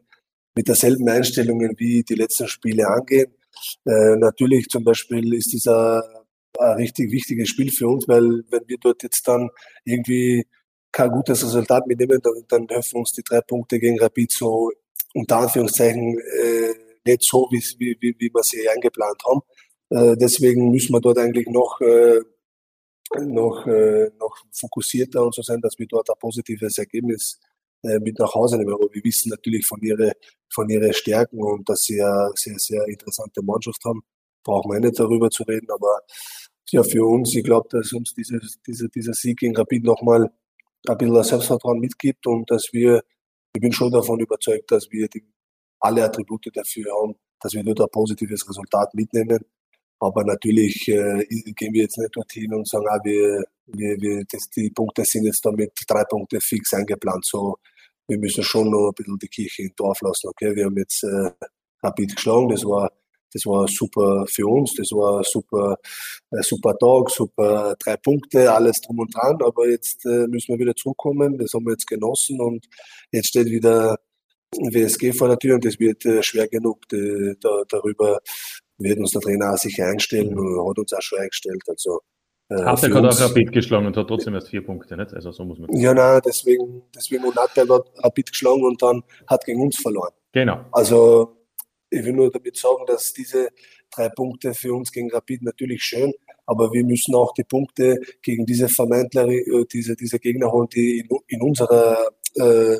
mit 0.55 0.67
derselben 0.67 1.07
Einstellungen 1.09 1.73
wie 1.77 2.03
die 2.03 2.15
letzten 2.15 2.47
Spiele 2.47 2.87
angehen. 2.87 3.33
Äh, 3.85 4.15
natürlich 4.17 4.67
zum 4.67 4.83
Beispiel 4.83 5.33
ist 5.33 5.51
dieser 5.53 6.03
ein 6.57 6.77
richtig 6.77 7.11
wichtiges 7.11 7.49
Spiel 7.49 7.71
für 7.71 7.87
uns, 7.87 8.07
weil 8.07 8.43
wenn 8.49 8.67
wir 8.67 8.77
dort 8.79 9.03
jetzt 9.03 9.27
dann 9.27 9.49
irgendwie 9.85 10.45
kein 10.91 11.11
gutes 11.11 11.43
Resultat 11.43 11.87
mitnehmen, 11.87 12.19
dann, 12.21 12.33
dann 12.47 12.67
helfen 12.67 12.97
uns 12.97 13.13
die 13.13 13.23
drei 13.23 13.41
Punkte 13.41 13.79
gegen 13.79 13.99
Rapid 13.99 14.31
so 14.31 14.71
unter 15.13 15.37
Anführungszeichen 15.37 16.19
äh, 16.19 16.73
nicht 17.05 17.23
so, 17.23 17.47
wie, 17.51 17.61
wie, 17.79 18.15
wie 18.17 18.29
wir 18.33 18.43
sie 18.43 18.67
eingeplant 18.67 19.21
haben. 19.27 19.41
Äh, 19.89 20.15
deswegen 20.17 20.71
müssen 20.71 20.93
wir 20.93 21.01
dort 21.01 21.17
eigentlich 21.17 21.47
noch, 21.47 21.79
äh, 21.81 22.21
noch, 23.19 23.65
äh, 23.67 24.11
noch 24.19 24.37
fokussierter 24.51 25.23
und 25.25 25.33
so 25.33 25.41
sein, 25.41 25.61
dass 25.61 25.77
wir 25.79 25.87
dort 25.87 26.09
ein 26.09 26.19
positives 26.19 26.77
Ergebnis 26.77 27.39
mit 27.81 28.19
nach 28.19 28.33
Hause 28.35 28.57
nehmen. 28.57 28.73
Aber 28.73 28.89
wir 28.91 29.03
wissen 29.05 29.29
natürlich 29.29 29.65
von 29.65 29.79
ihren 29.81 30.11
von 30.49 30.69
ihre 30.69 30.93
Stärken 30.93 31.41
und 31.41 31.67
dass 31.69 31.83
sie 31.83 32.01
eine 32.01 32.31
sehr, 32.35 32.57
sehr 32.57 32.85
interessante 32.87 33.41
Mannschaft 33.41 33.83
haben. 33.85 34.01
Brauchen 34.43 34.71
wir 34.71 34.79
nicht 34.79 34.99
darüber 34.99 35.29
zu 35.29 35.43
reden, 35.43 35.69
aber 35.69 36.01
ja, 36.71 36.83
für 36.83 37.05
uns, 37.05 37.35
ich 37.35 37.43
glaube, 37.43 37.67
dass 37.71 37.93
uns 37.93 38.13
dieses, 38.13 38.59
dieser, 38.65 38.87
dieser 38.89 39.13
Sieg 39.13 39.39
gegen 39.39 39.55
Rapid 39.55 39.83
nochmal 39.83 40.29
ein 40.87 40.97
bisschen 40.97 41.23
Selbstvertrauen 41.23 41.79
mitgibt 41.79 42.25
und 42.27 42.49
dass 42.49 42.69
wir, 42.71 43.03
ich 43.53 43.61
bin 43.61 43.71
schon 43.71 43.91
davon 43.91 44.19
überzeugt, 44.19 44.71
dass 44.71 44.89
wir 44.91 45.07
die, 45.07 45.23
alle 45.79 46.03
Attribute 46.03 46.49
dafür 46.53 46.91
haben, 46.93 47.15
dass 47.41 47.53
wir 47.53 47.63
dort 47.63 47.81
ein 47.81 47.87
positives 47.91 48.47
Resultat 48.47 48.93
mitnehmen. 48.93 49.39
Aber 49.99 50.23
natürlich 50.23 50.87
äh, 50.87 51.25
gehen 51.27 51.73
wir 51.73 51.83
jetzt 51.83 51.97
nicht 51.97 52.15
dorthin 52.15 52.53
und 52.53 52.67
sagen, 52.67 52.85
ah, 52.89 52.99
wir, 53.03 53.43
wir, 53.67 53.97
wir, 53.99 54.23
das, 54.31 54.49
die 54.49 54.69
Punkte 54.69 55.03
sind 55.05 55.25
jetzt 55.25 55.45
damit 55.45 55.71
drei 55.87 56.03
Punkte 56.05 56.39
fix 56.39 56.73
eingeplant. 56.73 57.25
So, 57.25 57.57
wir 58.07 58.17
müssen 58.17 58.43
schon 58.43 58.69
noch 58.69 58.89
ein 58.89 58.93
bisschen 58.95 59.19
die 59.19 59.27
Kirche 59.27 59.63
im 59.63 59.73
Dorf 59.75 60.01
lassen. 60.01 60.27
Okay, 60.29 60.55
wir 60.55 60.65
haben 60.65 60.77
jetzt 60.77 61.03
äh, 61.03 61.31
Rapid 61.83 62.15
geschlagen, 62.15 62.49
das 62.49 62.63
war 62.63 62.91
das 63.31 63.45
war 63.45 63.67
super 63.67 64.25
für 64.27 64.47
uns, 64.47 64.73
das 64.73 64.91
war 64.91 65.23
super, 65.23 65.77
äh, 66.31 66.41
super 66.41 66.75
Tag, 66.77 67.09
super 67.11 67.75
drei 67.77 67.95
Punkte, 67.97 68.51
alles 68.51 68.81
drum 68.81 68.99
und 68.99 69.13
dran. 69.15 69.37
Aber 69.43 69.69
jetzt 69.69 70.05
äh, 70.05 70.27
müssen 70.27 70.53
wir 70.53 70.59
wieder 70.59 70.75
zurückkommen. 70.75 71.37
Das 71.37 71.53
haben 71.53 71.65
wir 71.65 71.73
jetzt 71.73 71.87
genossen 71.87 72.41
und 72.41 72.65
jetzt 73.11 73.27
steht 73.27 73.47
wieder 73.47 73.99
WSG 74.57 75.13
vor 75.13 75.27
der 75.27 75.37
Tür 75.37 75.55
und 75.55 75.65
das 75.65 75.79
wird 75.79 76.05
äh, 76.05 76.23
schwer 76.23 76.47
genug. 76.47 76.87
Die, 76.89 77.35
da, 77.39 77.63
darüber 77.67 78.19
wird 78.79 78.99
uns 78.99 79.11
der 79.11 79.21
Trainer 79.21 79.53
auch 79.53 79.57
sicher 79.57 79.87
einstellen 79.87 80.37
und 80.37 80.69
hat 80.69 80.79
uns 80.79 80.93
auch 80.93 81.01
schon 81.01 81.19
eingestellt. 81.19 81.61
Also, 81.67 81.99
äh, 82.49 82.63
hat 82.63 82.83
auch 82.83 83.21
Rapid 83.21 83.51
geschlagen 83.51 83.85
und 83.85 83.95
hat 83.95 84.07
trotzdem 84.07 84.33
erst 84.33 84.49
vier 84.49 84.65
Punkte, 84.65 84.97
nicht? 84.97 85.13
Also 85.13 85.31
so 85.31 85.45
muss 85.45 85.59
man 85.59 85.69
Ja, 85.75 85.93
nein, 85.93 86.21
deswegen, 86.25 86.81
deswegen 86.95 87.23
hat 87.35 87.55
er 87.55 87.69
Rapid 87.69 88.31
geschlagen 88.31 88.63
und 88.63 88.81
dann 88.81 89.03
hat 89.27 89.45
gegen 89.45 89.61
uns 89.61 89.77
verloren. 89.77 90.13
Genau. 90.31 90.65
Also 90.71 91.37
ich 91.89 92.03
will 92.03 92.13
nur 92.13 92.31
damit 92.31 92.57
sagen, 92.57 92.85
dass 92.87 93.13
diese 93.13 93.49
drei 93.95 94.09
Punkte 94.09 94.53
für 94.53 94.73
uns 94.73 94.91
gegen 94.91 95.11
Rapid 95.11 95.43
natürlich 95.43 95.83
schön, 95.83 96.13
aber 96.45 96.71
wir 96.73 96.83
müssen 96.83 97.13
auch 97.15 97.33
die 97.33 97.43
Punkte 97.43 97.99
gegen 98.21 98.45
diese 98.45 98.67
Vermeintler, 98.67 99.27
äh, 99.27 99.65
diese, 99.71 99.95
diese 99.95 100.19
Gegner 100.19 100.51
holen, 100.51 100.69
die 100.69 100.99
in, 100.99 101.09
in 101.27 101.41
unserer 101.41 102.09
äh, 102.35 102.77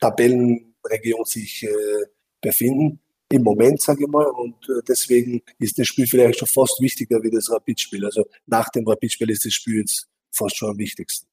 Tabellenregion 0.00 1.24
sich 1.24 1.64
äh, 1.64 2.06
befinden. 2.40 3.00
Im 3.32 3.42
Moment, 3.42 3.80
sage 3.80 4.04
ich 4.04 4.10
mal, 4.10 4.26
und 4.26 4.56
äh, 4.68 4.82
deswegen 4.86 5.40
ist 5.58 5.78
das 5.78 5.86
Spiel 5.86 6.06
vielleicht 6.06 6.40
schon 6.40 6.48
fast 6.48 6.80
wichtiger 6.80 7.22
wie 7.22 7.30
das 7.30 7.50
Rapid-Spiel. 7.50 8.04
Also 8.04 8.26
nach 8.46 8.68
dem 8.70 8.86
Rapid-Spiel 8.86 9.30
ist 9.30 9.44
das 9.44 9.52
Spiel 9.52 9.78
jetzt 9.78 10.08
fast 10.32 10.56
schon 10.56 10.70
am 10.70 10.78
wichtigsten. 10.78 11.28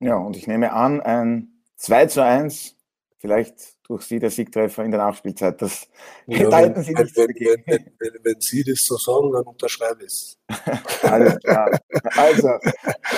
Ja, 0.00 0.16
und 0.16 0.36
ich 0.36 0.46
nehme 0.46 0.72
an, 0.72 1.00
ein 1.00 1.62
2 1.76 2.06
zu 2.06 2.24
1 2.24 2.76
vielleicht 3.18 3.76
durch 3.92 4.04
Sie 4.04 4.18
der 4.18 4.30
Siegtreffer 4.30 4.84
in 4.84 4.90
der 4.90 5.00
Nachspielzeit. 5.00 5.60
Das, 5.60 5.86
ja, 6.26 6.48
da 6.48 6.58
hätten 6.60 6.82
Sie 6.82 6.94
nichts 6.94 7.16
wenn, 7.16 7.28
wenn, 7.28 7.62
wenn, 7.66 7.86
wenn, 7.98 8.24
wenn 8.24 8.40
Sie 8.40 8.64
das 8.64 8.84
so 8.84 8.96
sagen, 8.96 9.30
dann 9.32 9.42
unterschreibe 9.42 10.00
ich 10.00 10.06
es. 10.06 10.38
Alles 11.02 11.38
klar. 11.40 11.78
Also, 12.16 12.48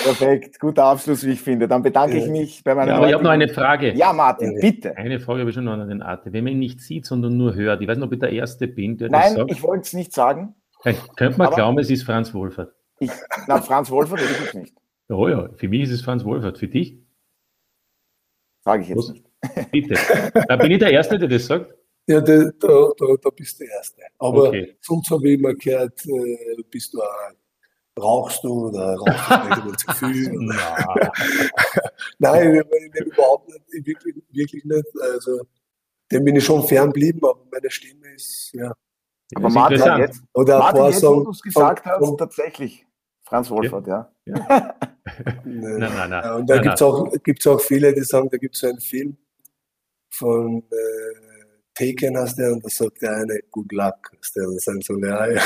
perfekt. 0.03 0.59
Guter 0.59 0.83
Abschluss, 0.83 1.25
wie 1.25 1.31
ich 1.31 1.41
finde. 1.41 1.67
Dann 1.67 1.81
bedanke 1.81 2.17
ich 2.17 2.27
mich 2.27 2.63
bei 2.63 2.75
meiner. 2.75 2.91
Ja, 2.91 2.97
aber 2.97 3.07
ich 3.07 3.13
habe 3.13 3.23
noch 3.23 3.31
eine 3.31 3.47
Frage. 3.47 3.93
Ja, 3.93 4.11
Martin, 4.11 4.59
bitte. 4.59 4.97
Eine 4.97 5.19
Frage 5.19 5.39
habe 5.39 5.49
ich 5.49 5.55
schon 5.55 5.63
noch 5.63 5.73
an 5.73 5.87
den 5.87 6.01
Arte. 6.01 6.33
Wenn 6.33 6.43
man 6.43 6.53
ihn 6.53 6.59
nicht 6.59 6.81
sieht, 6.81 7.05
sondern 7.05 7.37
nur 7.37 7.55
hört, 7.55 7.81
ich 7.81 7.87
weiß 7.87 7.97
nicht, 7.97 8.05
ob 8.05 8.11
ich 8.11 8.19
der 8.19 8.33
Erste 8.33 8.67
bin, 8.67 8.97
der 8.97 9.09
Nein, 9.09 9.21
das 9.21 9.33
sagt. 9.33 9.51
ich 9.51 9.63
wollte 9.63 9.83
es 9.83 9.93
nicht 9.93 10.13
sagen. 10.13 10.55
Könnte 11.15 11.37
man 11.37 11.51
glauben, 11.51 11.79
es 11.79 11.89
ist 11.89 12.03
Franz 12.03 12.33
Wohlfahrt. 12.33 12.73
Ich, 12.99 13.11
na, 13.47 13.61
Franz 13.61 13.89
Wohlfahrt 13.89 14.21
will 14.21 14.45
ich 14.45 14.53
nicht. 14.53 14.75
Oh 15.07 15.27
ja, 15.27 15.49
für 15.55 15.69
mich 15.69 15.83
ist 15.83 15.91
es 15.91 16.01
Franz 16.01 16.25
Wohlfahrt. 16.25 16.57
Für 16.57 16.67
dich? 16.67 16.99
Sage 18.65 18.83
ich 18.83 18.89
jetzt 18.89 18.97
Was? 18.97 19.09
nicht. 19.09 19.25
Bitte. 19.71 19.95
Da 20.47 20.55
bin 20.55 20.71
ich 20.71 20.79
der 20.79 20.91
Erste, 20.91 21.17
der 21.17 21.27
das 21.27 21.45
sagt? 21.45 21.73
Ja, 22.07 22.21
da, 22.21 22.51
da, 22.59 22.91
da 23.21 23.29
bist 23.31 23.59
du 23.59 23.65
der 23.65 23.73
Erste. 23.75 24.01
Aber 24.19 24.49
okay. 24.49 24.77
sonst 24.81 25.09
habe 25.09 25.27
ich 25.27 25.39
immer 25.39 25.53
gehört, 25.55 26.05
äh, 26.05 26.63
bist 26.69 26.93
du 26.93 27.01
ein, 27.01 27.35
rauchst 27.99 28.43
du 28.43 28.67
oder 28.67 28.95
rauchst 28.95 29.65
du 29.65 29.71
zu 29.71 29.91
viel? 29.93 30.31
Nein, 32.19 32.55
ich, 32.55 32.95
ich, 32.95 33.05
überhaupt 33.05 33.49
nicht, 33.49 33.87
wirklich, 33.87 34.15
wirklich 34.31 34.65
nicht. 34.65 34.85
Also, 35.01 35.41
dem 36.11 36.23
bin 36.23 36.35
ich 36.35 36.45
schon 36.45 36.63
fernblieben, 36.67 37.21
aber 37.23 37.43
meine 37.51 37.71
Stimme 37.71 38.13
ist, 38.13 38.51
ja. 38.53 38.71
Aber 39.33 39.49
Martin, 39.49 39.97
jetzt, 39.97 40.21
oder 40.33 40.59
Martin, 40.59 40.85
jetzt, 40.85 41.03
wo 41.03 41.23
du 41.23 41.31
es 41.31 41.41
gesagt 41.41 41.85
hast, 41.85 42.01
und, 42.01 42.17
tatsächlich. 42.17 42.85
Franz 43.23 43.49
Wolfert, 43.49 43.87
ja. 43.87 44.11
ja. 44.25 44.35
ja. 44.47 44.75
nein, 45.43 45.79
nein, 45.79 46.09
nein. 46.11 46.33
Und 46.33 46.49
da 46.49 46.59
gibt 46.59 46.75
es 46.75 46.81
auch, 46.83 47.11
gibt's 47.23 47.47
auch 47.47 47.59
viele, 47.59 47.91
die 47.93 48.03
sagen, 48.03 48.29
da 48.29 48.37
gibt 48.37 48.53
es 48.53 48.61
so 48.61 48.67
einen 48.67 48.79
Film, 48.79 49.17
von 50.17 50.63
äh, 50.71 51.35
Taken 51.73 52.17
hast 52.17 52.39
du 52.39 52.53
und 52.53 52.63
da 52.63 52.69
sagt 52.69 53.01
der 53.01 53.17
eine 53.17 53.39
Good 53.51 53.71
Luck. 53.71 54.11
Hast 54.17 54.35
du, 54.35 54.41
und 54.41 54.61
sagen 54.61 54.81
so, 54.81 54.97
ja, 54.99 55.27
ja. 55.27 55.41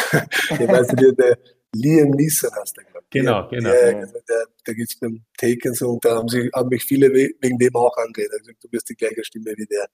ich 0.52 0.68
weiß 0.68 0.94
nicht, 0.94 1.18
der 1.18 1.38
Liam 1.76 2.12
Neeson 2.12 2.52
hast 2.56 2.78
du, 2.78 2.82
glaube 2.82 3.00
Genau, 3.12 3.48
genau. 3.50 3.70
Der, 3.72 3.92
ja. 3.92 4.06
der, 4.06 4.46
da 4.66 4.74
gibt 4.74 4.92
es 4.92 5.00
beim 5.00 5.24
Taken 5.38 5.74
so 5.74 5.92
und 5.92 6.06
da 6.06 6.16
haben, 6.16 6.28
sich, 6.28 6.50
haben 6.54 6.70
mich 6.70 6.84
viele 6.84 7.12
wegen 7.12 7.58
dem 7.58 7.76
auch 7.76 7.96
angeredet. 7.98 8.34
Also, 8.40 8.52
du 8.62 8.70
bist 8.70 8.88
die 8.90 8.96
gleiche 8.96 9.24
Stimme 9.24 9.54
wie 9.58 9.66
der. 9.66 9.88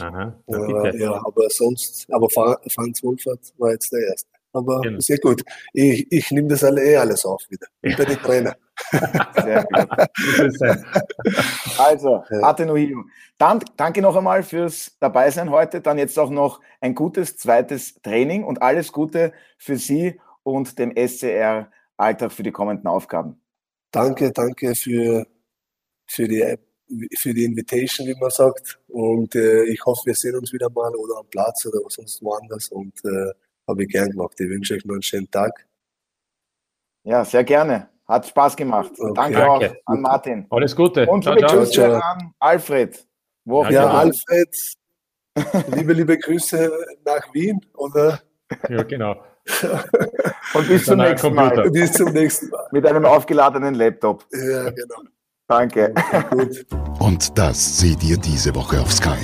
Aha, 0.00 0.42
aber, 0.46 0.94
ja, 0.94 1.12
aber 1.12 1.48
sonst, 1.48 2.06
aber 2.10 2.28
Franz 2.28 3.02
Wolfert 3.02 3.40
war 3.56 3.72
jetzt 3.72 3.90
der 3.90 4.06
Erste. 4.08 4.28
Aber 4.52 4.80
genau. 4.80 5.00
sehr 5.00 5.18
gut. 5.18 5.42
Ich, 5.72 6.10
ich 6.10 6.30
nehme 6.30 6.48
das 6.48 6.64
alle, 6.64 6.82
eh 6.82 6.96
alles 6.96 7.24
auf 7.24 7.42
wieder. 7.48 7.66
Ich 7.82 7.96
bin 7.96 8.06
der 8.06 8.22
Trainer. 8.22 8.56
Sehr 9.42 9.64
gut. 9.64 9.88
also, 11.78 12.22
Atenuhio. 12.42 13.04
Dann 13.36 13.62
danke 13.76 14.00
noch 14.00 14.16
einmal 14.16 14.42
fürs 14.42 14.96
Dabeisein 15.00 15.50
heute. 15.50 15.80
Dann 15.80 15.98
jetzt 15.98 16.18
auch 16.18 16.30
noch 16.30 16.60
ein 16.80 16.94
gutes 16.94 17.36
zweites 17.36 18.00
Training 18.02 18.44
und 18.44 18.62
alles 18.62 18.92
Gute 18.92 19.32
für 19.58 19.76
Sie 19.76 20.20
und 20.44 20.78
dem 20.78 20.94
SCR 20.96 21.70
Alltag 21.96 22.32
für 22.32 22.42
die 22.42 22.52
kommenden 22.52 22.86
Aufgaben. 22.86 23.40
Danke, 23.90 24.32
danke 24.32 24.74
für, 24.74 25.26
für, 26.06 26.28
die, 26.28 26.56
für 27.16 27.34
die 27.34 27.44
Invitation, 27.44 28.06
wie 28.06 28.14
man 28.18 28.30
sagt. 28.30 28.78
Und 28.88 29.34
äh, 29.34 29.64
ich 29.64 29.84
hoffe, 29.84 30.02
wir 30.06 30.14
sehen 30.14 30.36
uns 30.36 30.52
wieder 30.52 30.70
mal 30.70 30.94
oder 30.94 31.18
am 31.18 31.26
Platz 31.28 31.66
oder 31.66 31.80
sonst 31.88 32.22
woanders. 32.22 32.68
Und 32.68 32.94
äh, 33.04 33.32
habe 33.68 33.84
ich 33.84 33.90
gern 33.90 34.10
gemacht. 34.10 34.34
Ich 34.38 34.48
wünsche 34.48 34.74
euch 34.74 34.84
noch 34.84 34.94
einen 34.94 35.02
schönen 35.02 35.30
Tag. 35.30 35.66
Ja, 37.04 37.24
sehr 37.24 37.44
gerne. 37.44 37.88
Hat 38.06 38.26
Spaß 38.26 38.56
gemacht. 38.56 38.92
Okay. 38.98 39.12
Danke, 39.14 39.38
Danke, 39.38 39.50
auch 39.50 39.92
an 39.92 40.00
Martin. 40.00 40.46
Alles 40.50 40.74
Gute. 40.74 41.06
Und 41.06 41.22
ciao, 41.22 41.36
ciao. 41.36 41.58
Grüße 41.58 42.02
an 42.02 42.32
Alfred. 42.38 43.06
Wo 43.44 43.64
ja, 43.64 43.70
ja 43.70 43.90
Alfred, 43.90 44.54
liebe, 45.74 45.92
liebe 45.92 46.18
Grüße 46.18 46.70
nach 47.04 47.32
Wien, 47.32 47.60
oder? 47.74 48.20
Ja, 48.68 48.82
genau. 48.82 49.16
Und 50.54 50.68
bis 50.68 50.84
zum 50.84 50.98
nächsten 50.98 51.34
Mal. 51.34 51.70
Bis 51.70 51.92
zum 51.92 52.12
nächsten 52.12 52.48
Mal. 52.48 52.68
Mit 52.72 52.86
einem 52.86 53.04
aufgeladenen 53.04 53.74
Laptop. 53.74 54.26
Ja, 54.32 54.70
genau. 54.70 55.02
Danke. 55.46 55.94
Gut. 56.30 56.66
Und 57.00 57.38
das 57.38 57.78
seht 57.78 58.02
ihr 58.02 58.18
diese 58.18 58.54
Woche 58.54 58.80
auf 58.80 58.92
Sky. 58.92 59.18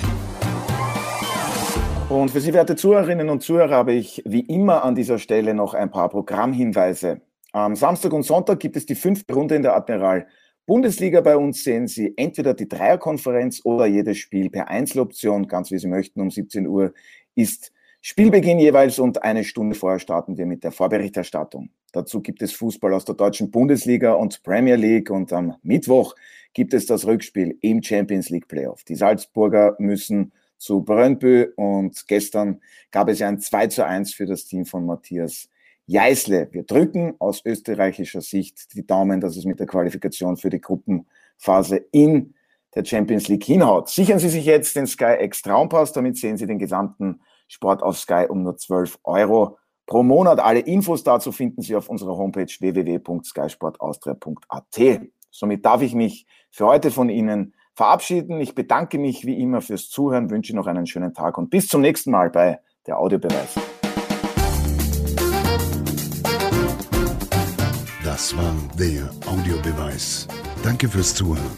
Und 2.14 2.30
für 2.30 2.40
Sie, 2.40 2.54
werte 2.54 2.76
Zuhörerinnen 2.76 3.28
und 3.28 3.42
Zuhörer, 3.42 3.74
habe 3.74 3.92
ich 3.92 4.22
wie 4.24 4.42
immer 4.42 4.84
an 4.84 4.94
dieser 4.94 5.18
Stelle 5.18 5.52
noch 5.52 5.74
ein 5.74 5.90
paar 5.90 6.08
Programmhinweise. 6.08 7.20
Am 7.50 7.74
Samstag 7.74 8.12
und 8.12 8.22
Sonntag 8.22 8.60
gibt 8.60 8.76
es 8.76 8.86
die 8.86 8.94
fünfte 8.94 9.34
Runde 9.34 9.56
in 9.56 9.62
der 9.62 9.74
Admiral 9.74 10.28
Bundesliga. 10.64 11.22
Bei 11.22 11.36
uns 11.36 11.64
sehen 11.64 11.88
Sie 11.88 12.14
entweder 12.16 12.54
die 12.54 12.68
Dreierkonferenz 12.68 13.62
oder 13.64 13.86
jedes 13.86 14.18
Spiel 14.18 14.48
per 14.48 14.68
Einzeloption, 14.68 15.48
ganz 15.48 15.72
wie 15.72 15.78
Sie 15.78 15.88
möchten. 15.88 16.20
Um 16.20 16.30
17 16.30 16.68
Uhr 16.68 16.94
ist 17.34 17.72
Spielbeginn 18.00 18.60
jeweils 18.60 19.00
und 19.00 19.24
eine 19.24 19.42
Stunde 19.42 19.74
vorher 19.74 19.98
starten 19.98 20.38
wir 20.38 20.46
mit 20.46 20.62
der 20.62 20.70
Vorberichterstattung. 20.70 21.70
Dazu 21.90 22.22
gibt 22.22 22.42
es 22.42 22.52
Fußball 22.52 22.94
aus 22.94 23.04
der 23.04 23.16
deutschen 23.16 23.50
Bundesliga 23.50 24.12
und 24.12 24.40
Premier 24.44 24.76
League 24.76 25.10
und 25.10 25.32
am 25.32 25.56
Mittwoch 25.64 26.14
gibt 26.52 26.74
es 26.74 26.86
das 26.86 27.06
Rückspiel 27.06 27.58
im 27.60 27.82
Champions 27.82 28.30
League 28.30 28.46
Playoff. 28.46 28.84
Die 28.84 28.94
Salzburger 28.94 29.74
müssen 29.80 30.30
zu 30.56 30.82
Brøndby 30.82 31.48
und 31.56 32.06
gestern 32.06 32.60
gab 32.90 33.08
es 33.08 33.18
ja 33.18 33.28
ein 33.28 33.40
2 33.40 33.66
zu 33.68 33.86
1 33.86 34.14
für 34.14 34.26
das 34.26 34.44
Team 34.44 34.64
von 34.64 34.86
Matthias 34.86 35.48
Jeißle. 35.86 36.48
Wir 36.52 36.64
drücken 36.64 37.14
aus 37.18 37.44
österreichischer 37.44 38.22
Sicht 38.22 38.74
die 38.74 38.86
Daumen, 38.86 39.20
dass 39.20 39.36
es 39.36 39.44
mit 39.44 39.60
der 39.60 39.66
Qualifikation 39.66 40.36
für 40.36 40.50
die 40.50 40.60
Gruppenphase 40.60 41.76
in 41.92 42.34
der 42.74 42.84
Champions 42.84 43.28
League 43.28 43.44
hinhaut. 43.44 43.88
Sichern 43.88 44.18
Sie 44.18 44.28
sich 44.28 44.44
jetzt 44.46 44.74
den 44.76 44.86
Sky 44.86 45.16
X 45.20 45.42
Traumpass, 45.42 45.92
damit 45.92 46.16
sehen 46.16 46.38
Sie 46.38 46.46
den 46.46 46.58
gesamten 46.58 47.20
Sport 47.48 47.82
auf 47.82 47.98
Sky 47.98 48.26
um 48.28 48.42
nur 48.42 48.56
12 48.56 48.98
Euro 49.04 49.58
pro 49.86 50.02
Monat. 50.02 50.40
Alle 50.40 50.60
Infos 50.60 51.04
dazu 51.04 51.32
finden 51.32 51.60
Sie 51.62 51.76
auf 51.76 51.90
unserer 51.90 52.16
Homepage 52.16 52.46
www.skysportaustria.at. 52.46 55.00
Somit 55.30 55.66
darf 55.66 55.82
ich 55.82 55.94
mich 55.94 56.26
für 56.50 56.66
heute 56.66 56.90
von 56.90 57.10
Ihnen 57.10 57.54
verabschieden. 57.74 58.40
Ich 58.40 58.54
bedanke 58.54 58.98
mich 58.98 59.24
wie 59.24 59.40
immer 59.40 59.60
fürs 59.60 59.88
Zuhören, 59.88 60.30
wünsche 60.30 60.54
noch 60.54 60.66
einen 60.66 60.86
schönen 60.86 61.12
Tag 61.12 61.38
und 61.38 61.50
bis 61.50 61.68
zum 61.68 61.80
nächsten 61.80 62.10
Mal 62.10 62.30
bei 62.30 62.60
der 62.86 62.98
Audiobeweis. 62.98 63.54
Das 68.04 68.36
war 68.36 68.54
der 68.78 69.10
Audiobeweis. 69.26 70.28
Danke 70.62 70.88
fürs 70.88 71.14
Zuhören. 71.14 71.50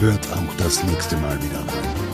Hört 0.00 0.26
auch 0.32 0.56
das 0.58 0.82
nächste 0.84 1.16
Mal 1.16 1.36
wieder 1.42 1.58
rein. 1.58 2.05